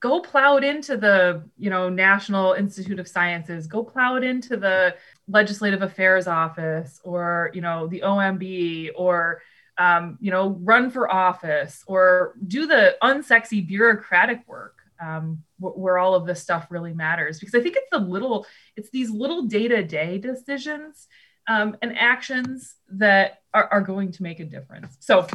go 0.03 0.19
plow 0.19 0.57
it 0.57 0.65
into 0.65 0.97
the 0.97 1.41
you 1.57 1.69
know 1.69 1.87
national 1.87 2.51
institute 2.53 2.99
of 2.99 3.07
sciences 3.07 3.67
go 3.67 3.81
plow 3.81 4.17
it 4.17 4.23
into 4.23 4.57
the 4.57 4.93
legislative 5.29 5.81
affairs 5.81 6.27
office 6.27 6.99
or 7.05 7.49
you 7.53 7.61
know 7.61 7.87
the 7.87 8.01
omb 8.01 8.89
or 8.97 9.41
um, 9.77 10.17
you 10.19 10.29
know 10.29 10.59
run 10.61 10.91
for 10.91 11.09
office 11.09 11.83
or 11.87 12.35
do 12.45 12.67
the 12.67 12.97
unsexy 13.01 13.65
bureaucratic 13.65 14.45
work 14.45 14.75
um, 15.01 15.41
wh- 15.57 15.77
where 15.77 15.97
all 15.97 16.15
of 16.15 16.27
this 16.27 16.41
stuff 16.41 16.67
really 16.69 16.93
matters. 16.93 17.39
Because 17.39 17.55
i 17.55 17.61
think 17.61 17.77
it's 17.77 17.89
the 17.89 17.97
little 17.97 18.45
it's 18.75 18.89
these 18.89 19.09
little 19.09 19.43
day-to-day 19.43 20.17
decisions 20.17 21.07
um, 21.47 21.77
and 21.81 21.97
actions 21.97 22.75
that 22.89 23.41
are, 23.53 23.67
are 23.71 23.81
going 23.81 24.11
to 24.11 24.23
make 24.23 24.41
a 24.41 24.45
difference. 24.45 24.97
So 24.99 25.27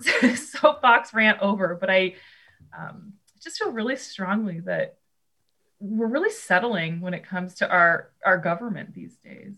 soapbox 0.34 1.12
rant 1.12 1.38
over 1.40 1.76
but 1.78 1.90
i 1.90 2.14
um, 2.76 3.12
just 3.42 3.58
feel 3.58 3.72
really 3.72 3.96
strongly 3.96 4.60
that 4.60 4.96
we're 5.80 6.06
really 6.06 6.30
settling 6.30 7.00
when 7.00 7.14
it 7.14 7.24
comes 7.24 7.54
to 7.54 7.70
our 7.70 8.10
our 8.24 8.38
government 8.38 8.94
these 8.94 9.16
days. 9.16 9.54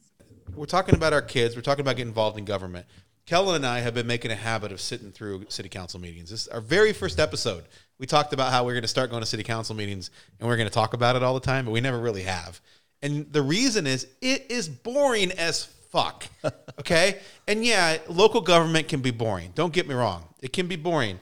We're 0.55 0.67
talking 0.67 0.95
about 0.95 1.13
our 1.13 1.23
kids. 1.23 1.57
We're 1.57 1.63
talking 1.63 1.81
about 1.81 1.97
getting 1.97 2.11
involved 2.11 2.39
in 2.39 2.45
government. 2.45 2.87
Kellen 3.25 3.57
and 3.57 3.67
I 3.67 3.81
have 3.81 3.95
been 3.95 4.07
making 4.07 4.31
a 4.31 4.37
habit 4.37 4.73
of 4.73 4.81
sitting 4.81 5.13
through 5.13 5.47
city 5.49 5.69
council 5.69 6.01
meetings. 6.01 6.31
This 6.31 6.43
is 6.43 6.49
our 6.49 6.61
very 6.61 6.93
first 6.93 7.21
episode. 7.21 7.65
We 7.99 8.07
talked 8.07 8.33
about 8.33 8.51
how 8.53 8.65
we 8.65 8.73
are 8.73 8.75
going 8.75 8.83
to 8.83 8.89
start 8.89 9.11
going 9.11 9.23
to 9.23 9.27
city 9.27 9.45
council 9.45 9.77
meetings 9.77 10.11
and 10.41 10.49
we're 10.49 10.57
going 10.57 10.69
to 10.69 10.75
talk 10.75 10.93
about 10.93 11.15
it 11.15 11.23
all 11.23 11.35
the 11.35 11.41
time, 11.41 11.65
but 11.65 11.71
we 11.71 11.81
never 11.81 11.99
really 11.99 12.25
have. 12.25 12.61
And 13.01 13.33
the 13.33 13.43
reason 13.43 13.87
is 13.87 14.09
it 14.21 14.51
is 14.51 14.69
boring 14.69 15.33
as 15.33 15.65
fuck. 15.65 16.27
Okay? 16.79 17.21
and 17.47 17.65
yeah, 17.65 17.99
local 18.09 18.41
government 18.41 18.89
can 18.89 19.03
be 19.03 19.13
boring. 19.13 19.53
Don't 19.55 19.73
get 19.73 19.87
me 19.87 19.95
wrong. 19.95 20.25
It 20.41 20.53
can 20.53 20.67
be 20.67 20.75
boring. 20.75 21.21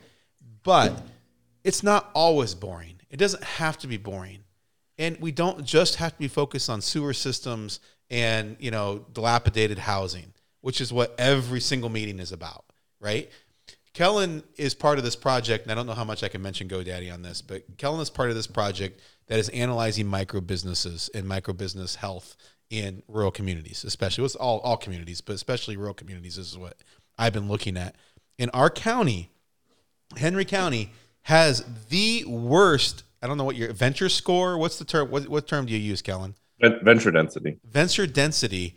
But 0.63 1.03
it's 1.65 1.83
not 1.83 2.11
always 2.15 2.55
boring. 2.55 3.01
It 3.11 3.17
doesn't 3.17 3.43
have 3.43 3.79
to 3.79 3.87
be 3.87 3.97
boring. 3.97 4.45
And 4.99 5.19
we 5.21 5.33
don't 5.33 5.65
just 5.65 5.97
have 5.97 6.13
to 6.13 6.19
be 6.19 6.29
focused 6.29 6.69
on 6.69 6.81
sewer 6.81 7.13
systems 7.13 7.81
and, 8.11 8.57
you 8.61 8.71
know, 8.71 9.07
dilapidated 9.13 9.79
housing, 9.79 10.33
which 10.61 10.81
is 10.81 10.93
what 10.93 11.15
every 11.19 11.61
single 11.61 11.89
meeting 11.89 12.19
is 12.19 12.33
about, 12.33 12.65
right? 13.01 13.31
Kellen 13.93 14.43
is 14.57 14.75
part 14.75 14.99
of 14.99 15.05
this 15.05 15.17
project, 15.17 15.65
and 15.65 15.73
I 15.73 15.75
don't 15.75 15.87
know 15.87 15.95
how 15.95 16.05
much 16.05 16.23
I 16.23 16.29
can 16.29 16.43
mention 16.43 16.69
GoDaddy 16.69 17.13
on 17.13 17.23
this, 17.23 17.43
but 17.43 17.65
Kellen 17.77 18.01
is 18.01 18.11
part 18.11 18.31
of 18.31 18.37
this 18.37 18.47
project 18.47 19.01
that 19.27 19.39
is 19.39 19.49
analyzing 19.49 20.07
micro 20.07 20.41
businesses 20.41 21.11
and 21.15 21.27
micro 21.27 21.55
business 21.55 21.97
health 21.97 22.37
in 22.69 23.03
rural 23.09 23.33
communities, 23.33 23.85
especially 23.85 24.25
it's 24.25 24.37
all 24.37 24.61
all 24.61 24.77
communities, 24.77 25.21
but 25.21 25.35
especially 25.35 25.77
rural 25.77 25.95
communities. 25.95 26.39
Is 26.39 26.57
what 26.57 26.77
I've 27.19 27.33
been 27.33 27.49
looking 27.49 27.77
at. 27.77 27.97
In 28.39 28.49
our 28.51 28.71
county, 28.71 29.31
Henry 30.17 30.45
County, 30.45 30.93
has 31.23 31.65
the 31.89 32.25
worst. 32.27 33.05
I 33.23 33.27
don't 33.27 33.39
know 33.39 33.45
what 33.45 33.57
your 33.57 33.73
venture 33.73 34.09
score. 34.09 34.59
What's 34.59 34.79
the 34.79 34.85
term? 34.85 35.11
What, 35.11 35.29
what 35.29 35.47
term 35.47 35.67
do 35.67 35.73
you 35.73 35.79
use, 35.79 36.03
Kellen? 36.03 36.35
Venture 36.61 37.11
density. 37.11 37.59
Venture 37.65 38.07
density 38.07 38.75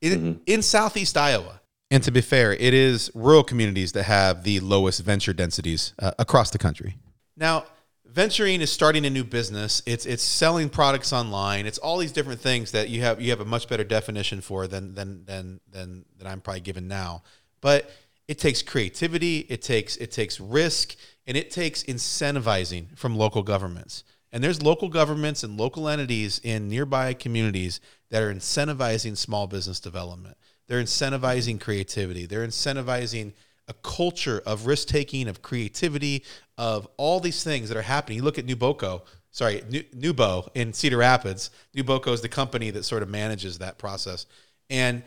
in, 0.00 0.12
mm-hmm. 0.12 0.42
in 0.46 0.62
Southeast 0.62 1.16
Iowa. 1.16 1.60
And 1.90 2.02
to 2.04 2.10
be 2.10 2.22
fair, 2.22 2.52
it 2.54 2.74
is 2.74 3.10
rural 3.14 3.44
communities 3.44 3.92
that 3.92 4.04
have 4.04 4.44
the 4.44 4.60
lowest 4.60 5.02
venture 5.02 5.34
densities 5.34 5.92
uh, 5.98 6.12
across 6.18 6.50
the 6.50 6.58
country. 6.58 6.96
Now, 7.36 7.64
venturing 8.06 8.60
is 8.60 8.70
starting 8.72 9.04
a 9.04 9.10
new 9.10 9.24
business. 9.24 9.82
It's 9.86 10.06
it's 10.06 10.22
selling 10.22 10.68
products 10.70 11.12
online. 11.12 11.66
It's 11.66 11.78
all 11.78 11.98
these 11.98 12.12
different 12.12 12.40
things 12.40 12.72
that 12.72 12.88
you 12.88 13.02
have 13.02 13.20
you 13.20 13.30
have 13.30 13.40
a 13.40 13.44
much 13.44 13.68
better 13.68 13.84
definition 13.84 14.40
for 14.40 14.66
than 14.66 14.94
than 14.94 15.24
than 15.26 15.60
than 15.70 16.04
than 16.16 16.26
I'm 16.26 16.40
probably 16.40 16.60
given 16.60 16.88
now. 16.88 17.22
But 17.60 17.90
it 18.26 18.38
takes 18.38 18.62
creativity. 18.62 19.40
It 19.48 19.60
takes 19.60 19.96
it 19.96 20.10
takes 20.10 20.40
risk 20.40 20.96
and 21.26 21.36
it 21.36 21.50
takes 21.50 21.82
incentivizing 21.84 22.96
from 22.96 23.16
local 23.16 23.42
governments. 23.42 24.04
And 24.32 24.42
there's 24.42 24.62
local 24.62 24.88
governments 24.88 25.42
and 25.42 25.58
local 25.58 25.88
entities 25.88 26.40
in 26.42 26.68
nearby 26.68 27.12
communities 27.12 27.80
that 28.10 28.22
are 28.22 28.32
incentivizing 28.32 29.16
small 29.16 29.46
business 29.46 29.78
development. 29.78 30.36
They're 30.68 30.82
incentivizing 30.82 31.60
creativity. 31.60 32.24
They're 32.26 32.46
incentivizing 32.46 33.32
a 33.68 33.74
culture 33.74 34.42
of 34.46 34.66
risk 34.66 34.88
taking, 34.88 35.28
of 35.28 35.42
creativity, 35.42 36.24
of 36.58 36.88
all 36.96 37.20
these 37.20 37.44
things 37.44 37.68
that 37.68 37.76
are 37.76 37.82
happening. 37.82 38.18
You 38.18 38.24
look 38.24 38.38
at 38.38 38.46
NewBoco, 38.46 39.02
sorry, 39.30 39.62
New, 39.68 40.14
in 40.54 40.72
Cedar 40.72 40.96
Rapids. 40.96 41.50
NewBoco 41.76 42.12
is 42.12 42.22
the 42.22 42.28
company 42.28 42.70
that 42.70 42.84
sort 42.84 43.02
of 43.02 43.08
manages 43.08 43.58
that 43.58 43.78
process. 43.78 44.26
And 44.70 45.02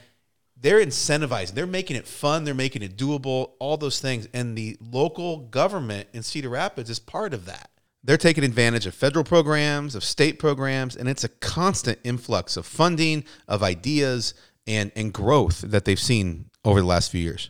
they're 0.58 0.84
incentivizing, 0.84 1.52
they're 1.52 1.68
making 1.68 1.98
it 1.98 2.08
fun, 2.08 2.44
they're 2.44 2.54
making 2.54 2.82
it 2.82 2.98
doable, 2.98 3.52
all 3.60 3.78
those 3.78 4.00
things. 4.00 4.28
And 4.34 4.58
the 4.58 4.78
local 4.80 5.40
government 5.40 6.08
in 6.14 6.24
Cedar 6.24 6.50
Rapids 6.50 6.90
is 6.90 7.00
part 7.00 7.34
of 7.34 7.46
that. 7.46 7.70
They're 8.04 8.18
taking 8.18 8.44
advantage 8.44 8.86
of 8.86 8.94
federal 8.94 9.26
programs, 9.26 9.96
of 9.96 10.04
state 10.04 10.38
programs, 10.38 10.96
and 10.96 11.10
it's 11.10 11.24
a 11.24 11.30
constant 11.30 12.00
influx 12.04 12.56
of 12.56 12.66
funding, 12.66 13.24
of 13.48 13.64
ideas, 13.64 14.36
and, 14.68 14.92
and 14.96 15.12
growth 15.12 15.62
that 15.62 15.86
they've 15.86 16.00
seen 16.00 16.50
over 16.64 16.80
the 16.80 16.88
last 16.88 17.12
few 17.12 17.22
years. 17.22 17.50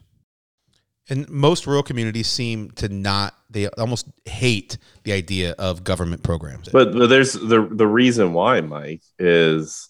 And 1.09 1.29
most 1.29 1.67
rural 1.67 1.83
communities 1.83 2.27
seem 2.27 2.71
to 2.71 2.89
not, 2.89 3.35
they 3.49 3.67
almost 3.67 4.07
hate 4.25 4.77
the 5.03 5.13
idea 5.13 5.51
of 5.59 5.83
government 5.83 6.23
programs. 6.23 6.69
But, 6.69 6.93
there's 7.09 7.33
the, 7.33 7.67
the 7.69 7.85
reason 7.85 8.33
why, 8.33 8.61
Mike, 8.61 9.03
is 9.19 9.89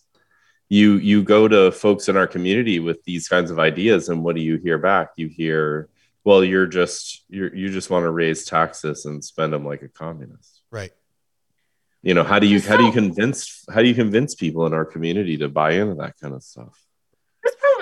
you 0.69 0.93
you 0.95 1.23
go 1.23 1.47
to 1.47 1.71
folks 1.71 2.09
in 2.09 2.17
our 2.17 2.27
community 2.27 2.79
with 2.79 3.03
these 3.03 3.27
kinds 3.27 3.51
of 3.51 3.59
ideas 3.59 4.09
and 4.09 4.23
what 4.23 4.35
do 4.35 4.41
you 4.41 4.57
hear 4.57 4.77
back? 4.77 5.11
You 5.15 5.27
hear 5.27 5.89
well 6.23 6.43
you're 6.43 6.67
just 6.67 7.23
you 7.29 7.51
you 7.53 7.69
just 7.69 7.89
want 7.89 8.03
to 8.03 8.11
raise 8.11 8.45
taxes 8.45 9.05
and 9.05 9.23
spend 9.23 9.53
them 9.53 9.65
like 9.65 9.81
a 9.81 9.89
communist. 9.89 10.61
Right. 10.71 10.91
You 12.01 12.13
know 12.13 12.23
how 12.23 12.39
do 12.39 12.47
you 12.47 12.61
how 12.61 12.77
do 12.77 12.85
you 12.85 12.91
convince 12.91 13.65
how 13.73 13.81
do 13.81 13.87
you 13.87 13.95
convince 13.95 14.35
people 14.35 14.65
in 14.65 14.73
our 14.73 14.85
community 14.85 15.37
to 15.37 15.49
buy 15.49 15.71
into 15.71 15.95
that 15.95 16.19
kind 16.19 16.33
of 16.33 16.43
stuff 16.43 16.84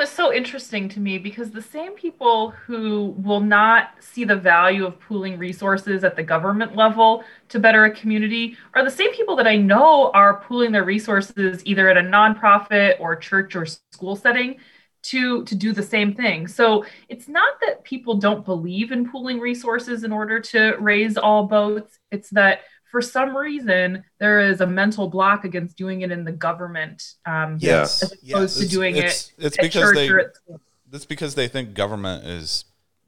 is 0.03 0.09
so 0.09 0.33
interesting 0.33 0.89
to 0.89 0.99
me 0.99 1.17
because 1.17 1.49
the 1.49 1.61
same 1.61 1.93
people 1.93 2.51
who 2.51 3.15
will 3.17 3.39
not 3.39 3.91
see 3.99 4.25
the 4.25 4.35
value 4.35 4.85
of 4.85 4.99
pooling 4.99 5.39
resources 5.39 6.03
at 6.03 6.15
the 6.15 6.21
government 6.21 6.75
level 6.75 7.23
to 7.49 7.59
better 7.59 7.85
a 7.85 7.91
community 7.91 8.57
are 8.75 8.83
the 8.83 8.91
same 8.91 9.11
people 9.13 9.35
that 9.37 9.47
I 9.47 9.55
know 9.55 10.11
are 10.13 10.41
pooling 10.41 10.71
their 10.71 10.83
resources 10.83 11.65
either 11.65 11.89
at 11.89 11.97
a 11.97 12.01
nonprofit 12.01 12.99
or 12.99 13.15
church 13.15 13.55
or 13.55 13.65
school 13.65 14.15
setting 14.15 14.57
to 15.03 15.43
to 15.45 15.55
do 15.55 15.73
the 15.73 15.83
same 15.83 16.13
thing. 16.13 16.47
So 16.47 16.85
it's 17.09 17.27
not 17.27 17.59
that 17.65 17.83
people 17.83 18.15
don't 18.15 18.45
believe 18.45 18.91
in 18.91 19.09
pooling 19.09 19.39
resources 19.39 20.03
in 20.03 20.11
order 20.11 20.39
to 20.39 20.75
raise 20.79 21.17
all 21.17 21.47
boats. 21.47 21.99
It's 22.11 22.29
that 22.31 22.59
for 22.93 23.01
some 23.01 23.35
reason 23.35 24.03
there 24.19 24.39
is 24.39 24.61
a 24.61 24.67
mental 24.67 25.09
block 25.09 25.45
against 25.45 25.75
doing 25.75 26.01
it 26.01 26.11
in 26.11 26.23
the 26.23 26.31
government 26.31 27.15
um, 27.25 27.57
yes. 27.59 28.03
as 28.03 28.11
opposed 28.11 28.23
yes. 28.23 28.59
to 28.59 28.67
doing 28.67 28.95
it's, 28.95 29.29
it 29.29 29.45
it's 29.45 29.57
at 29.57 29.63
because 29.63 29.81
church 29.81 29.95
they 29.95 30.09
or 30.09 30.19
at 30.19 30.35
school. 30.35 30.61
it's 30.93 31.05
because 31.05 31.33
they 31.33 31.47
think 31.47 31.73
government 31.73 32.23
is 32.23 32.65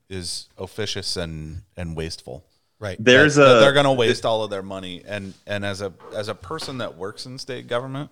is 0.09 0.49
officious 0.57 1.15
and 1.15 1.61
and 1.77 1.95
wasteful 1.95 2.43
right 2.79 2.97
there's 2.99 3.35
that, 3.35 3.43
a 3.43 3.45
that 3.45 3.59
they're 3.59 3.73
going 3.73 3.85
to 3.85 3.91
waste 3.91 4.25
all 4.25 4.43
of 4.43 4.49
their 4.49 4.63
money 4.63 5.03
and 5.05 5.35
and 5.45 5.63
as 5.63 5.81
a 5.81 5.93
as 6.15 6.29
a 6.29 6.35
person 6.35 6.79
that 6.79 6.97
works 6.97 7.27
in 7.27 7.37
state 7.37 7.67
government 7.67 8.09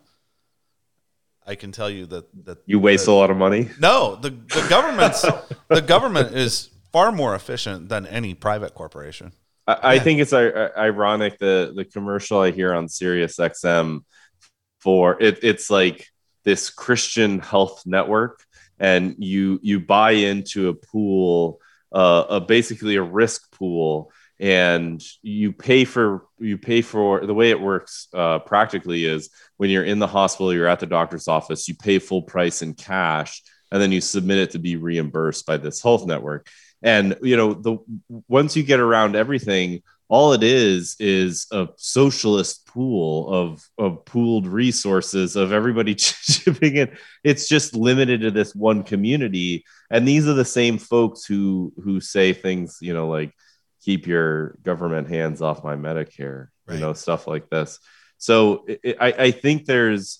I 1.46 1.56
can 1.56 1.72
tell 1.72 1.90
you 1.90 2.06
that 2.06 2.46
that 2.46 2.60
you 2.68 2.80
waste 2.80 3.08
that, 3.08 3.14
a 3.14 3.16
lot 3.16 3.32
of 3.32 3.38
money 3.38 3.70
no 3.80 4.16
the 4.16 4.30
the 4.30 4.66
government's 4.70 5.26
the 5.70 5.82
government 5.82 6.36
is 6.36 6.70
far 6.92 7.12
more 7.12 7.34
efficient 7.34 7.90
than 7.90 8.06
any 8.06 8.36
private 8.36 8.76
corporation 8.76 9.32
I, 9.68 9.96
I 9.96 10.00
think 10.00 10.20
it's 10.20 10.34
uh, 10.34 10.70
ironic 10.78 11.40
the 11.40 11.74
the 11.76 11.86
commercial 11.86 12.40
I 12.40 12.52
hear 12.52 12.74
on 12.74 12.90
Sirius 12.90 13.38
XM 13.38 14.02
for 14.82 15.22
it. 15.22 15.40
It's 15.44 15.70
like 15.70 16.08
this 16.44 16.70
Christian 16.70 17.40
health 17.40 17.84
network, 17.86 18.44
and 18.80 19.16
you 19.20 19.60
you 19.64 19.80
buy 19.80 20.12
into 20.12 20.70
a 20.70 20.74
pool, 20.74 21.60
uh, 21.92 22.26
a 22.30 22.42
basically 22.42 22.96
a 22.96 23.04
risk 23.04 23.52
pool, 23.52 24.12
and 24.40 25.04
you 25.22 25.54
pay 25.54 25.86
for 25.86 26.26
you 26.40 26.58
pay 26.58 26.82
for 26.82 27.26
the 27.26 27.34
way 27.34 27.50
it 27.50 27.62
works 27.62 28.08
uh, 28.14 28.40
practically 28.40 29.06
is 29.06 29.30
when 29.58 29.70
you're 29.70 29.86
in 29.86 30.00
the 30.00 30.08
hospital, 30.08 30.54
you're 30.54 30.68
at 30.68 30.80
the 30.80 30.86
doctor's 30.86 31.28
office, 31.28 31.68
you 31.68 31.76
pay 31.76 32.00
full 32.00 32.24
price 32.24 32.62
in 32.62 32.74
cash, 32.74 33.42
and 33.72 33.82
then 33.82 33.92
you 33.92 34.02
submit 34.02 34.40
it 34.40 34.52
to 34.52 34.60
be 34.60 34.76
reimbursed 34.76 35.46
by 35.46 35.58
this 35.58 35.82
health 35.82 36.06
network 36.06 36.50
and 36.84 37.18
you 37.24 37.36
know 37.38 37.54
the 37.54 37.78
once 38.28 38.56
you 38.56 38.62
get 38.62 38.80
around 38.80 39.16
everything 39.16 39.82
all 40.10 40.34
it 40.34 40.44
is 40.44 40.96
is 41.00 41.48
a 41.52 41.68
socialist 41.76 42.68
pool 42.68 43.34
of 43.34 43.68
of 43.80 44.06
pooled 44.06 44.46
resources 44.46 45.36
of 45.36 45.52
everybody 45.52 45.96
chipping 45.96 46.76
in. 46.76 46.96
It's 47.24 47.48
just 47.48 47.76
limited 47.76 48.22
to 48.22 48.30
this 48.30 48.54
one 48.54 48.84
community. 48.84 49.66
And 49.90 50.08
these 50.08 50.28
are 50.28 50.36
the 50.36 50.46
same 50.46 50.78
folks 50.78 51.26
who 51.26 51.74
who 51.84 52.00
say 52.00 52.32
things 52.32 52.78
you 52.80 52.94
know 52.94 53.08
like 53.08 53.34
keep 53.82 54.06
your 54.06 54.58
government 54.62 55.10
hands 55.10 55.42
off 55.42 55.64
my 55.64 55.76
medicare 55.76 56.50
right. 56.68 56.76
you 56.76 56.82
know 56.82 56.94
stuff 56.94 57.26
like 57.26 57.50
this. 57.50 57.80
So 58.18 58.66
it, 58.68 58.98
I, 59.00 59.14
I 59.14 59.32
think 59.32 59.66
there's 59.66 60.20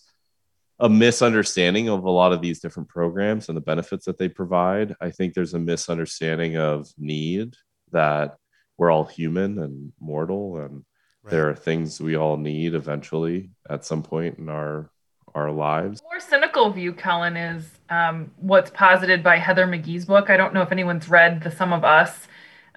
a 0.80 0.90
misunderstanding 0.90 1.90
of 1.90 2.04
a 2.04 2.10
lot 2.10 2.34
of 2.34 2.42
these 2.42 2.60
different 2.60 2.90
programs 2.90 3.48
and 3.48 3.56
the 3.56 3.62
benefits 3.62 4.06
that 4.06 4.18
they 4.18 4.28
provide. 4.28 4.96
I 5.00 5.12
think 5.12 5.34
there's 5.34 5.54
a 5.54 5.60
misunderstanding 5.60 6.58
of 6.58 6.88
need 6.98 7.56
that 7.92 8.38
we're 8.78 8.92
all 8.92 9.06
human 9.06 9.60
and 9.60 9.94
mortal 10.00 10.58
and 10.58 10.84
right. 11.24 11.32
there 11.32 11.50
are 11.50 11.56
things 11.56 12.02
we 12.02 12.16
all 12.16 12.38
need 12.38 12.74
eventually 12.74 13.52
at 13.70 13.86
some 13.86 14.04
point 14.04 14.40
in 14.40 14.50
our 14.50 14.90
our 15.36 15.52
lives. 15.52 16.02
more 16.04 16.20
cynical 16.20 16.70
view, 16.70 16.94
Kellen, 16.94 17.36
is 17.36 17.66
um, 17.90 18.32
what's 18.38 18.70
posited 18.70 19.24
by 19.24 19.38
Heather 19.38 19.66
McGhee's 19.66 20.06
book. 20.06 20.30
I 20.30 20.38
don't 20.38 20.54
know 20.54 20.62
if 20.62 20.72
anyone's 20.72 21.10
read 21.10 21.42
The 21.42 21.50
Sum 21.50 21.74
of 21.74 21.84
Us, 21.84 22.28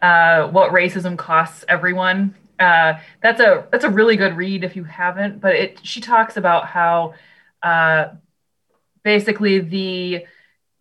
uh, 0.00 0.48
What 0.48 0.72
Racism 0.72 1.18
Costs 1.18 1.66
Everyone. 1.68 2.34
Uh, 2.58 2.94
that's 3.22 3.40
a 3.40 3.66
that's 3.70 3.84
a 3.84 3.90
really 3.90 4.16
good 4.16 4.36
read 4.36 4.64
if 4.64 4.74
you 4.74 4.84
haven't. 4.84 5.40
But 5.40 5.54
it 5.54 5.80
she 5.82 6.00
talks 6.00 6.38
about 6.38 6.66
how 6.66 7.12
uh, 7.62 8.06
basically 9.02 9.60
the 9.60 10.26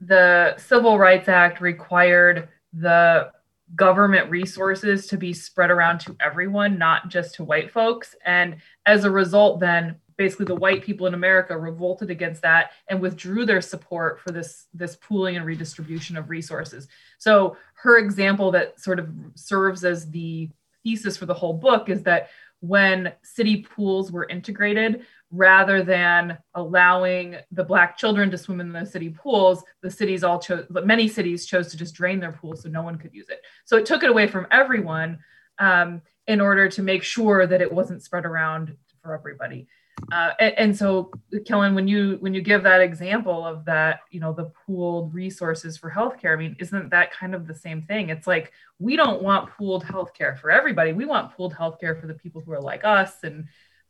the 0.01 0.55
Civil 0.57 0.97
Rights 0.97 1.29
Act 1.29 1.61
required 1.61 2.49
the 2.73 3.31
government 3.75 4.29
resources 4.29 5.07
to 5.07 5.17
be 5.17 5.33
spread 5.33 5.71
around 5.71 5.99
to 5.99 6.15
everyone, 6.19 6.77
not 6.77 7.09
just 7.09 7.35
to 7.35 7.43
white 7.43 7.71
folks. 7.71 8.15
And 8.25 8.57
as 8.85 9.05
a 9.05 9.09
result, 9.09 9.59
then 9.59 9.95
basically 10.17 10.45
the 10.45 10.55
white 10.55 10.83
people 10.83 11.07
in 11.07 11.13
America 11.13 11.57
revolted 11.57 12.09
against 12.09 12.41
that 12.43 12.71
and 12.89 13.01
withdrew 13.01 13.45
their 13.45 13.61
support 13.61 14.19
for 14.19 14.31
this 14.31 14.67
this 14.73 14.95
pooling 14.97 15.35
and 15.37 15.45
redistribution 15.45 16.17
of 16.17 16.29
resources. 16.29 16.87
So 17.17 17.57
her 17.75 17.97
example 17.97 18.51
that 18.51 18.79
sort 18.79 18.99
of 18.99 19.09
serves 19.35 19.83
as 19.83 20.09
the 20.11 20.49
thesis 20.83 21.17
for 21.17 21.25
the 21.25 21.33
whole 21.33 21.53
book 21.53 21.89
is 21.89 22.03
that 22.03 22.29
when 22.61 23.11
city 23.23 23.57
pools 23.57 24.11
were 24.11 24.27
integrated, 24.29 25.05
rather 25.35 25.83
than 25.83 26.37
allowing 26.53 27.35
the 27.51 27.63
black 27.63 27.97
children 27.97 28.31
to 28.31 28.37
swim 28.37 28.61
in 28.61 28.71
the 28.71 28.85
city 28.85 29.09
pools 29.09 29.63
the 29.81 29.91
cities 29.91 30.23
all 30.23 30.39
chose 30.39 30.65
but 30.69 30.87
many 30.87 31.07
cities 31.07 31.45
chose 31.45 31.67
to 31.69 31.77
just 31.77 31.93
drain 31.95 32.19
their 32.19 32.31
pools 32.31 32.63
so 32.63 32.69
no 32.69 32.81
one 32.81 32.97
could 32.97 33.13
use 33.13 33.29
it. 33.29 33.41
So 33.65 33.77
it 33.77 33.85
took 33.85 34.03
it 34.03 34.09
away 34.09 34.27
from 34.27 34.47
everyone 34.51 35.19
um, 35.59 36.01
in 36.27 36.41
order 36.41 36.69
to 36.69 36.81
make 36.81 37.03
sure 37.03 37.47
that 37.47 37.61
it 37.61 37.71
wasn't 37.71 38.03
spread 38.03 38.25
around 38.25 38.75
for 39.01 39.13
everybody. 39.13 39.67
Uh, 40.11 40.31
and, 40.39 40.53
and, 40.57 40.77
so 40.77 41.09
kellen 41.45 41.73
when 41.73 41.87
you 41.87 42.17
when 42.19 42.33
you 42.33 42.41
give 42.41 42.63
that 42.63 42.81
example 42.81 43.45
of 43.45 43.63
that 43.63 44.01
you 44.11 44.19
know 44.19 44.33
the 44.33 44.51
pooled 44.65 45.13
resources 45.13 45.77
for 45.77 45.89
healthcare 45.89 46.33
i 46.33 46.35
mean 46.35 46.53
isn't 46.59 46.89
that 46.89 47.13
kind 47.13 47.33
of 47.33 47.47
the 47.47 47.55
same 47.55 47.81
thing? 47.83 48.09
It's 48.09 48.27
like 48.27 48.51
we 48.77 48.97
don't 48.97 49.21
want 49.21 49.49
pooled 49.51 49.85
healthcare 49.85 50.37
for 50.37 50.51
everybody. 50.51 50.91
We 50.91 51.05
want 51.05 51.33
pooled 51.33 51.53
healthcare 51.53 51.99
for 51.99 52.07
the 52.07 52.13
people 52.13 52.41
who 52.41 52.51
are 52.51 52.61
like 52.61 52.83
us 52.83 53.23
and 53.23 53.45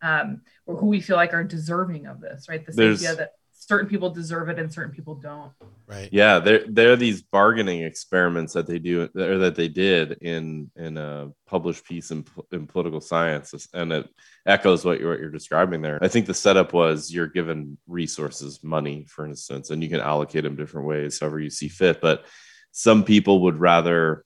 um, 0.06 0.42
or 0.66 0.76
who 0.78 0.86
we 0.88 1.02
feel 1.02 1.16
like 1.16 1.34
are 1.34 1.44
deserving 1.44 2.06
of 2.06 2.22
this, 2.22 2.48
right? 2.48 2.66
This 2.66 2.76
There's, 2.76 3.04
idea 3.04 3.16
that 3.16 3.32
certain 3.52 3.90
people 3.90 4.12
deserve 4.12 4.50
it 4.50 4.60
and 4.60 4.72
certain 4.72 4.94
people 4.94 5.16
don't. 5.16 5.52
Right. 5.88 6.10
Yeah, 6.12 6.40
there 6.40 6.64
there 6.68 6.92
are 6.92 6.96
these 6.96 7.24
bargaining 7.24 7.82
experiments 7.82 8.54
that 8.54 8.68
they 8.68 8.80
do 8.80 9.10
or 9.16 9.38
that 9.40 9.56
they 9.56 9.68
did 9.68 10.20
in 10.22 10.72
in 10.76 10.98
a 10.98 11.32
published 11.48 11.86
piece 11.86 12.12
in, 12.12 12.26
in 12.52 12.68
political 12.68 13.02
science, 13.02 13.68
and 13.74 13.92
it 13.92 14.10
echoes 14.46 14.86
what 14.86 15.00
you're 15.00 15.12
what 15.12 15.20
you're 15.20 15.32
describing 15.32 15.82
there. 15.82 16.00
I 16.02 16.08
think 16.08 16.28
the 16.28 16.34
setup 16.34 16.74
was 16.74 17.12
you're 17.12 17.28
given 17.28 17.78
resources, 17.88 18.64
money, 18.64 19.06
for 19.10 19.26
instance, 19.26 19.70
and 19.72 19.84
you 19.84 19.90
can 19.90 20.02
allocate 20.02 20.44
them 20.44 20.56
different 20.56 20.88
ways, 20.88 21.20
however 21.20 21.40
you 21.40 21.50
see 21.50 21.68
fit. 21.68 22.02
But 22.02 22.26
some 22.72 23.04
people 23.04 23.42
would 23.44 23.60
rather 23.60 24.26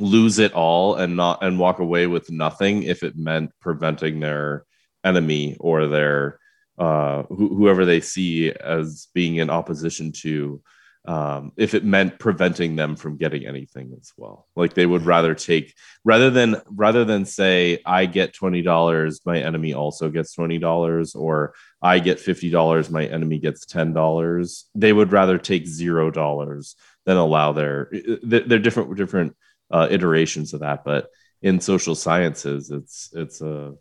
lose 0.00 0.38
it 0.38 0.52
all 0.52 0.94
and 0.94 1.16
not 1.16 1.42
and 1.42 1.58
walk 1.58 1.80
away 1.80 2.06
with 2.06 2.30
nothing 2.30 2.84
if 2.84 3.02
it 3.02 3.16
meant 3.16 3.50
preventing 3.60 4.20
their 4.20 4.64
enemy 5.04 5.56
or 5.60 5.86
their 5.86 6.38
uh, 6.78 7.22
wh- 7.24 7.54
whoever 7.56 7.84
they 7.84 8.00
see 8.00 8.52
as 8.52 9.08
being 9.14 9.36
in 9.36 9.50
opposition 9.50 10.12
to 10.12 10.62
um, 11.08 11.52
if 11.56 11.72
it 11.72 11.84
meant 11.84 12.18
preventing 12.18 12.76
them 12.76 12.94
from 12.94 13.16
getting 13.16 13.46
anything 13.46 13.96
as 13.98 14.12
well. 14.18 14.46
Like 14.54 14.74
they 14.74 14.84
would 14.84 15.06
rather 15.06 15.34
take 15.34 15.74
rather 16.04 16.28
than 16.28 16.60
rather 16.68 17.04
than 17.04 17.24
say 17.24 17.80
i 17.86 18.04
get 18.04 18.34
$20 18.34 19.20
my 19.24 19.38
enemy 19.38 19.72
also 19.72 20.10
gets 20.10 20.36
$20 20.36 21.16
or 21.16 21.54
i 21.80 21.98
get 21.98 22.18
$50 22.18 22.90
my 22.90 23.06
enemy 23.06 23.38
gets 23.38 23.64
$10 23.64 24.64
they 24.74 24.92
would 24.92 25.10
rather 25.10 25.38
take 25.38 25.66
zero 25.66 26.10
dollars 26.10 26.76
than 27.06 27.16
allow 27.16 27.52
their 27.52 27.90
they're 28.22 28.58
different 28.58 28.94
different 28.96 29.34
uh, 29.70 29.88
iterations 29.90 30.52
of 30.52 30.60
that 30.60 30.84
but 30.84 31.08
in 31.40 31.60
social 31.60 31.94
sciences 31.94 32.70
it's 32.70 33.10
it's 33.14 33.40
a 33.40 33.74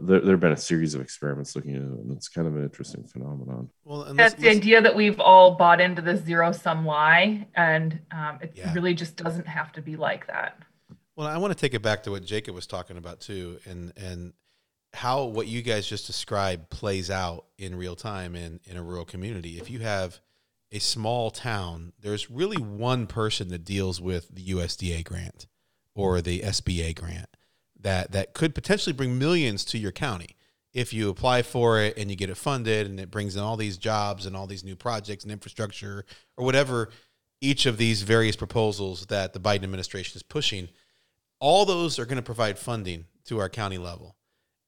there 0.00 0.20
there 0.20 0.32
have 0.32 0.40
been 0.40 0.52
a 0.52 0.56
series 0.56 0.94
of 0.94 1.00
experiments 1.00 1.56
looking 1.56 1.74
at 1.74 1.82
it, 1.82 1.88
and 1.88 2.16
it's 2.16 2.28
kind 2.28 2.46
of 2.46 2.56
an 2.56 2.62
interesting 2.62 3.04
phenomenon. 3.04 3.70
Well, 3.84 4.02
and 4.02 4.18
That's 4.18 4.32
let's- 4.34 4.42
the 4.42 4.48
let's- 4.48 4.58
idea 4.58 4.82
that 4.82 4.94
we've 4.96 5.18
all 5.20 5.56
bought 5.56 5.80
into 5.80 6.02
the 6.02 6.16
zero 6.16 6.52
sum 6.52 6.84
lie, 6.86 7.46
and 7.54 8.00
um, 8.10 8.38
it 8.42 8.52
Yeah. 8.54 8.72
really 8.74 8.94
just 8.94 9.16
doesn't 9.16 9.46
have 9.46 9.72
to 9.72 9.82
be 9.82 9.96
like 9.96 10.26
that. 10.26 10.58
Well, 11.16 11.26
I 11.26 11.36
want 11.38 11.52
to 11.52 11.58
take 11.58 11.74
it 11.74 11.82
back 11.82 12.02
to 12.04 12.10
what 12.12 12.24
Jacob 12.24 12.54
was 12.54 12.66
talking 12.66 12.96
about 12.96 13.20
too, 13.20 13.58
and 13.66 13.92
and 13.96 14.32
how 14.94 15.24
what 15.24 15.46
you 15.48 15.62
guys 15.62 15.86
just 15.86 16.06
described 16.06 16.70
plays 16.70 17.10
out 17.10 17.44
in 17.58 17.74
real 17.74 17.96
time 17.96 18.34
in 18.34 18.60
in 18.64 18.76
a 18.76 18.82
rural 18.82 19.04
community. 19.04 19.58
If 19.58 19.68
you 19.70 19.80
have 19.80 20.20
a 20.70 20.78
small 20.78 21.30
town, 21.30 21.92
there's 22.00 22.30
really 22.30 22.56
one 22.62 23.06
person 23.06 23.48
that 23.48 23.64
deals 23.64 24.00
with 24.00 24.28
the 24.34 24.42
USDA 24.50 25.02
grant 25.02 25.46
or 25.94 26.20
the 26.20 26.40
SBA 26.42 26.94
grant 26.94 27.28
that 27.88 28.12
that 28.12 28.34
could 28.34 28.54
potentially 28.54 28.92
bring 28.92 29.18
millions 29.18 29.64
to 29.64 29.78
your 29.78 29.92
county 29.92 30.36
if 30.74 30.92
you 30.92 31.08
apply 31.08 31.40
for 31.40 31.80
it 31.80 31.96
and 31.96 32.10
you 32.10 32.16
get 32.16 32.28
it 32.28 32.36
funded 32.36 32.86
and 32.86 33.00
it 33.00 33.10
brings 33.10 33.34
in 33.34 33.42
all 33.42 33.56
these 33.56 33.78
jobs 33.78 34.26
and 34.26 34.36
all 34.36 34.46
these 34.46 34.62
new 34.62 34.76
projects 34.76 35.24
and 35.24 35.32
infrastructure 35.32 36.04
or 36.36 36.44
whatever 36.44 36.90
each 37.40 37.64
of 37.64 37.78
these 37.78 38.02
various 38.02 38.36
proposals 38.36 39.06
that 39.06 39.32
the 39.32 39.40
Biden 39.40 39.64
administration 39.64 40.16
is 40.16 40.22
pushing 40.22 40.68
all 41.40 41.64
those 41.64 41.98
are 41.98 42.04
going 42.04 42.16
to 42.16 42.22
provide 42.22 42.58
funding 42.58 43.06
to 43.24 43.38
our 43.38 43.48
county 43.48 43.78
level. 43.78 44.16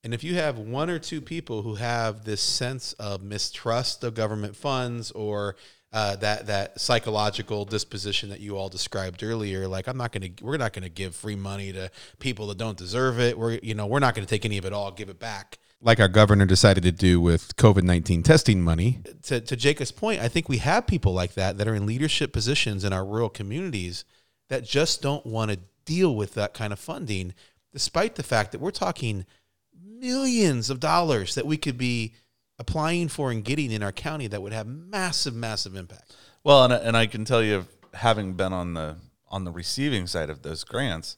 And 0.02 0.14
if 0.14 0.24
you 0.24 0.36
have 0.36 0.58
one 0.58 0.88
or 0.88 0.98
two 0.98 1.20
people 1.20 1.60
who 1.60 1.74
have 1.74 2.24
this 2.24 2.40
sense 2.40 2.94
of 2.94 3.22
mistrust 3.22 4.02
of 4.02 4.14
government 4.14 4.56
funds 4.56 5.10
or 5.10 5.56
uh, 5.92 6.16
that 6.16 6.46
that 6.46 6.80
psychological 6.80 7.64
disposition 7.64 8.28
that 8.30 8.40
you 8.40 8.56
all 8.56 8.68
described 8.68 9.22
earlier, 9.22 9.66
like 9.66 9.88
I'm 9.88 9.96
not 9.96 10.12
going 10.12 10.34
to, 10.34 10.44
we're 10.44 10.56
not 10.56 10.72
going 10.72 10.84
to 10.84 10.90
give 10.90 11.14
free 11.14 11.36
money 11.36 11.72
to 11.72 11.90
people 12.18 12.46
that 12.48 12.58
don't 12.58 12.76
deserve 12.76 13.18
it. 13.18 13.36
We're, 13.36 13.58
you 13.62 13.74
know, 13.74 13.86
we're 13.86 13.98
not 13.98 14.14
going 14.14 14.26
to 14.26 14.30
take 14.30 14.44
any 14.44 14.58
of 14.58 14.64
it 14.64 14.72
all, 14.72 14.92
give 14.92 15.08
it 15.08 15.18
back, 15.18 15.58
like 15.82 15.98
our 15.98 16.08
governor 16.08 16.46
decided 16.46 16.82
to 16.84 16.92
do 16.92 17.20
with 17.20 17.56
COVID 17.56 17.82
19 17.82 18.22
testing 18.22 18.62
money. 18.62 19.00
To, 19.24 19.40
to 19.40 19.56
Jacob's 19.56 19.92
point, 19.92 20.20
I 20.20 20.28
think 20.28 20.48
we 20.48 20.58
have 20.58 20.86
people 20.86 21.12
like 21.12 21.34
that 21.34 21.58
that 21.58 21.66
are 21.66 21.74
in 21.74 21.86
leadership 21.86 22.32
positions 22.32 22.84
in 22.84 22.92
our 22.92 23.04
rural 23.04 23.30
communities 23.30 24.04
that 24.48 24.64
just 24.64 25.00
don't 25.00 25.24
want 25.24 25.50
to 25.50 25.58
deal 25.84 26.14
with 26.14 26.34
that 26.34 26.54
kind 26.54 26.72
of 26.72 26.78
funding, 26.78 27.34
despite 27.72 28.16
the 28.16 28.22
fact 28.22 28.52
that 28.52 28.60
we're 28.60 28.70
talking 28.70 29.24
millions 29.82 30.70
of 30.70 30.80
dollars 30.80 31.34
that 31.34 31.46
we 31.46 31.56
could 31.56 31.78
be 31.78 32.14
applying 32.60 33.08
for 33.08 33.32
and 33.32 33.44
getting 33.44 33.72
in 33.72 33.82
our 33.82 33.90
county 33.90 34.28
that 34.28 34.40
would 34.42 34.52
have 34.52 34.66
massive, 34.68 35.34
massive 35.34 35.74
impact. 35.74 36.14
Well, 36.44 36.62
and 36.64 36.72
and 36.72 36.96
I 36.96 37.06
can 37.06 37.24
tell 37.24 37.42
you, 37.42 37.66
having 37.94 38.34
been 38.34 38.52
on 38.52 38.74
the 38.74 38.96
on 39.28 39.44
the 39.44 39.50
receiving 39.50 40.06
side 40.06 40.30
of 40.30 40.42
those 40.42 40.62
grants, 40.62 41.16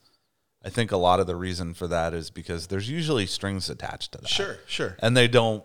I 0.64 0.70
think 0.70 0.92
a 0.92 0.96
lot 0.96 1.20
of 1.20 1.26
the 1.26 1.36
reason 1.36 1.74
for 1.74 1.86
that 1.88 2.14
is 2.14 2.30
because 2.30 2.68
there's 2.68 2.88
usually 2.88 3.26
strings 3.26 3.68
attached 3.68 4.12
to 4.12 4.18
that. 4.18 4.28
sure. 4.28 4.58
Sure. 4.66 4.96
And 5.00 5.16
they 5.16 5.28
don't 5.28 5.64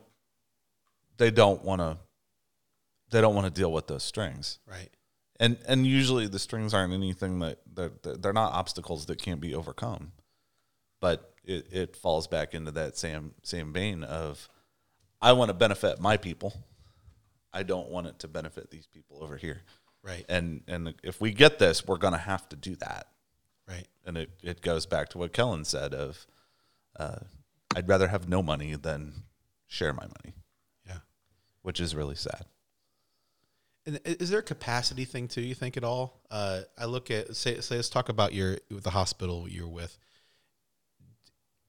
they 1.18 1.32
don't 1.32 1.64
want 1.64 1.82
to 1.82 1.98
they 3.10 3.22
don't 3.22 3.36
want 3.36 3.46
to 3.46 3.62
deal 3.62 3.72
with 3.72 3.88
those 3.88 4.04
strings 4.04 4.60
Right. 4.68 4.90
and 5.40 5.58
and 5.68 5.86
usually 5.88 6.28
the 6.28 6.40
strings 6.40 6.74
aren't 6.74 6.94
anything 6.94 7.40
that 7.40 7.60
they're, 7.74 7.92
they're 8.04 8.34
not 8.34 8.54
obstacles 8.54 9.06
that 9.08 9.18
can't 9.22 9.40
be 9.42 9.56
overcome 9.56 10.12
but 11.00 11.34
it, 11.44 11.68
it 11.72 11.96
falls 11.96 12.28
back 12.28 12.54
into 12.54 12.70
that 12.72 12.98
same 12.98 13.34
same 13.44 13.72
vein 13.74 14.04
of 14.04 14.48
i 15.22 15.32
want 15.34 15.50
to 15.50 15.54
benefit 15.54 16.00
my 16.00 16.18
people 16.18 16.54
i 17.54 17.64
don't 17.64 17.90
want 17.90 18.08
it 18.08 18.20
to 18.20 18.28
benefit 18.28 18.70
these 18.72 18.88
people 18.88 19.20
over 19.24 19.38
here 19.38 19.62
Right. 20.04 20.26
and 20.30 20.62
and 20.68 20.94
if 21.04 21.20
we 21.20 21.32
get 21.32 21.60
this 21.60 21.86
we're 21.86 21.98
going 21.98 22.14
to 22.14 22.20
have 22.20 22.48
to 22.50 22.56
do 22.56 22.76
that 22.78 23.08
Right. 23.68 23.88
and 24.06 24.18
it, 24.18 24.30
it 24.42 24.62
goes 24.62 24.86
back 24.86 25.10
to 25.10 25.18
what 25.18 25.34
kellen 25.34 25.66
said 25.66 25.94
of 25.94 26.26
uh, 26.98 27.20
i'd 27.76 27.88
rather 27.90 28.08
have 28.08 28.30
no 28.30 28.42
money 28.42 28.76
than 28.76 29.24
share 29.68 29.94
my 29.94 30.06
money 30.06 30.36
Yeah. 30.88 31.00
which 31.62 31.80
is 31.80 31.94
really 31.96 32.16
sad 32.16 32.46
And 33.86 34.00
is 34.06 34.30
there 34.30 34.40
a 34.40 34.44
capacity 34.44 35.06
thing 35.06 35.28
too? 35.30 35.42
You 35.42 35.56
think 35.56 35.78
at 35.78 35.84
all? 35.86 36.20
Uh, 36.30 36.62
I 36.78 36.86
look 36.86 37.10
at 37.10 37.36
say, 37.38 37.62
say 37.62 37.78
let's 37.78 37.90
talk 37.90 38.10
about 38.10 38.34
your 38.34 38.58
the 38.70 38.90
hospital 38.90 39.48
you're 39.48 39.68
with. 39.82 39.98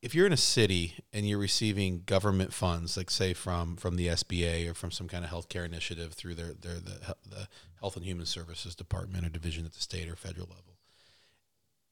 If 0.01 0.15
you're 0.15 0.27
in 0.27 0.33
a 0.33 0.37
city 0.37 0.95
and 1.13 1.29
you're 1.29 1.39
receiving 1.39 2.03
government 2.07 2.53
funds, 2.53 2.97
like 2.97 3.11
say 3.11 3.35
from 3.35 3.77
from 3.77 3.97
the 3.97 4.09
SBA 4.09 4.71
or 4.71 4.75
from 4.75 4.91
some 4.91 5.09
kind 5.09 5.25
of 5.25 5.31
healthcare 5.31 5.65
initiative 5.65 6.13
through 6.13 6.37
their 6.37 6.53
their 6.53 6.75
the, 6.75 7.17
the 7.29 7.49
Health 7.81 7.97
and 7.97 8.05
Human 8.05 8.27
Services 8.27 8.75
Department 8.75 9.27
or 9.27 9.29
division 9.29 9.65
at 9.65 9.73
the 9.73 9.81
state 9.81 10.09
or 10.09 10.17
federal 10.17 10.47
level, 10.47 10.77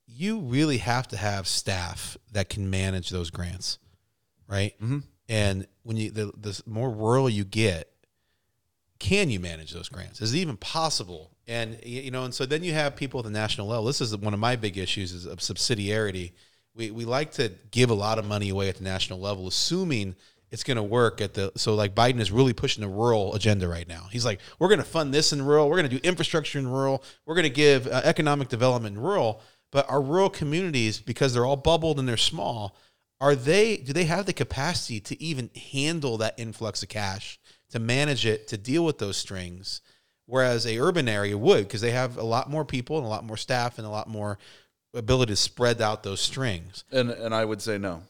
you 0.06 0.38
really 0.40 0.78
have 0.78 1.08
to 1.08 1.16
have 1.16 1.46
staff 1.46 2.16
that 2.32 2.48
can 2.48 2.70
manage 2.70 3.10
those 3.10 3.30
grants, 3.30 3.78
right? 4.48 4.74
Mhm. 4.80 5.02
And 5.28 5.66
when 5.82 5.96
you 5.96 6.10
the, 6.10 6.32
the 6.36 6.62
more 6.66 6.90
rural 6.90 7.28
you 7.28 7.44
get, 7.44 7.90
can 9.00 9.30
you 9.30 9.40
manage 9.40 9.72
those 9.72 9.88
grants? 9.88 10.20
Is 10.20 10.32
it 10.32 10.38
even 10.38 10.56
possible? 10.56 11.32
And 11.48 11.78
you 11.84 12.10
know, 12.10 12.24
and 12.24 12.34
so 12.34 12.46
then 12.46 12.62
you 12.62 12.72
have 12.72 12.96
people 12.96 13.20
at 13.20 13.24
the 13.24 13.30
national 13.30 13.66
level. 13.66 13.84
This 13.84 14.00
is 14.00 14.16
one 14.16 14.34
of 14.34 14.40
my 14.40 14.56
big 14.56 14.78
issues 14.78 15.12
is 15.12 15.26
of 15.26 15.38
subsidiarity. 15.38 16.32
We 16.76 16.90
we 16.90 17.04
like 17.04 17.32
to 17.32 17.52
give 17.70 17.90
a 17.90 17.94
lot 17.94 18.18
of 18.18 18.26
money 18.26 18.50
away 18.50 18.68
at 18.68 18.76
the 18.76 18.84
national 18.84 19.18
level, 19.18 19.48
assuming 19.48 20.14
it's 20.50 20.62
going 20.62 20.76
to 20.76 20.82
work 20.82 21.20
at 21.20 21.34
the. 21.34 21.52
So 21.56 21.74
like 21.74 21.94
Biden 21.94 22.20
is 22.20 22.30
really 22.30 22.52
pushing 22.52 22.82
the 22.82 22.88
rural 22.88 23.34
agenda 23.34 23.66
right 23.66 23.88
now. 23.88 24.06
He's 24.10 24.24
like, 24.24 24.40
we're 24.58 24.68
going 24.68 24.78
to 24.78 24.84
fund 24.84 25.12
this 25.12 25.32
in 25.32 25.42
rural. 25.42 25.68
We're 25.68 25.78
going 25.78 25.90
to 25.90 25.98
do 25.98 26.08
infrastructure 26.08 26.58
in 26.58 26.68
rural. 26.68 27.02
We're 27.24 27.34
going 27.34 27.44
to 27.44 27.50
give 27.50 27.86
uh, 27.86 28.02
economic 28.04 28.48
development 28.48 28.96
in 28.96 29.02
rural. 29.02 29.40
But 29.72 29.90
our 29.90 30.00
rural 30.00 30.30
communities, 30.30 31.00
because 31.00 31.34
they're 31.34 31.44
all 31.44 31.56
bubbled 31.56 31.98
and 31.98 32.08
they're 32.08 32.16
small, 32.16 32.76
are 33.20 33.34
they? 33.34 33.78
Do 33.78 33.92
they 33.92 34.04
have 34.04 34.26
the 34.26 34.32
capacity 34.32 35.00
to 35.00 35.20
even 35.20 35.50
handle 35.72 36.18
that 36.18 36.34
influx 36.38 36.82
of 36.82 36.88
cash? 36.88 37.40
to 37.70 37.78
manage 37.78 38.26
it 38.26 38.48
to 38.48 38.56
deal 38.56 38.84
with 38.84 38.98
those 38.98 39.16
strings 39.16 39.80
whereas 40.26 40.66
a 40.66 40.78
urban 40.78 41.08
area 41.08 41.36
would 41.36 41.64
because 41.64 41.80
they 41.80 41.92
have 41.92 42.16
a 42.16 42.22
lot 42.22 42.50
more 42.50 42.64
people 42.64 42.96
and 42.96 43.06
a 43.06 43.08
lot 43.08 43.24
more 43.24 43.36
staff 43.36 43.78
and 43.78 43.86
a 43.86 43.90
lot 43.90 44.08
more 44.08 44.38
ability 44.96 45.32
to 45.32 45.36
spread 45.36 45.80
out 45.80 46.02
those 46.02 46.20
strings. 46.20 46.84
And 46.90 47.10
and 47.10 47.34
i 47.34 47.44
would 47.44 47.62
say 47.62 47.78
no. 47.78 48.02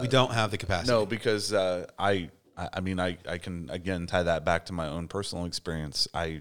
We 0.00 0.08
don't 0.08 0.32
have 0.32 0.50
the 0.50 0.56
capacity. 0.56 0.90
No 0.90 1.04
because 1.04 1.52
uh, 1.52 1.86
I, 1.98 2.30
I 2.56 2.80
mean 2.80 2.98
i 2.98 3.18
i 3.28 3.38
can 3.38 3.68
again 3.70 4.06
tie 4.06 4.22
that 4.22 4.44
back 4.44 4.66
to 4.66 4.72
my 4.72 4.88
own 4.88 5.08
personal 5.08 5.44
experience. 5.44 6.08
I 6.14 6.40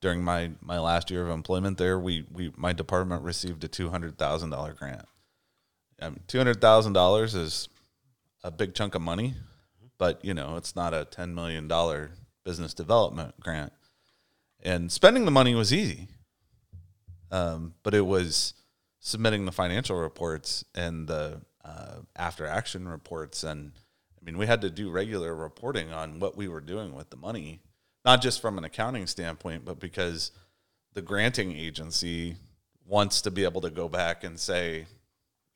during 0.00 0.22
my 0.22 0.50
my 0.60 0.78
last 0.78 1.10
year 1.10 1.22
of 1.22 1.30
employment 1.30 1.78
there 1.78 1.98
we 1.98 2.26
we 2.30 2.52
my 2.56 2.72
department 2.72 3.22
received 3.22 3.64
a 3.64 3.68
$200000 3.68 4.76
grant. 4.76 5.06
Um, 6.02 6.18
$200000 6.26 7.34
is 7.36 7.68
a 8.42 8.50
big 8.50 8.74
chunk 8.74 8.94
of 8.94 9.00
money 9.00 9.34
but 9.96 10.22
you 10.24 10.34
know 10.34 10.56
it's 10.56 10.76
not 10.76 10.92
a 10.92 11.06
$10 11.10 11.32
million 11.32 11.68
business 12.44 12.74
development 12.74 13.38
grant. 13.40 13.72
And 14.62 14.90
spending 14.90 15.24
the 15.24 15.30
money 15.30 15.54
was 15.54 15.72
easy 15.72 16.08
um, 17.30 17.74
but 17.82 17.94
it 17.94 18.06
was 18.06 18.54
submitting 19.04 19.44
the 19.44 19.52
financial 19.52 19.96
reports 19.96 20.64
and 20.74 21.06
the 21.06 21.40
uh, 21.64 21.96
after 22.16 22.46
action 22.46 22.88
reports 22.88 23.44
and 23.44 23.72
i 24.20 24.24
mean 24.24 24.36
we 24.38 24.46
had 24.46 24.60
to 24.60 24.70
do 24.70 24.90
regular 24.90 25.34
reporting 25.34 25.92
on 25.92 26.18
what 26.18 26.36
we 26.36 26.48
were 26.48 26.60
doing 26.60 26.94
with 26.94 27.10
the 27.10 27.16
money 27.16 27.60
not 28.04 28.20
just 28.20 28.40
from 28.40 28.58
an 28.58 28.64
accounting 28.64 29.06
standpoint 29.06 29.64
but 29.64 29.78
because 29.78 30.32
the 30.94 31.02
granting 31.02 31.52
agency 31.52 32.36
wants 32.86 33.22
to 33.22 33.30
be 33.30 33.44
able 33.44 33.60
to 33.60 33.70
go 33.70 33.88
back 33.88 34.24
and 34.24 34.38
say 34.38 34.86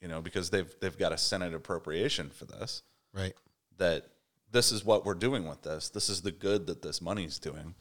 you 0.01 0.09
know 0.09 0.21
because 0.21 0.51
they've 0.51 0.75
they've 0.81 0.99
got 0.99 1.13
a 1.13 1.19
senate 1.19 1.55
appropriation 1.55 2.31
for 2.31 2.45
this 2.45 2.83
right 3.13 3.35
that 3.79 4.07
this 4.51 4.73
is 4.73 4.85
what 4.85 5.05
we're 5.05 5.15
doing 5.15 5.47
with 5.47 5.63
this. 5.63 5.89
This 5.89 6.09
is 6.09 6.23
the 6.23 6.31
good 6.31 6.67
that 6.67 6.83
this 6.83 7.01
money's 7.01 7.39
doing. 7.39 7.75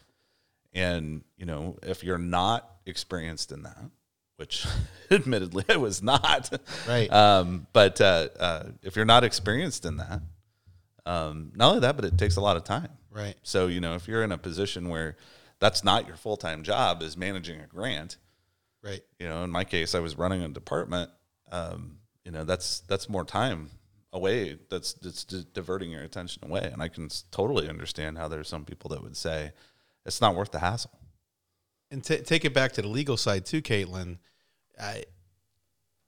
And, 0.74 1.24
you 1.38 1.46
know, 1.46 1.78
if 1.84 2.04
you're 2.04 2.18
not 2.18 2.70
experienced 2.86 3.52
in 3.52 3.64
that, 3.64 3.90
which 4.38 4.66
admittedly 5.12 5.66
I 5.70 5.78
was 5.78 6.02
not, 6.02 6.50
Right. 6.88 7.12
Um, 7.12 7.68
but 7.74 8.00
uh, 8.00 8.30
uh, 8.40 8.64
if 8.82 8.96
you're 8.96 9.06
not 9.06 9.24
experienced 9.24 9.86
in 9.86 9.98
that, 9.98 10.22
um, 11.06 11.52
not 11.56 11.70
only 11.70 11.80
that, 11.82 11.96
but 11.96 12.06
it 12.06 12.18
takes 12.18 12.38
a 12.38 12.42
lot 12.42 12.58
of 12.58 12.64
time. 12.64 12.90
right 13.12 13.36
So, 13.44 13.68
you 13.68 13.80
know, 13.82 13.96
if 13.96 14.08
you're 14.08 14.24
in 14.24 14.32
a 14.32 14.38
position 14.38 14.90
where 14.90 15.18
that's 15.60 15.84
not 15.84 16.08
your 16.08 16.16
full 16.16 16.38
time 16.38 16.64
job 16.64 17.02
is 17.02 17.18
managing 17.18 17.60
a 17.60 17.68
grant, 17.68 18.18
right 18.84 19.02
you 19.20 19.28
know, 19.28 19.44
in 19.44 19.50
my 19.50 19.64
case, 19.64 19.96
I 19.96 20.00
was 20.00 20.18
running 20.18 20.44
a 20.44 20.50
department. 20.50 21.10
Um, 21.52 21.98
you 22.24 22.32
know, 22.32 22.44
that's 22.44 22.82
that's 22.82 23.10
more 23.10 23.24
time 23.24 23.70
away. 24.12 24.58
That's 24.70 24.94
that's 24.94 25.24
di- 25.24 25.46
diverting 25.54 25.92
your 25.92 26.04
attention 26.04 26.44
away. 26.46 26.70
And 26.72 26.82
I 26.82 26.90
can 26.90 27.10
totally 27.32 27.70
understand 27.70 28.18
how 28.18 28.28
there's 28.28 28.50
some 28.50 28.66
people 28.66 28.90
that 28.90 29.02
would 29.02 29.16
say 29.16 29.54
it's 30.06 30.22
not 30.22 30.36
worth 30.36 30.52
the 30.52 30.60
hassle. 30.60 30.92
And 31.92 32.04
t- 32.04 32.18
take 32.18 32.46
it 32.46 32.54
back 32.54 32.74
to 32.74 32.82
the 32.82 32.88
legal 32.88 33.18
side 33.18 33.46
too 33.46 33.62
caitlin 33.62 34.18
I, 34.80 35.04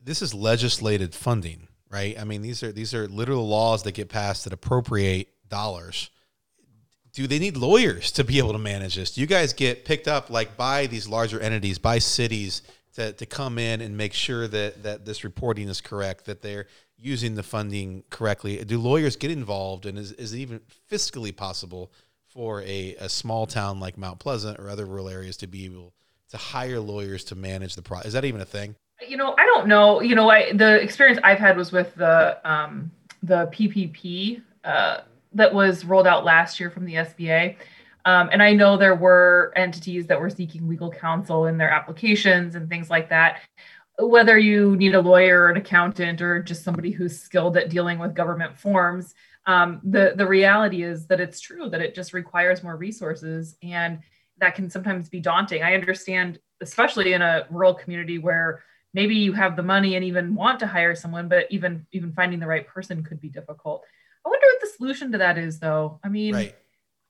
this 0.01 0.21
is 0.21 0.33
legislated 0.33 1.13
funding 1.13 1.67
right 1.89 2.19
i 2.19 2.23
mean 2.23 2.41
these 2.41 2.63
are 2.63 2.71
these 2.71 2.93
are 2.93 3.07
literal 3.07 3.47
laws 3.47 3.83
that 3.83 3.93
get 3.93 4.09
passed 4.09 4.43
that 4.43 4.53
appropriate 4.53 5.29
dollars 5.47 6.09
do 7.13 7.27
they 7.27 7.39
need 7.39 7.57
lawyers 7.57 8.11
to 8.13 8.23
be 8.23 8.37
able 8.37 8.53
to 8.53 8.59
manage 8.59 8.95
this? 8.95 9.11
Do 9.11 9.21
you 9.21 9.27
guys 9.27 9.53
get 9.53 9.85
picked 9.85 10.07
up 10.07 10.29
like 10.29 10.55
by 10.55 10.87
these 10.87 11.07
larger 11.07 11.39
entities, 11.39 11.79
by 11.79 11.99
cities 11.99 12.61
to, 12.95 13.13
to 13.13 13.25
come 13.25 13.57
in 13.57 13.81
and 13.81 13.97
make 13.97 14.13
sure 14.13 14.47
that 14.47 14.83
that 14.83 15.05
this 15.05 15.23
reporting 15.23 15.67
is 15.67 15.81
correct, 15.81 16.25
that 16.25 16.41
they're 16.41 16.67
using 16.97 17.35
the 17.35 17.43
funding 17.43 18.03
correctly? 18.09 18.63
Do 18.63 18.79
lawyers 18.79 19.15
get 19.15 19.31
involved, 19.31 19.85
and 19.85 19.97
is, 19.97 20.11
is 20.13 20.33
it 20.33 20.39
even 20.39 20.61
fiscally 20.89 21.35
possible 21.35 21.91
for 22.29 22.61
a, 22.61 22.95
a 22.99 23.09
small 23.09 23.45
town 23.45 23.79
like 23.79 23.97
Mount 23.97 24.19
Pleasant 24.19 24.59
or 24.59 24.69
other 24.69 24.85
rural 24.85 25.09
areas 25.09 25.37
to 25.37 25.47
be 25.47 25.65
able 25.65 25.93
to 26.29 26.37
hire 26.37 26.79
lawyers 26.79 27.23
to 27.25 27.35
manage 27.35 27.75
the 27.75 27.81
process? 27.81 28.07
Is 28.07 28.13
that 28.13 28.25
even 28.25 28.41
a 28.41 28.45
thing? 28.45 28.75
You 29.07 29.17
know, 29.17 29.33
I 29.37 29.45
don't 29.45 29.67
know. 29.67 30.01
You 30.01 30.15
know, 30.15 30.29
I 30.29 30.53
the 30.53 30.81
experience 30.81 31.19
I've 31.23 31.39
had 31.39 31.57
was 31.57 31.71
with 31.71 31.95
the 31.95 32.37
um, 32.49 32.91
the 33.23 33.47
PPP 33.47 34.41
uh, 34.63 34.99
that 35.33 35.53
was 35.53 35.85
rolled 35.85 36.07
out 36.07 36.25
last 36.25 36.59
year 36.59 36.69
from 36.69 36.85
the 36.85 36.95
SBA. 36.95 37.55
Um, 38.05 38.29
and 38.31 38.41
I 38.41 38.53
know 38.53 38.77
there 38.77 38.95
were 38.95 39.51
entities 39.55 40.07
that 40.07 40.19
were 40.19 40.29
seeking 40.29 40.67
legal 40.67 40.89
counsel 40.89 41.45
in 41.45 41.57
their 41.57 41.69
applications 41.69 42.55
and 42.55 42.69
things 42.69 42.89
like 42.89 43.09
that. 43.09 43.39
Whether 43.97 44.37
you 44.37 44.75
need 44.77 44.95
a 44.95 45.01
lawyer 45.01 45.41
or 45.41 45.49
an 45.49 45.57
accountant 45.57 46.21
or 46.21 46.41
just 46.41 46.63
somebody 46.63 46.91
who's 46.91 47.19
skilled 47.19 47.57
at 47.57 47.69
dealing 47.69 47.99
with 47.99 48.15
government 48.15 48.57
forms, 48.57 49.13
um, 49.49 49.81
the 49.83 50.13
the 50.15 50.27
reality 50.27 50.83
is 50.83 51.07
that 51.07 51.19
it's 51.19 51.39
true 51.39 51.71
that 51.71 51.81
it 51.81 51.95
just 51.95 52.13
requires 52.13 52.61
more 52.61 52.77
resources, 52.77 53.57
and 53.63 53.99
that 54.37 54.53
can 54.53 54.69
sometimes 54.69 55.09
be 55.09 55.19
daunting. 55.19 55.63
I 55.63 55.73
understand, 55.73 56.37
especially 56.61 57.13
in 57.13 57.23
a 57.23 57.47
rural 57.49 57.73
community 57.73 58.19
where 58.19 58.61
maybe 58.93 59.15
you 59.15 59.33
have 59.33 59.55
the 59.55 59.63
money 59.63 59.95
and 59.95 60.05
even 60.05 60.35
want 60.35 60.59
to 60.59 60.67
hire 60.67 60.93
someone, 60.93 61.27
but 61.29 61.47
even 61.49 61.87
even 61.91 62.13
finding 62.13 62.39
the 62.39 62.45
right 62.45 62.67
person 62.67 63.03
could 63.03 63.19
be 63.19 63.29
difficult. 63.29 63.83
I 64.23 64.29
wonder 64.29 64.45
what 64.45 64.61
the 64.61 64.67
solution 64.77 65.11
to 65.13 65.17
that 65.17 65.39
is, 65.39 65.57
though. 65.57 65.99
I 66.03 66.09
mean, 66.09 66.35
right. 66.35 66.55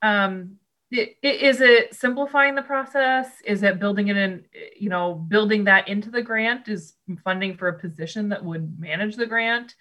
um, 0.00 0.56
it, 0.90 1.16
it, 1.22 1.42
is 1.42 1.60
it 1.60 1.94
simplifying 1.94 2.54
the 2.54 2.62
process 2.62 3.28
is 3.44 3.62
it 3.62 3.78
building 3.78 4.08
it 4.08 4.16
in 4.16 4.46
you 4.78 4.88
know 4.88 5.12
building 5.12 5.64
that 5.64 5.88
into 5.88 6.10
the 6.10 6.22
grant 6.22 6.68
is 6.68 6.94
funding 7.22 7.58
for 7.58 7.68
a 7.68 7.78
position 7.78 8.30
that 8.30 8.42
would 8.42 8.80
manage 8.80 9.16
the 9.16 9.26
grant 9.26 9.74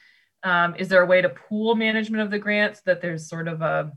um, 0.43 0.75
is 0.75 0.87
there 0.87 1.01
a 1.01 1.05
way 1.05 1.21
to 1.21 1.29
pool 1.29 1.75
management 1.75 2.23
of 2.23 2.31
the 2.31 2.39
grants 2.39 2.81
that 2.81 3.01
there's 3.01 3.27
sort 3.27 3.47
of 3.47 3.61
a, 3.61 3.91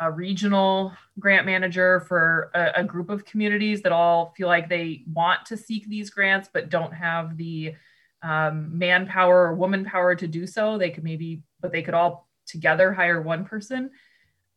a 0.00 0.10
regional 0.10 0.92
grant 1.18 1.46
manager 1.46 2.00
for 2.00 2.50
a, 2.54 2.80
a, 2.80 2.84
group 2.84 3.10
of 3.10 3.24
communities 3.24 3.82
that 3.82 3.90
all 3.90 4.32
feel 4.36 4.46
like 4.46 4.68
they 4.68 5.02
want 5.12 5.44
to 5.46 5.56
seek 5.56 5.88
these 5.88 6.10
grants 6.10 6.48
but 6.52 6.70
don't 6.70 6.92
have 6.92 7.36
the 7.36 7.74
um, 8.22 8.78
manpower 8.78 9.48
or 9.48 9.54
woman 9.54 9.84
power 9.84 10.14
to 10.14 10.28
do 10.28 10.46
so? 10.46 10.78
They 10.78 10.90
could 10.90 11.04
maybe 11.04 11.42
but 11.60 11.72
they 11.72 11.82
could 11.82 11.94
all 11.94 12.28
together 12.46 12.92
hire 12.92 13.20
one 13.20 13.44
person? 13.44 13.90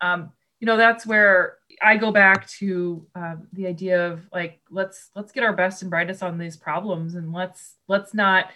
Um, 0.02 0.32
you 0.62 0.68
know 0.68 0.78
that's 0.78 1.06
where 1.06 1.58
i 1.82 1.98
go 1.98 2.12
back 2.12 2.48
to 2.48 3.06
um, 3.16 3.48
the 3.52 3.68
idea 3.68 4.12
of 4.12 4.22
like 4.32 4.62
let's 4.70 5.10
let's 5.16 5.32
get 5.32 5.44
our 5.44 5.54
best 5.54 5.82
and 5.82 5.90
brightest 5.90 6.24
on 6.24 6.38
these 6.38 6.56
problems 6.56 7.16
and 7.16 7.34
let's 7.34 7.76
let's 7.88 8.14
not 8.14 8.52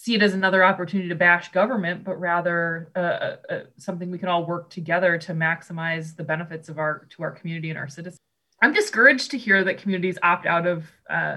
see 0.00 0.14
it 0.14 0.22
as 0.22 0.32
another 0.32 0.64
opportunity 0.64 1.08
to 1.08 1.14
bash 1.14 1.52
government 1.52 2.04
but 2.04 2.18
rather 2.18 2.90
uh, 2.96 2.98
uh, 2.98 3.36
uh, 3.50 3.60
something 3.76 4.10
we 4.10 4.18
can 4.18 4.28
all 4.28 4.46
work 4.46 4.70
together 4.70 5.18
to 5.18 5.32
maximize 5.32 6.16
the 6.16 6.24
benefits 6.24 6.68
of 6.68 6.78
our 6.78 7.06
to 7.10 7.22
our 7.22 7.30
community 7.30 7.70
and 7.70 7.78
our 7.78 7.88
citizens 7.88 8.18
i'm 8.62 8.72
discouraged 8.72 9.30
to 9.30 9.38
hear 9.38 9.62
that 9.64 9.78
communities 9.78 10.18
opt 10.22 10.46
out 10.46 10.66
of 10.66 10.84
uh, 11.08 11.36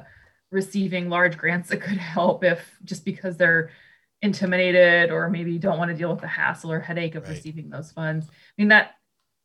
receiving 0.52 1.10
large 1.10 1.38
grants 1.38 1.70
that 1.70 1.78
could 1.78 1.98
help 1.98 2.44
if 2.44 2.60
just 2.84 3.04
because 3.06 3.38
they're 3.38 3.70
intimidated 4.22 5.12
or 5.12 5.30
maybe 5.30 5.58
don't 5.58 5.78
want 5.78 5.92
to 5.92 5.98
deal 5.98 6.10
with 6.10 6.22
the 6.22 6.28
hassle 6.28 6.72
or 6.72 6.80
headache 6.80 7.16
of 7.16 7.24
right. 7.24 7.32
receiving 7.32 7.70
those 7.70 7.92
funds 7.92 8.28
i 8.30 8.54
mean 8.58 8.70
that 8.70 8.96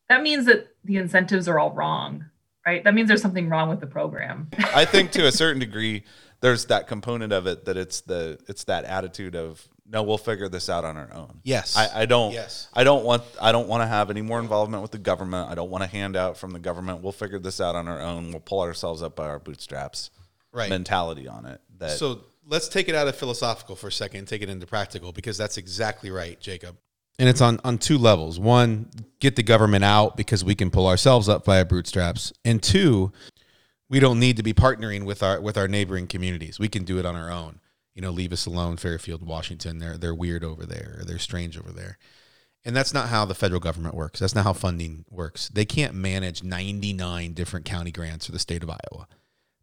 that 0.08 0.22
means 0.22 0.46
that 0.46 0.68
the 0.84 0.96
incentives 0.96 1.48
are 1.48 1.58
all 1.58 1.72
wrong, 1.72 2.24
right? 2.66 2.82
That 2.82 2.94
means 2.94 3.08
there's 3.08 3.22
something 3.22 3.48
wrong 3.48 3.68
with 3.68 3.80
the 3.80 3.86
program. 3.86 4.48
I 4.74 4.84
think 4.84 5.10
to 5.12 5.26
a 5.26 5.32
certain 5.32 5.60
degree, 5.60 6.04
there's 6.40 6.66
that 6.66 6.86
component 6.86 7.32
of 7.32 7.46
it 7.46 7.64
that 7.64 7.76
it's 7.76 8.00
the 8.02 8.38
it's 8.48 8.64
that 8.64 8.84
attitude 8.84 9.34
of 9.34 9.66
no, 9.90 10.02
we'll 10.02 10.18
figure 10.18 10.50
this 10.50 10.68
out 10.68 10.84
on 10.84 10.98
our 10.98 11.10
own. 11.14 11.40
Yes, 11.44 11.74
I, 11.74 12.02
I 12.02 12.06
don't. 12.06 12.32
Yes, 12.32 12.68
I 12.74 12.84
don't 12.84 13.04
want. 13.04 13.22
I 13.40 13.52
don't 13.52 13.68
want 13.68 13.82
to 13.82 13.86
have 13.86 14.10
any 14.10 14.20
more 14.20 14.38
involvement 14.38 14.82
with 14.82 14.90
the 14.90 14.98
government. 14.98 15.50
I 15.50 15.54
don't 15.54 15.70
want 15.70 15.82
to 15.82 15.88
hand 15.88 16.14
out 16.14 16.36
from 16.36 16.50
the 16.50 16.58
government. 16.58 17.02
We'll 17.02 17.12
figure 17.12 17.38
this 17.38 17.58
out 17.60 17.74
on 17.74 17.88
our 17.88 18.00
own. 18.00 18.30
We'll 18.30 18.40
pull 18.40 18.60
ourselves 18.60 19.02
up 19.02 19.16
by 19.16 19.28
our 19.28 19.38
bootstraps. 19.38 20.10
Right. 20.52 20.68
Mentality 20.68 21.26
on 21.26 21.46
it. 21.46 21.60
That 21.78 21.92
so 21.92 22.20
let's 22.46 22.68
take 22.68 22.88
it 22.88 22.94
out 22.94 23.08
of 23.08 23.16
philosophical 23.16 23.76
for 23.76 23.88
a 23.88 23.92
second 23.92 24.18
and 24.18 24.28
take 24.28 24.42
it 24.42 24.50
into 24.50 24.66
practical 24.66 25.12
because 25.12 25.38
that's 25.38 25.56
exactly 25.56 26.10
right, 26.10 26.38
Jacob 26.38 26.76
and 27.18 27.28
it's 27.28 27.40
on 27.40 27.60
on 27.64 27.78
two 27.78 27.98
levels. 27.98 28.38
One, 28.38 28.90
get 29.20 29.36
the 29.36 29.42
government 29.42 29.84
out 29.84 30.16
because 30.16 30.44
we 30.44 30.54
can 30.54 30.70
pull 30.70 30.86
ourselves 30.86 31.28
up 31.28 31.44
via 31.44 31.64
bootstraps, 31.64 32.32
and 32.44 32.62
two, 32.62 33.12
we 33.88 34.00
don't 34.00 34.20
need 34.20 34.36
to 34.36 34.42
be 34.42 34.52
partnering 34.52 35.04
with 35.04 35.22
our 35.22 35.40
with 35.40 35.56
our 35.56 35.68
neighboring 35.68 36.06
communities. 36.06 36.58
We 36.58 36.68
can 36.68 36.84
do 36.84 36.98
it 36.98 37.06
on 37.06 37.16
our 37.16 37.30
own. 37.30 37.60
You 37.94 38.02
know, 38.02 38.10
leave 38.10 38.32
us 38.32 38.46
alone, 38.46 38.76
Fairfield, 38.76 39.26
Washington. 39.26 39.78
They're 39.78 39.98
they're 39.98 40.14
weird 40.14 40.44
over 40.44 40.64
there. 40.64 41.02
They're 41.06 41.18
strange 41.18 41.58
over 41.58 41.72
there. 41.72 41.98
And 42.64 42.76
that's 42.76 42.92
not 42.92 43.08
how 43.08 43.24
the 43.24 43.34
federal 43.34 43.60
government 43.60 43.94
works. 43.94 44.20
That's 44.20 44.34
not 44.34 44.44
how 44.44 44.52
funding 44.52 45.04
works. 45.08 45.48
They 45.48 45.64
can't 45.64 45.94
manage 45.94 46.42
99 46.42 47.32
different 47.32 47.64
county 47.64 47.92
grants 47.92 48.26
for 48.26 48.32
the 48.32 48.38
state 48.38 48.62
of 48.62 48.70
Iowa. 48.70 49.06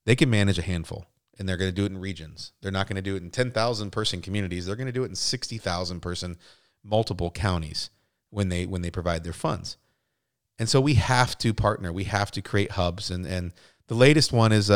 They 0.06 0.16
can 0.16 0.30
manage 0.30 0.58
a 0.58 0.64
handful, 0.64 1.06
and 1.38 1.48
they're 1.48 1.58
going 1.58 1.70
to 1.70 1.76
do 1.76 1.84
it 1.84 1.92
in 1.92 1.98
regions. 1.98 2.54
They're 2.62 2.72
not 2.72 2.88
going 2.88 2.96
to 2.96 3.02
do 3.02 3.16
it 3.16 3.22
in 3.22 3.32
10,000 3.32 3.92
person 3.92 4.22
communities. 4.22 4.66
They're 4.66 4.76
going 4.76 4.88
to 4.88 4.94
do 4.94 5.04
it 5.04 5.10
in 5.10 5.16
60,000 5.16 6.00
person 6.00 6.38
multiple 6.84 7.32
counties 7.32 7.90
when 8.30 8.50
they 8.50 8.66
when 8.66 8.82
they 8.82 8.92
provide 8.92 9.24
their 9.24 9.34
funds. 9.34 9.78
And 10.58 10.70
so 10.70 10.80
we 10.80 10.94
have 10.96 11.38
to 11.40 11.54
partner. 11.54 11.92
We 11.92 12.06
have 12.06 12.32
to 12.32 12.42
create 12.42 12.72
hubs. 12.72 13.12
And 13.12 13.26
and 13.26 13.52
the 13.88 13.96
latest 13.96 14.34
one 14.34 14.52
is 14.52 14.70
a, 14.70 14.74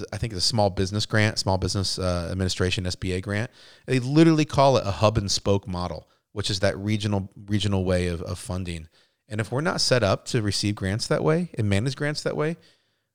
a 0.00 0.14
I 0.14 0.18
think 0.18 0.32
it's 0.32 0.44
a 0.44 0.46
small 0.46 0.70
business 0.70 1.06
grant, 1.06 1.38
small 1.38 1.58
business 1.58 1.98
uh, 1.98 2.28
administration 2.30 2.84
SBA 2.84 3.22
grant. 3.22 3.50
They 3.86 3.98
literally 3.98 4.44
call 4.44 4.76
it 4.76 4.86
a 4.86 4.92
hub 4.92 5.18
and 5.18 5.30
spoke 5.30 5.66
model, 5.66 6.08
which 6.32 6.50
is 6.50 6.60
that 6.60 6.76
regional 6.78 7.30
regional 7.46 7.84
way 7.84 8.06
of, 8.06 8.22
of 8.22 8.38
funding. 8.38 8.88
And 9.28 9.40
if 9.40 9.50
we're 9.50 9.60
not 9.60 9.80
set 9.80 10.04
up 10.04 10.24
to 10.26 10.42
receive 10.42 10.76
grants 10.76 11.08
that 11.08 11.24
way 11.24 11.50
and 11.58 11.68
manage 11.68 11.96
grants 11.96 12.22
that 12.22 12.36
way, 12.36 12.56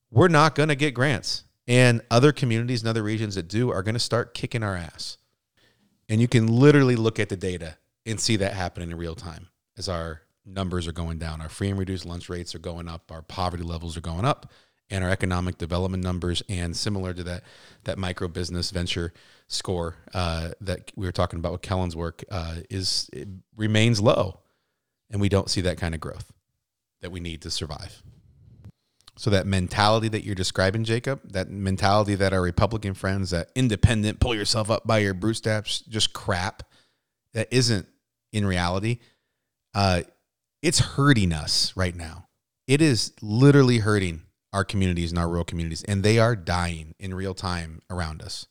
we're 0.10 0.28
not 0.28 0.56
going 0.56 0.70
to 0.70 0.76
get 0.76 0.94
grants. 0.94 1.46
And 1.68 2.02
other 2.12 2.34
communities 2.34 2.82
and 2.82 2.90
other 2.90 3.04
regions 3.04 3.36
that 3.36 3.48
do 3.48 3.72
are 3.72 3.84
going 3.84 3.96
to 3.96 4.00
start 4.00 4.34
kicking 4.34 4.64
our 4.64 4.76
ass. 4.76 5.18
And 6.10 6.20
you 6.20 6.28
can 6.28 6.48
literally 6.48 6.98
look 6.98 7.20
at 7.20 7.30
the 7.30 7.38
data 7.38 7.78
and 8.06 8.20
see 8.20 8.36
that 8.38 8.54
happening 8.54 8.92
in 8.92 8.98
real 8.98 9.16
time 9.16 9.48
as 9.78 9.88
our 9.88 10.24
numbers 10.46 10.88
are 10.88 10.92
going 10.92 11.18
down. 11.18 11.40
Our 11.40 11.48
free 11.48 11.70
and 11.70 11.80
reduced 11.80 12.06
lunch 12.06 12.28
rates 12.28 12.54
are 12.56 12.60
going 12.60 12.90
up, 12.90 13.12
our 13.12 13.22
poverty 13.22 13.64
levels 13.64 13.96
are 13.96 14.02
going 14.02 14.26
up, 14.26 14.52
and 14.92 15.04
our 15.04 15.10
economic 15.10 15.58
development 15.58 16.04
numbers, 16.04 16.44
and 16.50 16.76
similar 16.76 17.14
to 17.14 17.24
that 17.24 17.44
that 17.86 17.98
micro 17.98 18.28
business 18.28 18.70
venture 18.70 19.14
score 19.48 19.96
uh, 20.14 20.50
that 20.62 20.92
we 20.96 21.06
were 21.06 21.12
talking 21.12 21.40
about 21.40 21.54
with 21.54 21.62
Kellen's 21.62 21.96
work, 21.96 22.24
uh, 22.30 22.58
is 22.70 23.10
remains 23.56 24.00
low, 24.00 24.42
and 25.10 25.20
we 25.20 25.30
don't 25.30 25.50
see 25.50 25.62
that 25.62 25.78
kind 25.78 25.96
of 25.96 26.02
growth 26.02 26.32
that 27.02 27.12
we 27.12 27.20
need 27.20 27.42
to 27.42 27.50
survive. 27.50 28.04
So 29.18 29.30
that 29.30 29.46
mentality 29.46 30.08
that 30.10 30.24
you're 30.24 30.36
describing, 30.36 30.84
Jacob, 30.84 31.20
that 31.32 31.50
mentality 31.50 32.16
that 32.16 32.34
our 32.34 32.42
Republican 32.42 32.94
friends, 32.94 33.32
that 33.32 33.50
independent, 33.56 34.20
pull 34.20 34.34
yourself 34.34 34.72
up 34.72 34.88
by 34.88 35.00
your 35.00 35.14
bootstraps, 35.14 35.82
just 35.82 36.14
crap 36.14 36.64
that 37.34 37.48
isn't 37.52 37.88
in 38.32 38.46
reality, 38.46 39.00
uh, 39.74 40.02
it's 40.62 40.80
hurting 40.80 41.34
us 41.34 41.76
right 41.76 41.96
now. 41.96 42.28
It 42.68 42.82
is 42.82 43.14
literally 43.22 43.80
hurting 43.80 44.22
our 44.54 44.64
communities 44.64 45.12
and 45.12 45.20
our 45.20 45.30
rural 45.30 45.46
communities, 45.46 45.84
and 45.84 46.04
they 46.04 46.20
are 46.20 46.36
dying 46.36 46.94
in 47.00 47.14
real 47.14 47.34
time 47.34 47.82
around 47.90 48.22
us. 48.22 48.48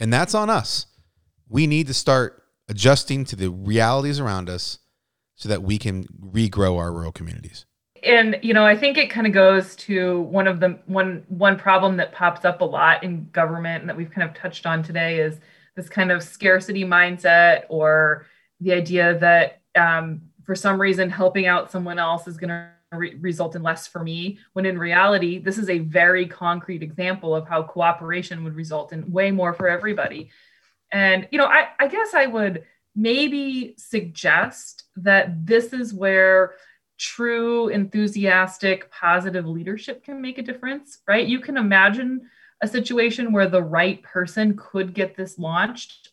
And 0.00 0.12
that's 0.12 0.34
on 0.34 0.50
us. 0.50 0.86
We 1.48 1.66
need 1.66 1.86
to 1.86 1.94
start 1.94 2.42
adjusting 2.68 3.24
to 3.26 3.36
the 3.36 3.50
realities 3.50 4.18
around 4.18 4.50
us 4.50 4.78
so 5.36 5.48
that 5.48 5.62
we 5.62 5.78
can 5.78 6.04
regrow 6.20 6.78
our 6.78 6.92
rural 6.92 7.12
communities. 7.12 7.66
And 8.02 8.38
you 8.42 8.52
know, 8.52 8.66
I 8.66 8.76
think 8.76 8.98
it 8.98 9.10
kind 9.10 9.26
of 9.26 9.32
goes 9.32 9.76
to 9.76 10.20
one 10.22 10.46
of 10.46 10.60
the 10.60 10.78
one 10.86 11.24
one 11.28 11.58
problem 11.58 11.96
that 11.96 12.12
pops 12.12 12.44
up 12.44 12.60
a 12.60 12.64
lot 12.64 13.02
in 13.02 13.28
government 13.30 13.80
and 13.80 13.88
that 13.88 13.96
we've 13.96 14.10
kind 14.10 14.28
of 14.28 14.34
touched 14.36 14.66
on 14.66 14.82
today 14.82 15.18
is 15.18 15.40
this 15.74 15.88
kind 15.88 16.12
of 16.12 16.22
scarcity 16.22 16.84
mindset 16.84 17.64
or 17.68 18.26
the 18.60 18.72
idea 18.72 19.18
that 19.18 19.62
um, 19.74 20.22
for 20.44 20.54
some 20.54 20.80
reason 20.80 21.10
helping 21.10 21.46
out 21.46 21.70
someone 21.70 21.98
else 21.98 22.28
is 22.28 22.36
going 22.36 22.50
to 22.50 22.68
re- 22.96 23.16
result 23.20 23.56
in 23.56 23.62
less 23.62 23.86
for 23.86 24.02
me 24.02 24.38
when 24.52 24.66
in 24.66 24.78
reality 24.78 25.38
this 25.38 25.58
is 25.58 25.70
a 25.70 25.78
very 25.78 26.26
concrete 26.26 26.82
example 26.82 27.34
of 27.34 27.48
how 27.48 27.62
cooperation 27.62 28.44
would 28.44 28.54
result 28.54 28.92
in 28.92 29.10
way 29.10 29.30
more 29.30 29.52
for 29.52 29.68
everybody. 29.68 30.30
And 30.92 31.26
you 31.30 31.38
know 31.38 31.46
i, 31.46 31.68
I 31.80 31.88
guess 31.88 32.14
i 32.14 32.26
would 32.26 32.64
maybe 32.94 33.74
suggest 33.76 34.84
that 34.96 35.46
this 35.46 35.72
is 35.72 35.92
where 35.92 36.54
true 36.98 37.68
enthusiastic 37.68 38.88
positive 38.92 39.46
leadership 39.46 40.04
can 40.04 40.22
make 40.22 40.38
a 40.38 40.42
difference 40.42 40.98
right? 41.08 41.26
You 41.26 41.40
can 41.40 41.56
imagine 41.56 42.28
a 42.60 42.68
situation 42.68 43.32
where 43.32 43.48
the 43.48 43.62
right 43.62 44.02
person 44.02 44.56
could 44.56 44.94
get 44.94 45.16
this 45.16 45.38
launched. 45.38 46.10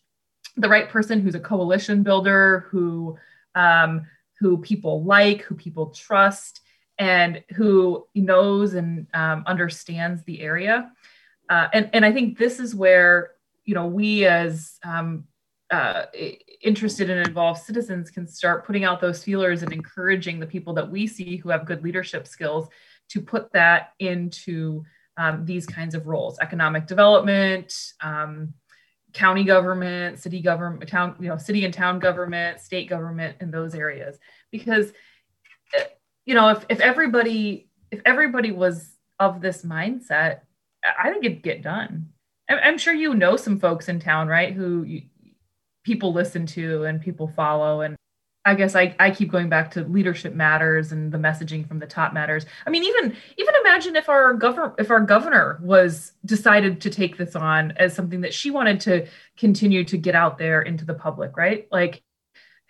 The 0.56 0.68
right 0.68 0.88
person 0.88 1.20
who's 1.20 1.34
a 1.34 1.40
coalition 1.40 2.02
builder 2.02 2.66
who 2.70 3.16
um, 3.54 4.06
who 4.38 4.58
people 4.58 5.04
like 5.04 5.42
who 5.42 5.54
people 5.54 5.90
trust 5.90 6.61
and 7.02 7.42
who 7.56 8.06
knows 8.14 8.74
and 8.74 9.08
um, 9.12 9.42
understands 9.48 10.22
the 10.22 10.40
area. 10.40 10.92
Uh, 11.50 11.66
and 11.72 11.90
and 11.92 12.04
I 12.04 12.12
think 12.12 12.38
this 12.38 12.60
is 12.60 12.76
where 12.76 13.32
you 13.64 13.74
know 13.74 13.86
we 13.86 14.24
as 14.24 14.78
um, 14.84 15.24
uh, 15.72 16.04
interested 16.60 17.10
and 17.10 17.26
involved 17.26 17.60
citizens 17.60 18.08
can 18.08 18.28
start 18.28 18.64
putting 18.64 18.84
out 18.84 19.00
those 19.00 19.24
feelers 19.24 19.64
and 19.64 19.72
encouraging 19.72 20.38
the 20.38 20.46
people 20.46 20.74
that 20.74 20.88
we 20.88 21.08
see 21.08 21.38
who 21.38 21.48
have 21.48 21.66
good 21.66 21.82
leadership 21.82 22.28
skills 22.28 22.68
to 23.08 23.20
put 23.20 23.52
that 23.52 23.94
into 23.98 24.84
um, 25.16 25.44
these 25.44 25.66
kinds 25.66 25.96
of 25.96 26.06
roles. 26.06 26.38
Economic 26.38 26.86
development 26.86 27.74
um, 28.00 28.54
county 29.12 29.42
government 29.42 30.20
city 30.20 30.40
government 30.40 30.88
town 30.88 31.16
you 31.18 31.28
know 31.28 31.36
city 31.36 31.64
and 31.64 31.74
town 31.74 31.98
government 31.98 32.60
state 32.60 32.88
government 32.88 33.36
in 33.40 33.50
those 33.50 33.74
areas. 33.74 34.20
Because 34.52 34.92
you 36.26 36.34
know 36.34 36.48
if, 36.50 36.64
if 36.68 36.80
everybody 36.80 37.68
if 37.90 38.00
everybody 38.04 38.50
was 38.50 38.96
of 39.18 39.40
this 39.40 39.62
mindset 39.62 40.40
i 40.98 41.10
think 41.10 41.24
it'd 41.24 41.42
get 41.42 41.62
done 41.62 42.08
i'm 42.48 42.78
sure 42.78 42.94
you 42.94 43.14
know 43.14 43.36
some 43.36 43.58
folks 43.58 43.88
in 43.88 43.98
town 44.00 44.28
right 44.28 44.52
who 44.52 44.82
you, 44.82 45.02
people 45.84 46.12
listen 46.12 46.46
to 46.46 46.84
and 46.84 47.00
people 47.00 47.28
follow 47.28 47.80
and 47.80 47.96
I 48.44 48.54
guess 48.54 48.74
I, 48.74 48.94
I 48.98 49.10
keep 49.12 49.30
going 49.30 49.48
back 49.48 49.70
to 49.72 49.84
leadership 49.84 50.34
matters 50.34 50.90
and 50.90 51.12
the 51.12 51.18
messaging 51.18 51.66
from 51.66 51.78
the 51.78 51.86
top 51.86 52.12
matters. 52.12 52.44
I 52.66 52.70
mean, 52.70 52.82
even 52.82 53.16
even 53.36 53.54
imagine 53.60 53.94
if 53.94 54.08
our 54.08 54.34
governor 54.34 54.74
if 54.78 54.90
our 54.90 55.00
governor 55.00 55.60
was 55.62 56.12
decided 56.24 56.80
to 56.80 56.90
take 56.90 57.16
this 57.16 57.36
on 57.36 57.72
as 57.72 57.94
something 57.94 58.20
that 58.22 58.34
she 58.34 58.50
wanted 58.50 58.80
to 58.80 59.06
continue 59.36 59.84
to 59.84 59.96
get 59.96 60.16
out 60.16 60.38
there 60.38 60.60
into 60.60 60.84
the 60.84 60.94
public, 60.94 61.36
right? 61.36 61.68
Like, 61.70 62.02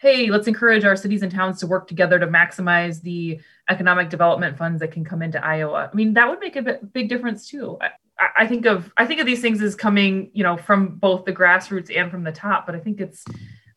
hey, 0.02 0.30
let's 0.30 0.48
encourage 0.48 0.84
our 0.84 0.96
cities 0.96 1.22
and 1.22 1.30
towns 1.30 1.60
to 1.60 1.66
work 1.68 1.86
together 1.86 2.18
to 2.18 2.26
maximize 2.26 3.00
the 3.02 3.40
economic 3.70 4.10
development 4.10 4.58
funds 4.58 4.80
that 4.80 4.90
can 4.90 5.04
come 5.04 5.22
into 5.22 5.42
Iowa. 5.42 5.88
I 5.92 5.94
mean, 5.94 6.14
that 6.14 6.28
would 6.28 6.40
make 6.40 6.56
a 6.56 6.80
big 6.92 7.08
difference 7.08 7.46
too. 7.46 7.78
I, 7.80 7.90
I 8.38 8.46
think 8.48 8.66
of 8.66 8.92
I 8.96 9.06
think 9.06 9.20
of 9.20 9.26
these 9.26 9.40
things 9.40 9.62
as 9.62 9.76
coming, 9.76 10.32
you 10.34 10.42
know, 10.42 10.56
from 10.56 10.96
both 10.96 11.24
the 11.24 11.32
grassroots 11.32 11.96
and 11.96 12.10
from 12.10 12.24
the 12.24 12.32
top. 12.32 12.66
But 12.66 12.74
I 12.74 12.80
think 12.80 13.00
it's 13.00 13.24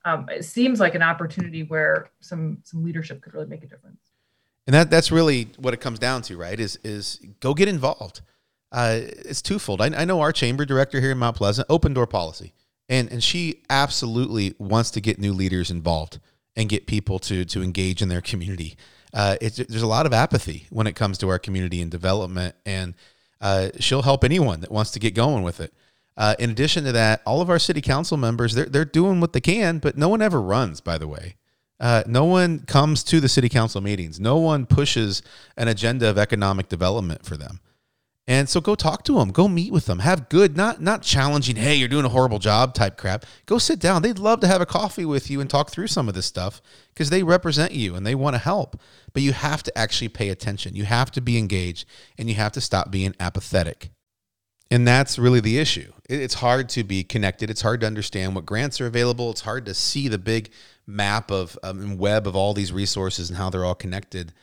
um, 0.03 0.27
it 0.29 0.45
seems 0.45 0.79
like 0.79 0.95
an 0.95 1.03
opportunity 1.03 1.61
where 1.61 2.09
some 2.21 2.57
some 2.63 2.83
leadership 2.83 3.21
could 3.21 3.35
really 3.35 3.45
make 3.45 3.63
a 3.63 3.67
difference. 3.67 4.01
And 4.65 4.73
that 4.73 4.89
that's 4.89 5.11
really 5.11 5.49
what 5.59 5.75
it 5.75 5.79
comes 5.79 5.99
down 5.99 6.23
to, 6.23 6.37
right? 6.37 6.59
Is 6.59 6.79
is 6.83 7.21
go 7.39 7.53
get 7.53 7.67
involved. 7.67 8.21
Uh, 8.71 9.01
it's 9.03 9.43
twofold. 9.43 9.79
I, 9.79 9.85
I 9.95 10.05
know 10.05 10.21
our 10.21 10.31
chamber 10.31 10.65
director 10.65 10.99
here 10.99 11.11
in 11.11 11.19
Mount 11.19 11.37
Pleasant, 11.37 11.67
open 11.69 11.93
door 11.93 12.07
policy, 12.07 12.51
and 12.89 13.11
and 13.11 13.23
she 13.23 13.63
absolutely 13.69 14.53
wants 14.59 14.91
to 14.91 15.01
get 15.01 15.19
new 15.19 15.33
leaders 15.33 15.71
involved 15.71 16.19
and 16.55 16.69
get 16.69 16.87
people 16.87 17.19
to 17.19 17.45
to 17.45 17.61
engage 17.61 18.01
in 18.01 18.09
their 18.09 18.21
community. 18.21 18.77
Uh, 19.13 19.37
there's 19.39 19.81
a 19.81 19.87
lot 19.87 20.05
of 20.05 20.13
apathy 20.13 20.67
when 20.69 20.87
it 20.87 20.95
comes 20.95 21.17
to 21.17 21.29
our 21.29 21.39
community 21.39 21.81
and 21.81 21.89
development, 21.89 22.53
and 22.65 22.93
uh, 23.39 23.69
she'll 23.79 24.01
help 24.01 24.23
anyone 24.25 24.59
that 24.59 24.71
wants 24.71 24.91
to 24.91 24.99
get 24.99 25.15
going 25.15 25.41
with 25.41 25.61
it. 25.61 25.73
Uh, 26.17 26.35
in 26.37 26.49
addition 26.49 26.83
to 26.83 26.91
that, 26.91 27.21
all 27.25 27.41
of 27.41 27.49
our 27.49 27.59
city 27.59 27.81
council 27.81 28.17
members 28.17 28.53
they're 28.53 28.65
they're 28.65 28.85
doing 28.85 29.19
what 29.19 29.33
they 29.33 29.41
can, 29.41 29.79
but 29.79 29.97
no 29.97 30.09
one 30.09 30.21
ever 30.21 30.41
runs. 30.41 30.81
By 30.81 30.97
the 30.97 31.07
way, 31.07 31.35
uh, 31.79 32.03
no 32.07 32.25
one 32.25 32.59
comes 32.59 33.03
to 33.05 33.19
the 33.19 33.29
city 33.29 33.49
council 33.49 33.81
meetings. 33.81 34.19
No 34.19 34.37
one 34.37 34.65
pushes 34.65 35.21
an 35.57 35.67
agenda 35.67 36.09
of 36.09 36.17
economic 36.17 36.69
development 36.69 37.25
for 37.25 37.37
them. 37.37 37.59
And 38.27 38.49
so 38.49 38.59
go 38.59 38.73
talk 38.73 39.03
to 39.03 39.19
them, 39.19 39.29
go 39.29 39.47
meet 39.47 39.71
with 39.71 39.85
them, 39.85 39.99
have 39.99 40.29
good, 40.29 40.57
not 40.57 40.81
not 40.81 41.03
challenging. 41.03 41.57
Hey, 41.57 41.75
you're 41.75 41.87
doing 41.87 42.05
a 42.05 42.09
horrible 42.09 42.39
job 42.39 42.73
type 42.73 42.97
crap. 42.97 43.23
Go 43.45 43.59
sit 43.59 43.79
down. 43.79 44.01
They'd 44.01 44.17
love 44.17 44.39
to 44.39 44.47
have 44.47 44.61
a 44.61 44.65
coffee 44.65 45.05
with 45.05 45.29
you 45.29 45.41
and 45.41 45.49
talk 45.49 45.69
through 45.69 45.87
some 45.87 46.09
of 46.09 46.15
this 46.15 46.25
stuff 46.25 46.59
because 46.89 47.11
they 47.11 47.21
represent 47.21 47.73
you 47.73 47.93
and 47.93 48.05
they 48.05 48.15
want 48.15 48.33
to 48.33 48.39
help. 48.39 48.81
But 49.13 49.21
you 49.21 49.31
have 49.33 49.61
to 49.63 49.77
actually 49.77 50.09
pay 50.09 50.29
attention. 50.29 50.75
You 50.75 50.85
have 50.85 51.11
to 51.11 51.21
be 51.21 51.37
engaged, 51.37 51.87
and 52.17 52.27
you 52.27 52.33
have 52.35 52.51
to 52.53 52.61
stop 52.61 52.89
being 52.89 53.13
apathetic. 53.19 53.91
And 54.71 54.87
that's 54.87 55.19
really 55.19 55.39
the 55.39 55.59
issue. 55.59 55.93
It's 56.09 56.33
hard 56.35 56.69
to 56.69 56.83
be 56.83 57.03
connected. 57.03 57.51
It's 57.51 57.61
hard 57.61 57.81
to 57.81 57.87
understand 57.87 58.33
what 58.33 58.47
grants 58.47 58.81
are 58.81 58.87
available. 58.87 59.29
It's 59.29 59.41
hard 59.41 59.67
to 59.67 59.75
see 59.75 60.07
the 60.07 60.17
big 60.17 60.49
map 60.87 61.29
of 61.29 61.57
um, 61.61 61.97
web 61.99 62.25
of 62.25 62.35
all 62.35 62.55
these 62.55 62.71
resources 62.71 63.29
and 63.29 63.37
how 63.37 63.51
they're 63.51 63.65
all 63.65 63.75
connected. 63.75 64.33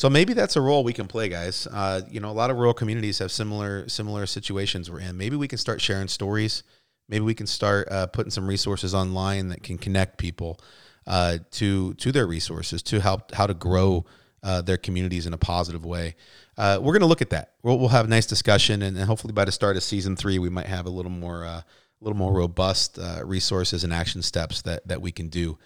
So 0.00 0.08
maybe 0.08 0.32
that's 0.32 0.56
a 0.56 0.62
role 0.62 0.82
we 0.82 0.94
can 0.94 1.06
play, 1.06 1.28
guys. 1.28 1.66
Uh, 1.70 2.00
you 2.10 2.20
know, 2.20 2.30
a 2.30 2.32
lot 2.32 2.48
of 2.48 2.56
rural 2.56 2.72
communities 2.72 3.18
have 3.18 3.30
similar 3.30 3.86
similar 3.86 4.24
situations 4.24 4.90
we're 4.90 5.00
in. 5.00 5.18
Maybe 5.18 5.36
we 5.36 5.46
can 5.46 5.58
start 5.58 5.82
sharing 5.82 6.08
stories. 6.08 6.62
Maybe 7.10 7.22
we 7.22 7.34
can 7.34 7.46
start 7.46 7.86
uh, 7.92 8.06
putting 8.06 8.30
some 8.30 8.46
resources 8.46 8.94
online 8.94 9.48
that 9.48 9.62
can 9.62 9.76
connect 9.76 10.16
people 10.16 10.58
uh, 11.06 11.36
to 11.50 11.92
to 11.92 12.12
their 12.12 12.26
resources 12.26 12.82
to 12.84 13.02
help 13.02 13.34
how 13.34 13.46
to 13.46 13.52
grow 13.52 14.06
uh, 14.42 14.62
their 14.62 14.78
communities 14.78 15.26
in 15.26 15.34
a 15.34 15.36
positive 15.36 15.84
way 15.84 16.16
uh, 16.56 16.78
we're 16.80 16.94
going 16.94 17.02
to 17.02 17.06
look 17.06 17.20
at 17.20 17.28
that. 17.28 17.52
We'll, 17.62 17.78
we'll 17.78 17.90
have 17.90 18.06
a 18.06 18.08
nice 18.08 18.24
discussion, 18.24 18.80
and, 18.80 18.96
and, 18.96 19.04
hopefully 19.04 19.34
by 19.34 19.44
the 19.44 19.52
start 19.52 19.76
of 19.76 19.82
season 19.82 20.16
three, 20.16 20.38
we 20.38 20.48
might 20.48 20.64
have 20.64 20.86
a 20.86 20.90
little 20.90 21.10
more, 21.10 21.44
uh, 21.44 21.60
a 21.60 21.64
little 22.00 22.16
more 22.16 22.32
robust 22.32 22.98
resources 23.22 23.84
and 23.84 23.92
action 23.92 24.22
steps 24.22 24.62
that 24.62 24.88
that 24.88 25.02
we 25.02 25.12
can 25.12 25.28
do 25.28 25.58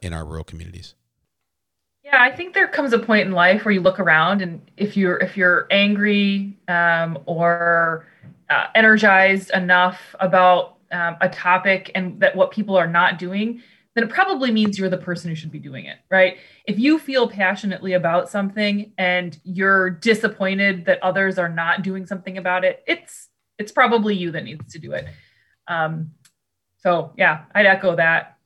in 0.00 0.14
our 0.14 0.24
rural 0.24 0.44
communities. 0.44 0.94
Yeah, 2.06 2.22
I 2.22 2.30
think 2.30 2.54
there 2.54 2.68
comes 2.68 2.92
a 2.92 3.00
point 3.00 3.26
in 3.26 3.32
life 3.32 3.64
where 3.64 3.74
you 3.74 3.80
look 3.80 3.98
around, 3.98 4.40
and 4.40 4.60
if 4.76 4.96
you're 4.96 5.16
if 5.16 5.36
you're 5.36 5.66
angry 5.72 6.56
um, 6.68 7.18
or 7.26 8.06
uh, 8.48 8.66
energized 8.76 9.50
enough 9.50 10.14
about 10.20 10.76
um, 10.92 11.16
a 11.20 11.28
topic 11.28 11.90
and 11.96 12.20
that 12.20 12.36
what 12.36 12.52
people 12.52 12.76
are 12.76 12.86
not 12.86 13.18
doing, 13.18 13.60
then 13.96 14.04
it 14.04 14.10
probably 14.10 14.52
means 14.52 14.78
you're 14.78 14.88
the 14.88 14.96
person 14.96 15.30
who 15.30 15.34
should 15.34 15.50
be 15.50 15.58
doing 15.58 15.86
it, 15.86 15.96
right? 16.08 16.36
If 16.64 16.78
you 16.78 17.00
feel 17.00 17.28
passionately 17.28 17.94
about 17.94 18.30
something 18.30 18.92
and 18.98 19.36
you're 19.42 19.90
disappointed 19.90 20.84
that 20.84 21.02
others 21.02 21.40
are 21.40 21.48
not 21.48 21.82
doing 21.82 22.06
something 22.06 22.38
about 22.38 22.64
it, 22.64 22.84
it's 22.86 23.30
it's 23.58 23.72
probably 23.72 24.14
you 24.14 24.30
that 24.30 24.44
needs 24.44 24.72
to 24.74 24.78
do 24.78 24.92
it. 24.92 25.08
Um, 25.66 26.12
so 26.78 27.10
yeah, 27.16 27.46
I'd 27.52 27.66
echo 27.66 27.96
that. 27.96 28.38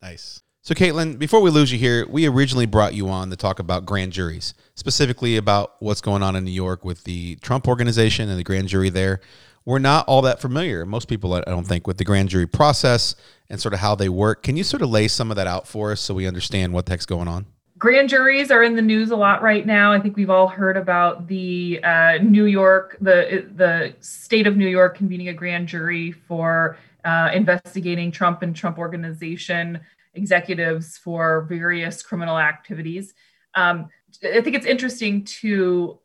Nice. 0.00 0.44
So 0.68 0.74
Caitlin, 0.74 1.18
before 1.18 1.40
we 1.40 1.48
lose 1.48 1.72
you 1.72 1.78
here, 1.78 2.06
we 2.10 2.26
originally 2.26 2.66
brought 2.66 2.92
you 2.92 3.08
on 3.08 3.30
to 3.30 3.36
talk 3.36 3.58
about 3.58 3.86
grand 3.86 4.12
juries, 4.12 4.52
specifically 4.74 5.38
about 5.38 5.76
what's 5.78 6.02
going 6.02 6.22
on 6.22 6.36
in 6.36 6.44
New 6.44 6.50
York 6.50 6.84
with 6.84 7.04
the 7.04 7.36
Trump 7.36 7.66
organization 7.66 8.28
and 8.28 8.38
the 8.38 8.44
grand 8.44 8.68
jury 8.68 8.90
there 8.90 9.22
we're 9.64 9.78
not 9.78 10.06
all 10.08 10.22
that 10.22 10.40
familiar, 10.40 10.86
most 10.86 11.08
people, 11.08 11.34
I 11.34 11.42
don't 11.42 11.66
think, 11.66 11.86
with 11.86 11.98
the 11.98 12.04
grand 12.04 12.30
jury 12.30 12.46
process 12.46 13.14
and 13.50 13.60
sort 13.60 13.74
of 13.74 13.80
how 13.80 13.94
they 13.94 14.08
work. 14.08 14.42
Can 14.42 14.56
you 14.56 14.64
sort 14.64 14.80
of 14.80 14.88
lay 14.88 15.08
some 15.08 15.30
of 15.30 15.36
that 15.36 15.46
out 15.46 15.68
for 15.68 15.92
us 15.92 16.00
so 16.00 16.14
we 16.14 16.26
understand 16.26 16.72
what 16.72 16.86
the 16.86 16.92
heck's 16.92 17.04
going 17.04 17.28
on? 17.28 17.44
Grand 17.78 18.08
juries 18.08 18.50
are 18.50 18.62
in 18.62 18.76
the 18.76 18.82
news 18.82 19.10
a 19.10 19.16
lot 19.16 19.42
right 19.42 19.66
now. 19.66 19.92
I 19.92 20.00
think 20.00 20.16
we've 20.16 20.30
all 20.30 20.48
heard 20.48 20.78
about 20.78 21.28
the 21.28 21.80
uh, 21.84 22.16
New 22.22 22.46
York, 22.46 22.96
the 23.02 23.46
the 23.56 23.94
state 24.00 24.46
of 24.46 24.56
New 24.56 24.68
York 24.68 24.96
convening 24.96 25.28
a 25.28 25.34
grand 25.34 25.68
jury 25.68 26.12
for 26.12 26.78
uh, 27.04 27.30
investigating 27.34 28.10
Trump 28.10 28.40
and 28.40 28.56
Trump 28.56 28.78
organization 28.78 29.80
executives 30.18 30.98
for 30.98 31.46
various 31.48 32.02
criminal 32.02 32.38
activities. 32.38 33.14
Um, 33.54 33.88
I 34.22 34.40
think 34.42 34.56
it's 34.56 34.66
interesting 34.66 35.24
to 35.40 35.98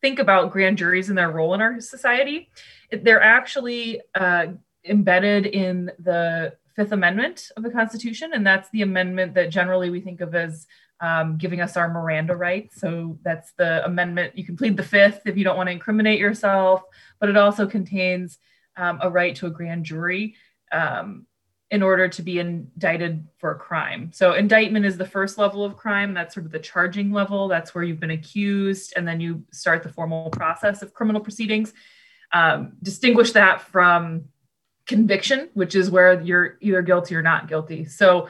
think 0.00 0.18
about 0.18 0.50
grand 0.50 0.78
juries 0.78 1.08
and 1.08 1.18
their 1.18 1.30
role 1.30 1.54
in 1.54 1.60
our 1.60 1.80
society 1.80 2.50
they're 2.90 3.22
actually 3.22 4.00
uh, 4.14 4.46
embedded 4.84 5.46
in 5.46 5.90
the 5.98 6.54
Fifth 6.76 6.92
Amendment 6.92 7.50
of 7.56 7.62
the 7.62 7.70
Constitution, 7.70 8.32
and 8.32 8.46
that's 8.46 8.70
the 8.70 8.82
amendment 8.82 9.34
that 9.34 9.50
generally 9.50 9.90
we 9.90 10.00
think 10.00 10.20
of 10.20 10.34
as 10.34 10.66
um, 11.00 11.38
giving 11.38 11.60
us 11.60 11.76
our 11.76 11.88
Miranda 11.88 12.36
rights. 12.36 12.80
So 12.80 13.18
that's 13.22 13.52
the 13.52 13.84
amendment. 13.84 14.36
You 14.36 14.44
can 14.44 14.56
plead 14.56 14.76
the 14.76 14.82
fifth 14.82 15.22
if 15.26 15.36
you 15.36 15.44
don't 15.44 15.56
want 15.56 15.68
to 15.68 15.72
incriminate 15.72 16.20
yourself, 16.20 16.82
but 17.18 17.28
it 17.28 17.36
also 17.36 17.66
contains 17.66 18.38
um, 18.76 18.98
a 19.02 19.10
right 19.10 19.34
to 19.36 19.46
a 19.46 19.50
grand 19.50 19.84
jury 19.84 20.36
um, 20.72 21.26
in 21.70 21.82
order 21.82 22.08
to 22.08 22.22
be 22.22 22.40
indicted 22.40 23.24
for 23.38 23.52
a 23.52 23.58
crime. 23.58 24.10
So 24.12 24.32
indictment 24.32 24.84
is 24.84 24.96
the 24.96 25.06
first 25.06 25.38
level 25.38 25.64
of 25.64 25.76
crime. 25.76 26.14
That's 26.14 26.34
sort 26.34 26.46
of 26.46 26.52
the 26.52 26.58
charging 26.58 27.12
level. 27.12 27.46
That's 27.46 27.74
where 27.74 27.84
you've 27.84 28.00
been 28.00 28.10
accused, 28.10 28.94
and 28.96 29.06
then 29.06 29.20
you 29.20 29.44
start 29.52 29.82
the 29.82 29.92
formal 29.92 30.30
process 30.30 30.82
of 30.82 30.94
criminal 30.94 31.20
proceedings 31.20 31.72
um, 32.32 32.72
distinguish 32.82 33.32
that 33.32 33.60
from 33.60 34.24
conviction, 34.86 35.48
which 35.54 35.74
is 35.74 35.90
where 35.90 36.20
you're 36.20 36.58
either 36.60 36.82
guilty 36.82 37.14
or 37.14 37.22
not 37.22 37.48
guilty. 37.48 37.84
So, 37.84 38.28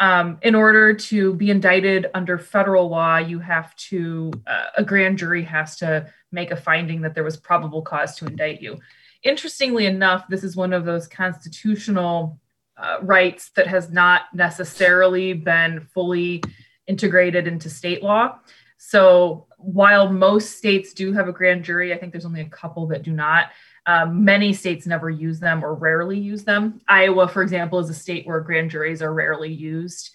um, 0.00 0.38
in 0.40 0.54
order 0.54 0.94
to 0.94 1.34
be 1.34 1.50
indicted 1.50 2.06
under 2.14 2.38
federal 2.38 2.88
law, 2.88 3.18
you 3.18 3.38
have 3.40 3.76
to, 3.76 4.32
uh, 4.46 4.66
a 4.78 4.82
grand 4.82 5.18
jury 5.18 5.42
has 5.42 5.76
to 5.76 6.10
make 6.32 6.50
a 6.50 6.56
finding 6.56 7.02
that 7.02 7.14
there 7.14 7.24
was 7.24 7.36
probable 7.36 7.82
cause 7.82 8.16
to 8.16 8.26
indict 8.26 8.62
you. 8.62 8.78
Interestingly 9.22 9.84
enough, 9.84 10.26
this 10.28 10.44
is 10.44 10.56
one 10.56 10.72
of 10.72 10.86
those 10.86 11.06
constitutional 11.06 12.40
uh, 12.82 12.98
rights 13.02 13.50
that 13.56 13.66
has 13.66 13.90
not 13.90 14.22
necessarily 14.34 15.32
been 15.32 15.80
fully 15.94 16.42
integrated 16.86 17.46
into 17.46 17.70
state 17.70 18.02
law. 18.02 18.38
So 18.76 19.46
while 19.58 20.12
most 20.12 20.58
states 20.58 20.92
do 20.92 21.12
have 21.12 21.28
a 21.28 21.32
grand 21.32 21.64
jury, 21.64 21.94
I 21.94 21.98
think 21.98 22.10
there's 22.12 22.26
only 22.26 22.40
a 22.40 22.48
couple 22.48 22.88
that 22.88 23.04
do 23.04 23.12
not. 23.12 23.50
Um, 23.86 24.24
many 24.24 24.52
states 24.52 24.86
never 24.86 25.08
use 25.08 25.38
them 25.38 25.64
or 25.64 25.74
rarely 25.74 26.18
use 26.18 26.42
them. 26.42 26.80
Iowa, 26.88 27.28
for 27.28 27.42
example, 27.42 27.78
is 27.78 27.88
a 27.88 27.94
state 27.94 28.26
where 28.26 28.40
grand 28.40 28.70
juries 28.70 29.00
are 29.00 29.14
rarely 29.14 29.52
used. 29.52 30.10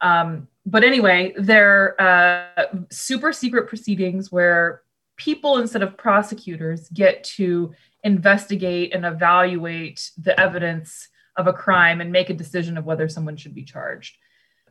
Um, 0.00 0.48
but 0.66 0.82
anyway, 0.82 1.32
they're 1.38 2.00
uh, 2.00 2.64
super 2.90 3.32
secret 3.32 3.68
proceedings 3.68 4.32
where 4.32 4.82
people 5.16 5.58
instead 5.58 5.82
of 5.82 5.96
prosecutors 5.96 6.88
get 6.88 7.22
to 7.22 7.72
investigate 8.02 8.94
and 8.94 9.04
evaluate 9.04 10.10
the 10.18 10.38
evidence 10.40 11.08
of 11.36 11.46
a 11.46 11.52
crime 11.52 12.00
and 12.00 12.12
make 12.12 12.30
a 12.30 12.34
decision 12.34 12.76
of 12.76 12.84
whether 12.84 13.08
someone 13.08 13.36
should 13.36 13.54
be 13.54 13.64
charged. 13.64 14.16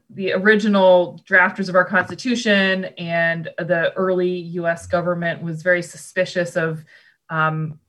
The 0.09 0.33
original 0.33 1.23
drafters 1.27 1.69
of 1.69 1.75
our 1.75 1.85
Constitution 1.85 2.85
and 2.97 3.49
the 3.57 3.93
early 3.93 4.31
US 4.31 4.87
government 4.87 5.41
was 5.43 5.61
very 5.61 5.83
suspicious 5.83 6.55
of 6.55 6.83
um, 7.29 7.79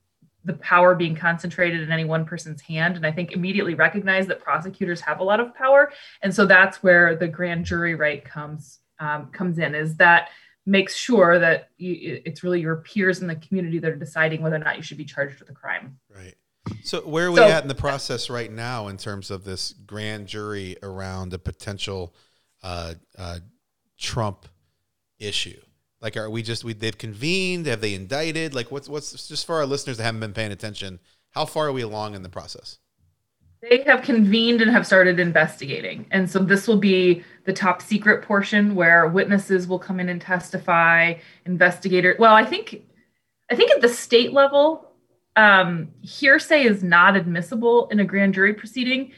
the 0.43 0.53
power 0.53 0.95
being 0.95 1.15
concentrated 1.15 1.81
in 1.81 1.91
any 1.91 2.05
one 2.05 2.25
person's 2.25 2.61
hand. 2.61 2.95
And 2.95 3.05
I 3.05 3.11
think 3.11 3.31
immediately 3.31 3.75
recognized 3.75 4.29
that 4.29 4.39
prosecutors 4.39 5.01
have 5.01 5.19
a 5.19 5.23
lot 5.23 5.39
of 5.39 5.53
power. 5.55 5.91
And 6.21 6.33
so 6.33 6.45
that's 6.45 6.81
where 6.81 7.15
the 7.15 7.27
grand 7.27 7.65
jury 7.65 7.95
right 7.95 8.23
comes 8.23 8.79
um, 8.99 9.27
comes 9.31 9.57
in 9.57 9.73
is 9.73 9.95
that 9.95 10.29
makes 10.65 10.95
sure 10.95 11.39
that 11.39 11.69
you, 11.77 12.21
it's 12.23 12.43
really 12.43 12.61
your 12.61 12.77
peers 12.77 13.19
in 13.19 13.27
the 13.27 13.35
community 13.35 13.79
that 13.79 13.89
are 13.89 13.95
deciding 13.95 14.41
whether 14.41 14.55
or 14.55 14.59
not 14.59 14.77
you 14.77 14.83
should 14.83 14.97
be 14.97 15.05
charged 15.05 15.39
with 15.39 15.49
a 15.49 15.53
crime. 15.53 15.97
Right. 16.15 16.35
So 16.83 17.01
where 17.01 17.27
are 17.27 17.31
we 17.31 17.37
So- 17.37 17.47
at 17.47 17.63
in 17.63 17.67
the 17.67 17.75
process 17.75 18.29
right 18.29 18.51
now 18.51 18.87
in 18.87 18.97
terms 18.97 19.31
of 19.31 19.43
this 19.43 19.73
grand 19.85 20.27
jury 20.27 20.77
around 20.83 21.33
a 21.33 21.39
potential 21.39 22.15
uh, 22.63 22.95
uh, 23.17 23.39
Trump 23.97 24.47
issue? 25.19 25.59
Like, 26.01 26.17
are 26.17 26.29
we 26.29 26.41
just 26.41 26.63
we 26.63 26.73
they've 26.73 26.97
convened? 26.97 27.67
Have 27.67 27.81
they 27.81 27.93
indicted? 27.93 28.55
Like, 28.55 28.71
what's 28.71 28.89
what's 28.89 29.27
just 29.27 29.45
for 29.45 29.57
our 29.57 29.65
listeners 29.65 29.97
that 29.97 30.03
haven't 30.03 30.21
been 30.21 30.33
paying 30.33 30.51
attention? 30.51 30.99
How 31.31 31.45
far 31.45 31.67
are 31.67 31.71
we 31.71 31.81
along 31.81 32.15
in 32.15 32.23
the 32.23 32.29
process? 32.29 32.79
They 33.61 33.83
have 33.85 34.01
convened 34.01 34.61
and 34.61 34.71
have 34.71 34.87
started 34.87 35.19
investigating. 35.19 36.07
And 36.09 36.29
so 36.29 36.39
this 36.39 36.67
will 36.67 36.79
be 36.79 37.23
the 37.45 37.53
top 37.53 37.83
secret 37.83 38.23
portion 38.23 38.73
where 38.73 39.07
witnesses 39.07 39.67
will 39.67 39.77
come 39.77 39.99
in 39.99 40.09
and 40.09 40.19
testify, 40.19 41.13
investigator. 41.45 42.15
Well, 42.17 42.33
I 42.33 42.43
think 42.43 42.81
I 43.51 43.55
think 43.55 43.69
at 43.71 43.81
the 43.81 43.89
state 43.89 44.33
level, 44.33 44.90
um, 45.35 45.89
hearsay 46.01 46.63
is 46.63 46.83
not 46.83 47.15
admissible 47.15 47.87
in 47.89 47.99
a 47.99 48.05
grand 48.05 48.33
jury 48.33 48.53
proceeding. 48.53 49.13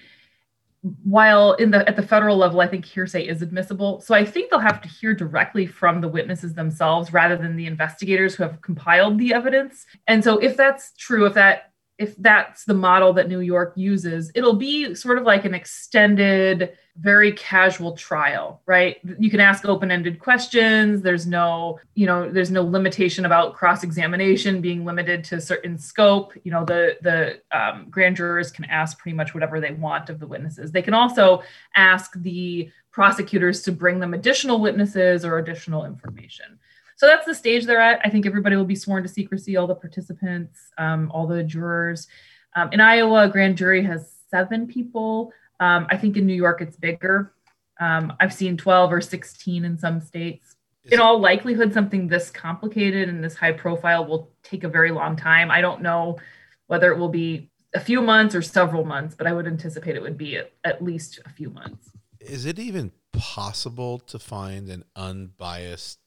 While 1.03 1.53
in 1.53 1.71
the 1.71 1.87
at 1.87 1.95
the 1.95 2.05
federal 2.05 2.35
level, 2.35 2.59
I 2.59 2.67
think 2.67 2.83
hearsay 2.83 3.25
is 3.25 3.41
admissible. 3.41 4.01
So 4.01 4.13
I 4.13 4.25
think 4.25 4.49
they'll 4.49 4.59
have 4.59 4.81
to 4.81 4.89
hear 4.89 5.13
directly 5.13 5.65
from 5.65 6.01
the 6.01 6.09
witnesses 6.09 6.53
themselves 6.53 7.13
rather 7.13 7.37
than 7.37 7.55
the 7.55 7.67
investigators 7.67 8.35
who 8.35 8.43
have 8.43 8.61
compiled 8.61 9.17
the 9.17 9.33
evidence. 9.33 9.85
And 10.07 10.23
so 10.23 10.39
if 10.39 10.57
that's 10.57 10.91
true, 10.97 11.25
if 11.25 11.35
that 11.35 11.72
if 11.97 12.15
that's 12.17 12.65
the 12.65 12.73
model 12.73 13.13
that 13.13 13.29
New 13.29 13.41
York 13.41 13.73
uses, 13.75 14.31
it'll 14.33 14.55
be 14.55 14.95
sort 14.95 15.17
of 15.19 15.25
like 15.25 15.45
an 15.45 15.53
extended, 15.53 16.75
very 16.97 17.31
casual 17.33 17.93
trial, 17.93 18.61
right? 18.65 18.97
You 19.19 19.29
can 19.29 19.39
ask 19.39 19.65
open-ended 19.65 20.19
questions. 20.19 21.01
There's 21.01 21.27
no, 21.27 21.79
you 21.93 22.05
know, 22.05 22.29
there's 22.29 22.51
no 22.51 22.63
limitation 22.63 23.25
about 23.25 23.53
cross-examination 23.53 24.59
being 24.59 24.85
limited 24.85 25.23
to 25.25 25.39
certain 25.39 25.77
scope. 25.77 26.33
You 26.43 26.51
know, 26.51 26.65
the 26.65 26.97
the 27.01 27.41
um, 27.57 27.87
grand 27.89 28.15
jurors 28.15 28.51
can 28.51 28.65
ask 28.65 28.97
pretty 28.97 29.15
much 29.15 29.33
whatever 29.33 29.59
they 29.59 29.71
want 29.71 30.09
of 30.09 30.19
the 30.19 30.27
witnesses. 30.27 30.71
They 30.71 30.81
can 30.81 30.93
also 30.95 31.43
ask 31.75 32.13
the 32.21 32.71
prosecutors 32.91 33.61
to 33.63 33.71
bring 33.71 33.99
them 33.99 34.13
additional 34.13 34.59
witnesses 34.59 35.25
or 35.25 35.37
additional 35.37 35.85
information. 35.85 36.59
So 37.03 37.07
that's 37.07 37.25
the 37.25 37.35
stage 37.35 37.65
they're 37.65 37.81
at. 37.81 37.99
I 38.05 38.09
think 38.09 38.25
everybody 38.25 38.55
will 38.55 38.63
be 38.63 38.77
sworn 38.77 39.03
to 39.03 39.09
secrecy, 39.09 39.57
all 39.57 39.67
the 39.67 39.75
participants, 39.75 40.57
um, 40.77 41.11
all 41.11 41.27
the 41.27 41.43
jurors. 41.43 42.07
Um, 42.55 42.69
in 42.71 42.79
Iowa, 42.79 43.25
a 43.25 43.27
grand 43.27 43.57
jury 43.57 43.83
has 43.83 44.09
seven 44.31 44.67
people. 44.67 45.33
Um, 45.59 45.85
I 45.89 45.97
think 45.97 46.15
in 46.15 46.25
New 46.25 46.33
York, 46.33 46.61
it's 46.61 46.77
bigger. 46.77 47.33
Um, 47.77 48.13
I've 48.21 48.33
seen 48.33 48.55
12 48.55 48.93
or 48.93 49.01
16 49.01 49.65
in 49.65 49.77
some 49.77 49.99
states. 49.99 50.55
Is 50.85 50.93
In 50.93 51.01
all 51.01 51.19
likelihood, 51.19 51.73
something 51.73 52.07
this 52.07 52.29
complicated 52.29 53.09
and 53.09 53.21
this 53.21 53.35
high 53.35 53.51
profile 53.51 54.05
will 54.05 54.31
take 54.41 54.63
a 54.63 54.69
very 54.69 54.91
long 54.91 55.17
time. 55.17 55.51
I 55.51 55.59
don't 55.59 55.81
know 55.81 56.19
whether 56.67 56.89
it 56.93 56.97
will 56.97 57.09
be 57.09 57.51
a 57.75 57.81
few 57.81 58.01
months 58.01 58.33
or 58.33 58.41
several 58.41 58.85
months, 58.85 59.13
but 59.13 59.27
I 59.27 59.33
would 59.33 59.45
anticipate 59.45 59.97
it 59.97 60.01
would 60.01 60.17
be 60.17 60.37
at, 60.37 60.53
at 60.63 60.81
least 60.81 61.19
a 61.25 61.29
few 61.29 61.49
months. 61.49 61.89
Is 62.21 62.45
it 62.45 62.59
even 62.59 62.93
possible 63.11 63.99
to 63.99 64.17
find 64.17 64.69
an 64.69 64.85
unbiased 64.95 65.99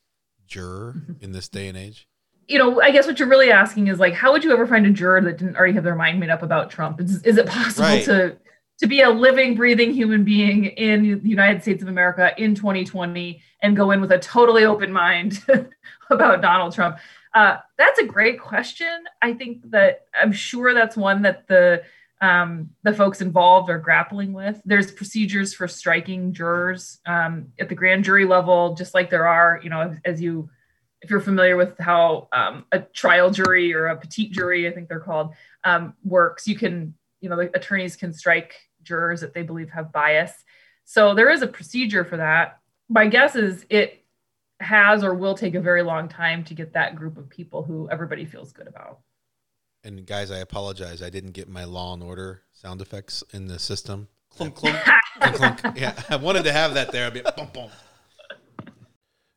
juror 0.47 0.94
Mm-hmm. 0.97 1.24
in 1.24 1.32
this 1.32 1.49
day 1.49 1.68
and 1.68 1.76
age? 1.76 2.07
you 2.49 2.59
know, 2.61 2.80
I 2.80 2.92
guess 2.92 3.09
what 3.09 3.18
you're 3.18 3.28
really 3.28 3.51
asking 3.51 3.88
is 3.88 3.99
like, 3.99 4.14
how 4.14 4.30
would 4.30 4.44
you 4.44 4.53
ever 4.53 4.68
find 4.68 4.86
a 4.86 4.90
juror 4.90 5.20
that 5.20 5.36
didn't 5.38 5.57
already 5.57 5.72
have 5.72 5.82
their 5.82 5.97
mind 5.97 6.20
made 6.20 6.30
up 6.30 6.44
about 6.44 6.70
Trump? 6.70 7.01
Is, 7.01 7.20
is 7.24 7.38
it 7.38 7.47
possible 7.47 7.88
Right. 7.88 8.05
to 8.05 8.36
to 8.78 8.86
be 8.86 9.01
a 9.01 9.11
living, 9.11 9.57
breathing 9.57 9.92
human 9.92 10.22
being 10.22 10.66
in 10.66 11.22
the 11.22 11.28
United 11.28 11.62
States 11.62 11.82
of 11.82 11.88
America 11.88 12.30
in 12.38 12.55
2020 12.55 13.40
and 13.62 13.74
go 13.76 13.90
in 13.90 14.01
with 14.03 14.12
a 14.12 14.18
totally 14.18 14.64
open 14.64 14.92
mind 14.92 15.42
about 16.11 16.40
Donald 16.42 16.72
Trump? 16.74 16.99
Uh, 17.34 17.57
that's 17.78 17.99
a 17.99 18.05
great 18.05 18.38
question. 18.38 18.86
I 19.22 19.32
think 19.32 19.70
that 19.70 20.05
I'm 20.14 20.30
sure 20.30 20.72
that's 20.72 20.97
one 20.97 21.22
that 21.22 21.49
the 21.49 21.82
um, 22.20 22.70
the 22.82 22.94
folks 22.94 23.20
involved 23.20 23.68
are 23.68 23.78
grappling 23.78 24.32
with. 24.32 24.60
There's 24.64 24.90
procedures 24.90 25.54
for 25.54 25.68
striking 25.68 26.32
jurors 26.32 26.98
um, 27.06 27.48
at 27.58 27.68
the 27.68 27.74
grand 27.74 28.04
jury 28.04 28.24
level, 28.24 28.74
just 28.74 28.94
like 28.94 29.10
there 29.10 29.26
are, 29.26 29.60
you 29.62 29.70
know, 29.70 29.96
as, 30.04 30.20
you 30.20 30.48
if 31.02 31.10
you're 31.10 31.20
familiar 31.20 31.56
with 31.56 31.78
how 31.78 32.28
um, 32.32 32.64
a 32.72 32.80
trial 32.80 33.30
jury 33.30 33.74
or 33.74 33.88
a 33.88 33.96
petite 33.96 34.32
jury, 34.32 34.66
I 34.66 34.72
think 34.72 34.88
they're 34.88 34.98
called, 34.98 35.34
um, 35.64 35.94
works, 36.04 36.48
you 36.48 36.56
can, 36.56 36.94
you 37.20 37.28
know, 37.28 37.36
the 37.36 37.54
attorneys 37.54 37.96
can 37.96 38.12
strike 38.12 38.54
jurors 38.82 39.20
that 39.20 39.34
they 39.34 39.42
believe 39.42 39.70
have 39.70 39.92
bias. 39.92 40.32
So 40.84 41.14
there 41.14 41.30
is 41.30 41.42
a 41.42 41.46
procedure 41.46 42.04
for 42.04 42.16
that. 42.16 42.60
My 42.88 43.08
guess 43.08 43.36
is 43.36 43.66
it 43.68 44.04
has 44.60 45.04
or 45.04 45.14
will 45.14 45.34
take 45.34 45.54
a 45.54 45.60
very 45.60 45.82
long 45.82 46.08
time 46.08 46.44
to 46.44 46.54
get 46.54 46.72
that 46.72 46.96
group 46.96 47.18
of 47.18 47.28
people 47.28 47.62
who 47.62 47.90
everybody 47.90 48.24
feels 48.24 48.52
good 48.52 48.68
about. 48.68 49.00
And 49.87 50.05
guys, 50.05 50.32
I 50.32 50.39
apologize. 50.39 51.01
I 51.01 51.11
didn't 51.11 51.30
get 51.30 51.49
my 51.49 51.62
Law 51.62 51.95
and 51.95 52.03
Order 52.03 52.43
sound 52.53 52.82
effects 52.82 53.22
in 53.32 53.47
the 53.47 53.57
system. 53.61 54.09
Clunk, 54.30 54.57
clunk, 54.57 54.76
clunk, 55.20 55.61
clunk. 55.61 55.78
Yeah, 55.78 55.95
I 56.11 56.16
wanted 56.16 56.43
to 56.43 56.53
have 56.53 56.74
that 56.74 56.91
there. 56.91 57.07
I'd 57.07 57.14
be 57.14 57.22
boom, 57.37 57.49
boom. 57.55 57.70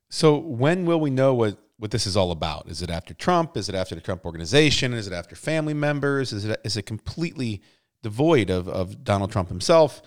So 0.10 0.38
when 0.38 0.86
will 0.86 1.00
we 1.00 1.12
know 1.12 1.36
what 1.36 1.60
what 1.78 1.91
this 1.91 2.08
is 2.08 2.18
all 2.18 2.32
about? 2.32 2.68
Is 2.68 2.82
it 2.82 2.89
after 2.89 3.14
Trump? 3.14 3.56
Is 3.56 3.70
it 3.70 3.76
after 3.76 3.93
the 3.93 4.02
Trump 4.02 4.26
organization? 4.26 4.91
Is 4.93 5.06
it 5.06 5.14
after 5.14 5.36
family 5.36 5.76
members? 5.76 6.34
Is 6.34 6.45
it 6.45 6.60
is 6.64 6.76
it 6.76 6.88
completely 6.88 7.62
devoid 8.02 8.50
of 8.50 8.68
of 8.68 9.04
Donald 9.04 9.32
Trump 9.32 9.50
himself? 9.50 10.02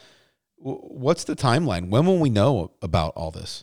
W- 0.58 0.80
What's 0.88 1.22
the 1.22 1.36
timeline? 1.36 1.88
When 1.88 2.04
will 2.04 2.18
we 2.18 2.30
know 2.30 2.72
about 2.82 3.12
all 3.14 3.30
this? 3.30 3.62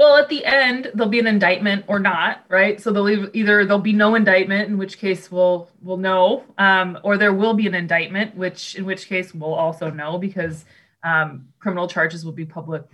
Well, 0.00 0.16
at 0.16 0.30
the 0.30 0.46
end, 0.46 0.90
there'll 0.94 1.10
be 1.10 1.18
an 1.18 1.26
indictment 1.26 1.84
or 1.86 1.98
not, 1.98 2.46
right? 2.48 2.80
So 2.80 2.90
they'll 2.90 3.06
either 3.36 3.66
there'll 3.66 3.80
be 3.80 3.92
no 3.92 4.14
indictment, 4.14 4.70
in 4.70 4.78
which 4.78 4.96
case 4.96 5.30
we'll 5.30 5.68
we'll 5.82 5.98
know, 5.98 6.42
um, 6.56 6.98
or 7.02 7.18
there 7.18 7.34
will 7.34 7.52
be 7.52 7.66
an 7.66 7.74
indictment, 7.74 8.34
which 8.34 8.76
in 8.76 8.86
which 8.86 9.08
case 9.08 9.34
we'll 9.34 9.52
also 9.52 9.90
know 9.90 10.16
because 10.16 10.64
um, 11.04 11.48
criminal 11.58 11.86
charges 11.86 12.24
will 12.24 12.32
be 12.32 12.46
public 12.46 12.84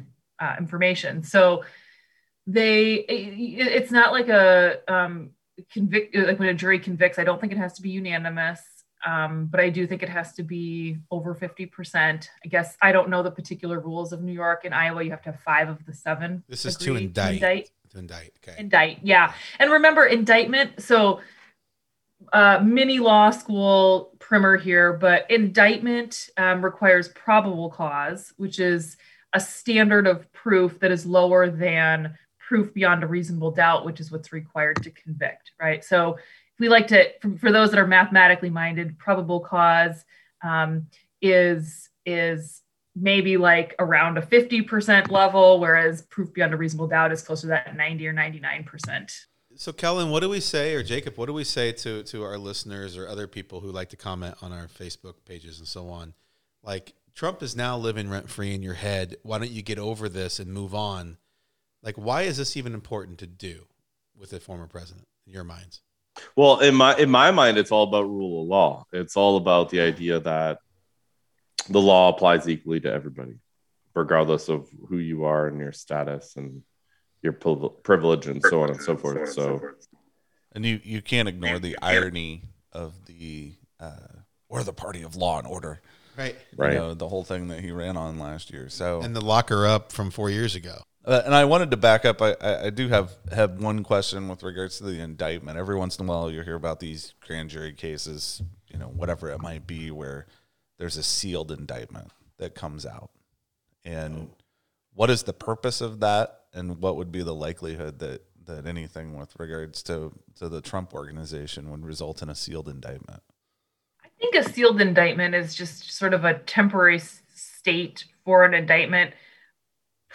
uh, 0.40 0.56
information. 0.58 1.22
So 1.22 1.62
they, 2.48 2.94
it- 2.94 3.68
it's 3.68 3.92
not 3.92 4.10
like 4.10 4.28
a 4.28 4.78
um, 4.88 5.30
convict 5.72 6.12
like 6.16 6.40
when 6.40 6.48
a 6.48 6.54
jury 6.54 6.80
convicts. 6.80 7.20
I 7.20 7.24
don't 7.24 7.40
think 7.40 7.52
it 7.52 7.58
has 7.58 7.74
to 7.74 7.82
be 7.82 7.90
unanimous. 7.90 8.60
Um, 9.04 9.46
but 9.46 9.60
I 9.60 9.68
do 9.68 9.86
think 9.86 10.02
it 10.02 10.08
has 10.08 10.32
to 10.34 10.42
be 10.42 10.98
over 11.10 11.34
50%. 11.34 12.28
I 12.44 12.48
guess 12.48 12.76
I 12.82 12.92
don't 12.92 13.08
know 13.08 13.22
the 13.22 13.30
particular 13.30 13.80
rules 13.80 14.12
of 14.12 14.22
New 14.22 14.32
York 14.32 14.64
and 14.64 14.74
Iowa. 14.74 15.02
You 15.02 15.10
have 15.10 15.22
to 15.22 15.32
have 15.32 15.40
five 15.40 15.68
of 15.68 15.84
the 15.84 15.92
seven. 15.92 16.42
This 16.48 16.64
is 16.64 16.76
to 16.78 16.96
indict. 16.96 17.34
indict. 17.34 17.70
To 17.90 17.98
indict. 17.98 18.32
Okay. 18.42 18.58
Indict, 18.58 18.98
yeah. 19.02 19.34
And 19.58 19.70
remember, 19.70 20.06
indictment. 20.06 20.82
So, 20.82 21.20
uh, 22.32 22.60
mini 22.64 22.98
law 22.98 23.30
school 23.30 24.14
primer 24.18 24.56
here, 24.56 24.94
but 24.94 25.30
indictment 25.30 26.30
um, 26.38 26.64
requires 26.64 27.08
probable 27.08 27.70
cause, 27.70 28.32
which 28.38 28.58
is 28.58 28.96
a 29.34 29.40
standard 29.40 30.06
of 30.06 30.32
proof 30.32 30.80
that 30.80 30.90
is 30.90 31.04
lower 31.04 31.50
than 31.50 32.16
proof 32.38 32.72
beyond 32.72 33.02
a 33.02 33.06
reasonable 33.06 33.50
doubt, 33.50 33.84
which 33.84 34.00
is 34.00 34.10
what's 34.10 34.32
required 34.32 34.82
to 34.82 34.90
convict, 34.90 35.52
right? 35.60 35.84
So, 35.84 36.16
we 36.58 36.68
like 36.68 36.88
to, 36.88 37.12
for, 37.20 37.36
for 37.38 37.52
those 37.52 37.70
that 37.70 37.78
are 37.78 37.86
mathematically 37.86 38.50
minded, 38.50 38.98
probable 38.98 39.40
cause 39.40 40.04
um, 40.42 40.86
is 41.20 41.88
is 42.04 42.62
maybe 42.94 43.36
like 43.36 43.74
around 43.78 44.16
a 44.16 44.22
50% 44.22 45.10
level, 45.10 45.60
whereas 45.60 46.02
proof 46.02 46.32
beyond 46.32 46.54
a 46.54 46.56
reasonable 46.56 46.86
doubt 46.86 47.12
is 47.12 47.22
closer 47.22 47.42
to 47.42 47.48
that 47.48 47.76
90 47.76 48.06
or 48.06 48.14
99%. 48.14 49.26
So, 49.56 49.72
Kellen, 49.72 50.10
what 50.10 50.20
do 50.20 50.28
we 50.28 50.40
say, 50.40 50.74
or 50.74 50.82
Jacob, 50.82 51.16
what 51.16 51.26
do 51.26 51.32
we 51.32 51.44
say 51.44 51.72
to 51.72 52.02
to 52.04 52.22
our 52.22 52.38
listeners 52.38 52.96
or 52.96 53.08
other 53.08 53.26
people 53.26 53.60
who 53.60 53.70
like 53.70 53.88
to 53.90 53.96
comment 53.96 54.36
on 54.42 54.52
our 54.52 54.66
Facebook 54.66 55.14
pages 55.24 55.58
and 55.58 55.68
so 55.68 55.88
on? 55.88 56.14
Like, 56.62 56.94
Trump 57.14 57.42
is 57.42 57.56
now 57.56 57.78
living 57.78 58.10
rent 58.10 58.28
free 58.28 58.54
in 58.54 58.62
your 58.62 58.74
head. 58.74 59.16
Why 59.22 59.38
don't 59.38 59.50
you 59.50 59.62
get 59.62 59.78
over 59.78 60.08
this 60.08 60.38
and 60.38 60.52
move 60.52 60.74
on? 60.74 61.16
Like, 61.82 61.96
why 61.96 62.22
is 62.22 62.36
this 62.36 62.56
even 62.56 62.74
important 62.74 63.18
to 63.18 63.26
do 63.26 63.66
with 64.14 64.32
a 64.34 64.40
former 64.40 64.66
president 64.66 65.06
in 65.26 65.32
your 65.32 65.44
minds? 65.44 65.80
Well, 66.34 66.60
in 66.60 66.74
my 66.74 66.96
in 66.96 67.10
my 67.10 67.30
mind, 67.30 67.58
it's 67.58 67.70
all 67.70 67.84
about 67.84 68.02
rule 68.02 68.42
of 68.42 68.48
law. 68.48 68.86
It's 68.92 69.16
all 69.16 69.36
about 69.36 69.70
the 69.70 69.80
idea 69.80 70.20
that 70.20 70.58
the 71.68 71.80
law 71.80 72.10
applies 72.10 72.48
equally 72.48 72.80
to 72.80 72.92
everybody, 72.92 73.38
regardless 73.94 74.48
of 74.48 74.68
who 74.88 74.98
you 74.98 75.24
are 75.24 75.48
and 75.48 75.58
your 75.58 75.72
status 75.72 76.36
and 76.36 76.62
your 77.22 77.32
priv- 77.32 77.82
privilege 77.82 78.26
and 78.26 78.42
so 78.42 78.62
on 78.62 78.70
and 78.70 78.80
so 78.80 78.96
forth. 78.96 79.32
So, 79.32 79.60
And 80.52 80.64
you, 80.64 80.80
you 80.84 81.02
can't 81.02 81.28
ignore 81.28 81.58
the 81.58 81.76
irony 81.82 82.44
of 82.72 83.06
the 83.06 83.54
uh, 83.80 84.20
or 84.48 84.62
the 84.62 84.72
party 84.72 85.02
of 85.02 85.16
law 85.16 85.38
and 85.38 85.46
order. 85.46 85.80
Right. 86.16 86.36
Right. 86.56 86.72
You 86.72 86.78
know, 86.78 86.94
the 86.94 87.08
whole 87.08 87.24
thing 87.24 87.48
that 87.48 87.60
he 87.60 87.72
ran 87.72 87.96
on 87.96 88.18
last 88.18 88.50
year. 88.50 88.68
So 88.68 89.02
And 89.02 89.14
the 89.14 89.20
locker 89.20 89.66
up 89.66 89.92
from 89.92 90.10
four 90.10 90.30
years 90.30 90.54
ago. 90.54 90.82
Uh, 91.06 91.22
and 91.24 91.34
I 91.34 91.44
wanted 91.44 91.70
to 91.70 91.76
back 91.76 92.04
up. 92.04 92.20
I, 92.20 92.34
I, 92.40 92.64
I 92.64 92.70
do 92.70 92.88
have 92.88 93.12
have 93.30 93.62
one 93.62 93.84
question 93.84 94.26
with 94.26 94.42
regards 94.42 94.78
to 94.78 94.84
the 94.84 95.00
indictment. 95.00 95.56
Every 95.56 95.76
once 95.76 95.96
in 95.98 96.04
a 96.04 96.08
while, 96.08 96.30
you 96.30 96.42
hear 96.42 96.56
about 96.56 96.80
these 96.80 97.14
grand 97.20 97.50
jury 97.50 97.72
cases, 97.72 98.42
you 98.66 98.78
know, 98.78 98.86
whatever 98.88 99.30
it 99.30 99.40
might 99.40 99.68
be, 99.68 99.92
where 99.92 100.26
there's 100.78 100.96
a 100.96 101.04
sealed 101.04 101.52
indictment 101.52 102.10
that 102.38 102.56
comes 102.56 102.84
out. 102.84 103.10
And 103.84 104.30
what 104.94 105.08
is 105.08 105.22
the 105.22 105.32
purpose 105.32 105.80
of 105.80 106.00
that? 106.00 106.40
And 106.52 106.80
what 106.80 106.96
would 106.96 107.12
be 107.12 107.22
the 107.22 107.34
likelihood 107.34 108.00
that 108.00 108.22
that 108.46 108.66
anything 108.66 109.16
with 109.16 109.38
regards 109.38 109.84
to 109.84 110.12
to 110.40 110.48
the 110.48 110.60
Trump 110.60 110.92
organization 110.92 111.70
would 111.70 111.86
result 111.86 112.20
in 112.20 112.28
a 112.28 112.34
sealed 112.34 112.68
indictment? 112.68 113.22
I 114.04 114.08
think 114.18 114.34
a 114.34 114.50
sealed 114.50 114.80
indictment 114.80 115.36
is 115.36 115.54
just 115.54 115.92
sort 115.92 116.14
of 116.14 116.24
a 116.24 116.38
temporary 116.40 116.98
state 116.98 118.06
for 118.24 118.44
an 118.44 118.54
indictment 118.54 119.12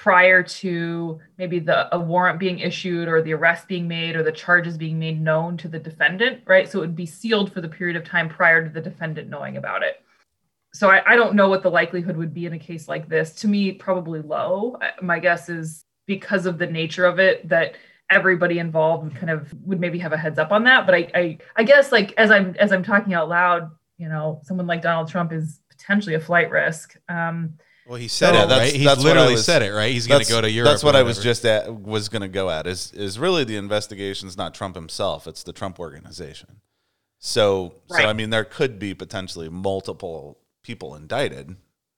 prior 0.02 0.42
to 0.42 1.20
maybe 1.38 1.60
the 1.60 1.96
a 1.96 2.00
warrant 2.00 2.40
being 2.40 2.58
issued 2.58 3.08
or 3.08 3.22
the 3.22 3.34
arrest 3.34 3.68
being 3.68 3.88
made 3.88 4.16
or 4.16 4.24
the 4.24 4.32
charges 4.32 4.76
being 4.76 4.98
made 4.98 5.22
known 5.22 5.56
to 5.56 5.68
the 5.68 5.78
defendant, 5.78 6.42
right? 6.48 6.68
So 6.68 6.80
it 6.80 6.82
would 6.82 6.96
be 6.96 7.06
sealed 7.06 7.54
for 7.54 7.62
the 7.62 7.70
period 7.70 7.96
of 7.96 8.04
time 8.04 8.28
prior 8.28 8.64
to 8.64 8.70
the 8.72 8.82
defendant 8.82 9.30
knowing 9.30 9.58
about 9.58 9.84
it. 9.84 10.04
So 10.74 10.90
I, 10.90 11.04
I 11.06 11.16
don't 11.16 11.36
know 11.36 11.50
what 11.50 11.62
the 11.62 11.70
likelihood 11.70 12.18
would 12.18 12.34
be 12.34 12.48
in 12.48 12.54
a 12.54 12.58
case 12.58 12.88
like 12.88 13.08
this. 13.10 13.34
To 13.42 13.48
me, 13.48 13.74
probably 13.74 14.24
low. 14.24 14.76
My 15.04 15.20
guess 15.20 15.50
is 15.50 15.86
because 16.08 16.48
of 16.48 16.58
the 16.58 16.66
nature 16.66 17.06
of 17.06 17.20
it 17.20 17.48
that 17.50 17.76
everybody 18.10 18.58
involved 18.58 19.16
kind 19.16 19.30
of 19.30 19.54
would 19.64 19.80
maybe 19.80 20.00
have 20.00 20.14
a 20.14 20.18
heads 20.18 20.40
up 20.40 20.52
on 20.52 20.64
that. 20.64 20.88
But 20.88 20.96
I, 20.96 21.12
I 21.14 21.38
I 21.58 21.64
guess 21.64 21.92
like 21.92 22.12
as 22.18 22.32
I'm 22.32 22.56
as 22.58 22.72
I'm 22.72 22.82
talking 22.82 23.14
out 23.14 23.30
loud, 23.30 23.70
you 24.00 24.10
know, 24.10 24.42
someone 24.46 24.66
like 24.66 24.82
Donald 24.82 25.10
Trump 25.10 25.32
is 25.32 25.60
potentially 25.70 26.16
a 26.16 26.20
flight 26.20 26.50
risk. 26.50 26.98
Um, 27.08 27.60
Well, 27.92 28.00
he 28.00 28.08
said 28.08 28.34
Yeah, 28.34 28.46
it, 28.46 28.48
that's- 28.48 28.72
right? 28.72 28.80
He 28.80 28.86
that's 28.86 29.04
literally 29.04 29.34
was- 29.34 29.44
said 29.44 29.62
it, 29.64 29.72
right? 29.74 29.92
He's 29.92 30.08
going 30.08 30.24
to 30.24 30.32
go 30.32 30.40
to 30.40 30.50
Europe. 30.50 30.72
That's 30.72 30.82
what 30.82 30.96
I 30.96 31.04
was 31.04 31.20
just 31.20 31.44
at 31.44 31.76
was 31.76 32.08
going 32.08 32.22
to 32.22 32.30
go 32.30 32.50
at 32.50 32.66
is 32.66 32.94
is 32.94 33.20
really 33.20 33.44
the 33.44 33.58
investigation 33.58 34.30
is 34.30 34.38
not 34.38 34.54
Trump 34.54 34.76
himself; 34.76 35.28
it's 35.28 35.44
the 35.44 35.52
Trump 35.52 35.78
organization. 35.78 36.62
So, 37.20 37.76
so 37.88 37.98
I 37.98 38.14
mean, 38.14 38.30
there 38.30 38.46
could 38.46 38.80
be 38.80 38.94
potentially 38.94 39.50
multiple 39.50 40.38
people 40.64 40.96
indicted 40.96 41.58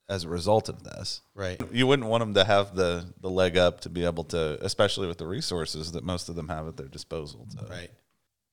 as 0.09 0.23
a 0.23 0.29
result 0.29 0.67
of 0.67 0.81
this. 0.83 1.21
Right. 1.35 1.61
You 1.71 1.85
wouldn't 1.85 2.09
want 2.09 2.21
them 2.23 2.33
to 2.33 2.43
have 2.43 2.73
the 2.73 3.13
the 3.21 3.29
leg 3.29 3.55
up 3.55 3.81
to 3.81 3.89
be 3.89 4.03
able 4.03 4.23
to, 4.25 4.57
especially 4.65 5.05
with 5.07 5.19
the 5.19 5.27
resources 5.27 5.91
that 5.91 6.03
most 6.03 6.27
of 6.27 6.33
them 6.33 6.47
have 6.49 6.67
at 6.67 6.75
their 6.75 6.87
disposal. 6.87 7.45
To, 7.59 7.67
Right. 7.67 7.91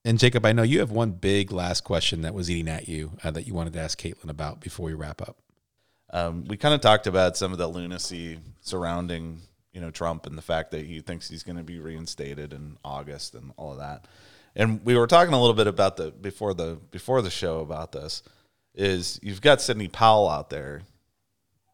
And 0.04 0.18
Jacob, 0.18 0.44
I 0.44 0.52
know 0.52 0.62
you 0.62 0.80
have 0.80 0.90
one 0.90 1.12
big 1.12 1.52
last 1.52 1.84
question 1.84 2.20
that 2.20 2.34
was 2.34 2.50
eating 2.50 2.68
at 2.68 2.86
you 2.86 3.12
uh, 3.24 3.30
that 3.30 3.46
you 3.46 3.54
wanted 3.54 3.72
to 3.72 3.80
ask 3.80 3.98
Caitlin 3.98 4.28
about 4.28 4.60
before 4.60 4.84
we 4.84 4.92
wrap 4.92 5.22
up. 5.22 5.38
Um, 6.12 6.44
we 6.44 6.56
kind 6.56 6.74
of 6.74 6.80
talked 6.80 7.06
about 7.06 7.36
some 7.36 7.52
of 7.52 7.58
the 7.58 7.68
lunacy 7.68 8.38
surrounding, 8.60 9.40
you 9.72 9.80
know, 9.80 9.90
Trump 9.90 10.26
and 10.26 10.36
the 10.36 10.42
fact 10.42 10.72
that 10.72 10.84
he 10.84 11.00
thinks 11.00 11.28
he's 11.28 11.44
going 11.44 11.56
to 11.56 11.62
be 11.62 11.78
reinstated 11.78 12.52
in 12.52 12.76
August 12.84 13.34
and 13.34 13.52
all 13.56 13.72
of 13.72 13.78
that. 13.78 14.06
And 14.56 14.84
we 14.84 14.96
were 14.96 15.06
talking 15.06 15.32
a 15.32 15.40
little 15.40 15.54
bit 15.54 15.68
about 15.68 15.96
the 15.96 16.10
before 16.10 16.54
the 16.54 16.78
before 16.90 17.22
the 17.22 17.30
show 17.30 17.60
about 17.60 17.92
this. 17.92 18.22
Is 18.74 19.18
you've 19.22 19.40
got 19.40 19.60
Sidney 19.60 19.88
Powell 19.88 20.28
out 20.28 20.50
there 20.50 20.82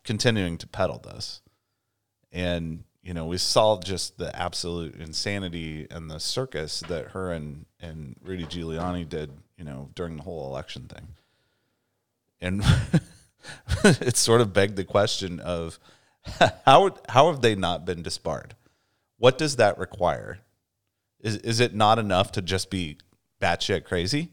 continuing 0.05 0.59
to 0.59 0.67
peddle 0.67 0.99
this, 0.99 1.41
and 2.33 2.85
you 3.03 3.15
know 3.15 3.27
we 3.27 3.39
saw 3.39 3.81
just 3.81 4.19
the 4.19 4.35
absolute 4.35 4.97
insanity 4.97 5.87
and 5.91 6.11
the 6.11 6.21
circus 6.21 6.81
that 6.89 7.09
her 7.09 7.33
and 7.33 7.65
and 7.81 8.17
Rudy 8.23 8.45
Giuliani 8.45 9.09
did, 9.09 9.31
you 9.57 9.65
know, 9.65 9.91
during 9.95 10.17
the 10.17 10.23
whole 10.23 10.47
election 10.49 10.89
thing, 10.89 11.09
and. 12.43 12.63
it 13.85 14.17
sort 14.17 14.41
of 14.41 14.53
begged 14.53 14.77
the 14.77 14.85
question 14.85 15.41
of 15.41 15.79
how 16.67 16.97
how 17.09 17.31
have 17.31 17.41
they 17.43 17.55
not 17.55 17.85
been 17.85 18.03
disbarred? 18.03 18.55
What 19.19 19.39
does 19.39 19.57
that 19.57 19.79
require? 19.79 20.41
Is 21.21 21.37
is 21.39 21.61
it 21.61 21.75
not 21.75 21.99
enough 21.99 22.33
to 22.33 22.43
just 22.43 22.71
be 22.71 22.99
batshit 23.41 23.85
crazy? 23.85 24.33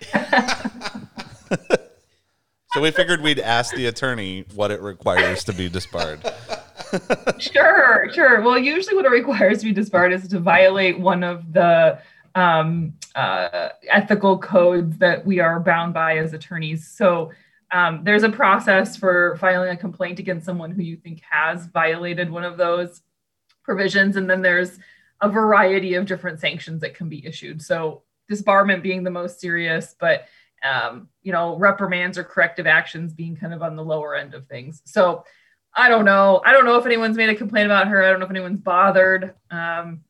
so 2.72 2.80
we 2.80 2.90
figured 2.90 3.20
we'd 3.20 3.38
ask 3.38 3.74
the 3.74 3.86
attorney 3.86 4.44
what 4.54 4.70
it 4.70 4.80
requires 4.80 5.44
to 5.44 5.52
be 5.52 5.68
disbarred. 5.68 6.20
sure, 7.38 8.10
sure. 8.12 8.40
Well, 8.40 8.58
usually 8.58 8.96
what 8.96 9.04
it 9.04 9.10
requires 9.10 9.58
to 9.58 9.66
be 9.66 9.72
disbarred 9.72 10.12
is 10.12 10.28
to 10.28 10.38
violate 10.38 10.98
one 10.98 11.22
of 11.22 11.52
the 11.52 11.98
um, 12.34 12.94
uh, 13.14 13.70
ethical 13.88 14.38
codes 14.38 14.98
that 14.98 15.24
we 15.26 15.40
are 15.40 15.60
bound 15.60 15.94
by 15.94 16.16
as 16.16 16.32
attorneys. 16.32 16.86
So 16.86 17.30
um, 17.72 18.02
there's 18.04 18.22
a 18.22 18.28
process 18.28 18.96
for 18.96 19.36
filing 19.38 19.70
a 19.70 19.76
complaint 19.76 20.18
against 20.18 20.46
someone 20.46 20.70
who 20.70 20.82
you 20.82 20.96
think 20.96 21.22
has 21.28 21.66
violated 21.66 22.30
one 22.30 22.44
of 22.44 22.56
those 22.56 23.00
provisions, 23.64 24.16
and 24.16 24.28
then 24.28 24.42
there's 24.42 24.78
a 25.20 25.28
variety 25.28 25.94
of 25.94 26.06
different 26.06 26.40
sanctions 26.40 26.80
that 26.82 26.94
can 26.94 27.08
be 27.08 27.26
issued. 27.26 27.62
So 27.62 28.02
disbarment 28.30 28.82
being 28.82 29.04
the 29.04 29.10
most 29.10 29.40
serious, 29.40 29.94
but 29.98 30.26
um, 30.62 31.08
you 31.22 31.32
know, 31.32 31.56
reprimands 31.56 32.18
or 32.18 32.24
corrective 32.24 32.66
actions 32.66 33.12
being 33.12 33.36
kind 33.36 33.54
of 33.54 33.62
on 33.62 33.74
the 33.74 33.84
lower 33.84 34.14
end 34.14 34.34
of 34.34 34.46
things. 34.46 34.82
So 34.84 35.24
I 35.74 35.88
don't 35.88 36.04
know. 36.04 36.42
I 36.44 36.52
don't 36.52 36.64
know 36.64 36.76
if 36.76 36.86
anyone's 36.86 37.16
made 37.16 37.30
a 37.30 37.34
complaint 37.34 37.66
about 37.66 37.88
her. 37.88 38.04
I 38.04 38.10
don't 38.10 38.20
know 38.20 38.26
if 38.26 38.30
anyone's 38.30 38.60
bothered. 38.60 39.34
Um, 39.50 40.02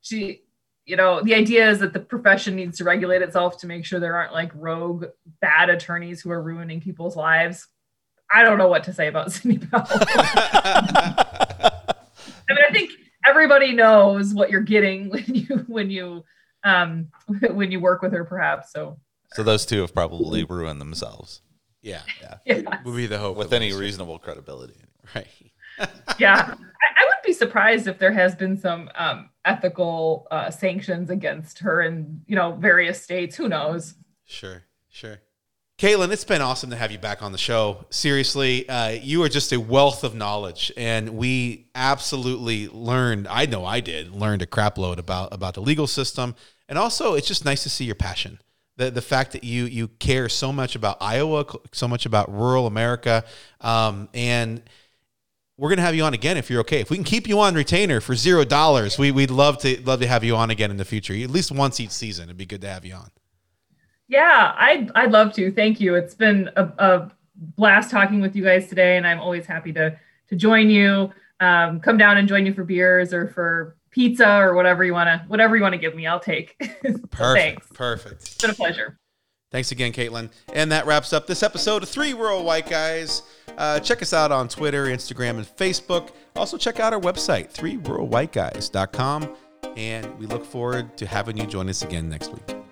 she, 0.00 0.42
you 0.86 0.96
know, 0.96 1.20
the 1.20 1.34
idea 1.34 1.68
is 1.68 1.80
that 1.80 1.92
the 1.92 1.98
profession 2.00 2.54
needs 2.56 2.78
to 2.78 2.84
regulate 2.84 3.20
itself 3.20 3.58
to 3.58 3.66
make 3.66 3.84
sure 3.84 3.98
there 4.00 4.14
aren't 4.16 4.32
like 4.32 4.52
rogue 4.54 5.06
bad 5.40 5.68
attorneys 5.68 6.20
who 6.22 6.30
are 6.30 6.40
ruining 6.42 6.80
people's 6.80 7.16
lives. 7.16 7.66
I 8.32 8.42
don't 8.42 8.56
know 8.58 8.68
what 8.68 8.84
to 8.84 8.92
say 8.92 9.08
about 9.08 9.32
Sidney 9.32 9.58
Powell. 9.58 9.86
I 9.90 11.84
mean, 12.50 12.58
I 12.68 12.72
think 12.72 12.90
everybody 13.26 13.72
knows 13.72 14.32
what 14.34 14.50
you're 14.50 14.60
getting 14.62 15.08
when 15.10 15.24
you 15.26 15.64
when 15.66 15.90
you 15.90 16.24
um, 16.64 17.08
when 17.50 17.70
you 17.70 17.80
work 17.80 18.02
with 18.02 18.12
her, 18.12 18.24
perhaps. 18.24 18.72
So 18.72 18.98
So 19.34 19.42
those 19.42 19.66
two 19.66 19.80
have 19.80 19.94
probably 19.94 20.44
ruined 20.44 20.80
themselves 20.80 21.42
Yeah. 21.82 22.02
yeah, 22.44 22.80
Would 22.84 22.96
be 22.96 23.06
the 23.06 23.18
hope. 23.18 23.36
with 23.36 23.52
any 23.52 23.66
least. 23.66 23.80
reasonable 23.80 24.18
credibility. 24.18 24.76
Right. 25.14 25.26
yeah. 26.18 26.34
I, 26.38 27.02
I 27.02 27.04
would 27.04 27.14
be 27.26 27.32
surprised 27.32 27.86
if 27.86 27.98
there 27.98 28.12
has 28.12 28.34
been 28.34 28.56
some 28.56 28.88
um, 28.94 29.28
ethical 29.44 30.26
uh, 30.30 30.50
sanctions 30.50 31.10
against 31.10 31.58
her 31.58 31.82
in 31.82 32.22
you 32.26 32.36
know 32.36 32.52
various 32.52 33.02
states. 33.02 33.36
Who 33.36 33.48
knows? 33.48 33.94
Sure. 34.24 34.64
Sure. 34.88 35.18
Caitlin, 35.78 36.10
it's 36.10 36.24
been 36.24 36.40
awesome 36.40 36.70
to 36.70 36.76
have 36.76 36.90
you 36.90 36.96
back 36.96 37.22
on 37.22 37.32
the 37.32 37.38
show. 37.38 37.84
Seriously, 37.90 38.66
uh, 38.66 38.88
you 38.88 39.22
are 39.22 39.28
just 39.28 39.52
a 39.52 39.60
wealth 39.60 40.04
of 40.04 40.14
knowledge, 40.14 40.72
and 40.74 41.10
we 41.10 41.68
absolutely 41.74 42.68
learned. 42.68 43.28
I 43.28 43.44
know 43.44 43.66
I 43.66 43.80
did 43.80 44.10
learned 44.10 44.40
a 44.40 44.46
crap 44.46 44.78
load 44.78 44.98
about 44.98 45.34
about 45.34 45.52
the 45.52 45.60
legal 45.60 45.86
system, 45.86 46.34
and 46.66 46.78
also 46.78 47.12
it's 47.12 47.28
just 47.28 47.44
nice 47.44 47.62
to 47.64 47.68
see 47.68 47.84
your 47.84 47.94
passion. 47.94 48.38
The 48.78 48.90
the 48.90 49.02
fact 49.02 49.32
that 49.32 49.44
you 49.44 49.64
you 49.64 49.88
care 49.88 50.30
so 50.30 50.50
much 50.50 50.76
about 50.76 50.96
Iowa, 51.02 51.44
so 51.72 51.86
much 51.86 52.06
about 52.06 52.32
rural 52.32 52.66
America, 52.66 53.24
um, 53.60 54.08
and 54.14 54.62
we're 55.58 55.70
gonna 55.70 55.82
have 55.82 55.94
you 55.94 56.04
on 56.04 56.14
again 56.14 56.36
if 56.36 56.50
you're 56.50 56.60
okay. 56.60 56.80
If 56.80 56.90
we 56.90 56.96
can 56.96 57.04
keep 57.04 57.26
you 57.26 57.40
on 57.40 57.54
retainer 57.54 58.00
for 58.00 58.14
zero 58.14 58.44
dollars, 58.44 58.98
we 58.98 59.10
we'd 59.10 59.30
love 59.30 59.58
to 59.58 59.80
love 59.82 60.00
to 60.00 60.06
have 60.06 60.22
you 60.22 60.36
on 60.36 60.50
again 60.50 60.70
in 60.70 60.76
the 60.76 60.84
future. 60.84 61.14
At 61.14 61.30
least 61.30 61.50
once 61.50 61.80
each 61.80 61.90
season, 61.90 62.24
it'd 62.24 62.36
be 62.36 62.46
good 62.46 62.60
to 62.60 62.68
have 62.68 62.84
you 62.84 62.94
on. 62.94 63.10
Yeah, 64.08 64.54
I'd 64.56 64.90
I'd 64.94 65.12
love 65.12 65.32
to. 65.34 65.50
Thank 65.50 65.80
you. 65.80 65.94
It's 65.94 66.14
been 66.14 66.50
a, 66.56 66.64
a 66.64 67.12
blast 67.34 67.90
talking 67.90 68.20
with 68.20 68.36
you 68.36 68.44
guys 68.44 68.68
today, 68.68 68.96
and 68.96 69.06
I'm 69.06 69.20
always 69.20 69.46
happy 69.46 69.72
to 69.72 69.98
to 70.28 70.36
join 70.36 70.68
you. 70.68 71.10
Um, 71.40 71.80
come 71.80 71.98
down 71.98 72.16
and 72.16 72.28
join 72.28 72.46
you 72.46 72.54
for 72.54 72.64
beers 72.64 73.12
or 73.12 73.28
for 73.28 73.76
pizza 73.90 74.38
or 74.38 74.54
whatever 74.54 74.84
you 74.84 74.92
want 74.92 75.08
to 75.08 75.24
whatever 75.28 75.56
you 75.56 75.62
want 75.62 75.72
to 75.72 75.78
give 75.78 75.94
me. 75.94 76.06
I'll 76.06 76.20
take. 76.20 76.58
Perfect. 77.10 77.10
Thanks. 77.10 77.66
Perfect. 77.72 78.22
It's 78.22 78.36
been 78.36 78.50
a 78.50 78.54
pleasure. 78.54 78.98
Thanks 79.50 79.72
again, 79.72 79.92
Caitlin. 79.92 80.30
And 80.52 80.72
that 80.72 80.86
wraps 80.86 81.12
up 81.12 81.26
this 81.26 81.42
episode 81.42 81.82
of 81.82 81.88
Three 81.88 82.14
Rural 82.14 82.44
White 82.44 82.68
Guys. 82.68 83.22
Uh, 83.56 83.80
check 83.80 84.02
us 84.02 84.12
out 84.12 84.32
on 84.32 84.48
Twitter, 84.48 84.86
Instagram, 84.86 85.36
and 85.36 85.46
Facebook. 85.46 86.10
Also, 86.34 86.58
check 86.58 86.80
out 86.80 86.92
our 86.92 87.00
website, 87.00 87.52
threeruralwhiteguys.com. 87.52 89.34
And 89.76 90.18
we 90.18 90.26
look 90.26 90.44
forward 90.44 90.96
to 90.98 91.06
having 91.06 91.36
you 91.36 91.46
join 91.46 91.68
us 91.68 91.82
again 91.82 92.08
next 92.08 92.32
week. 92.32 92.65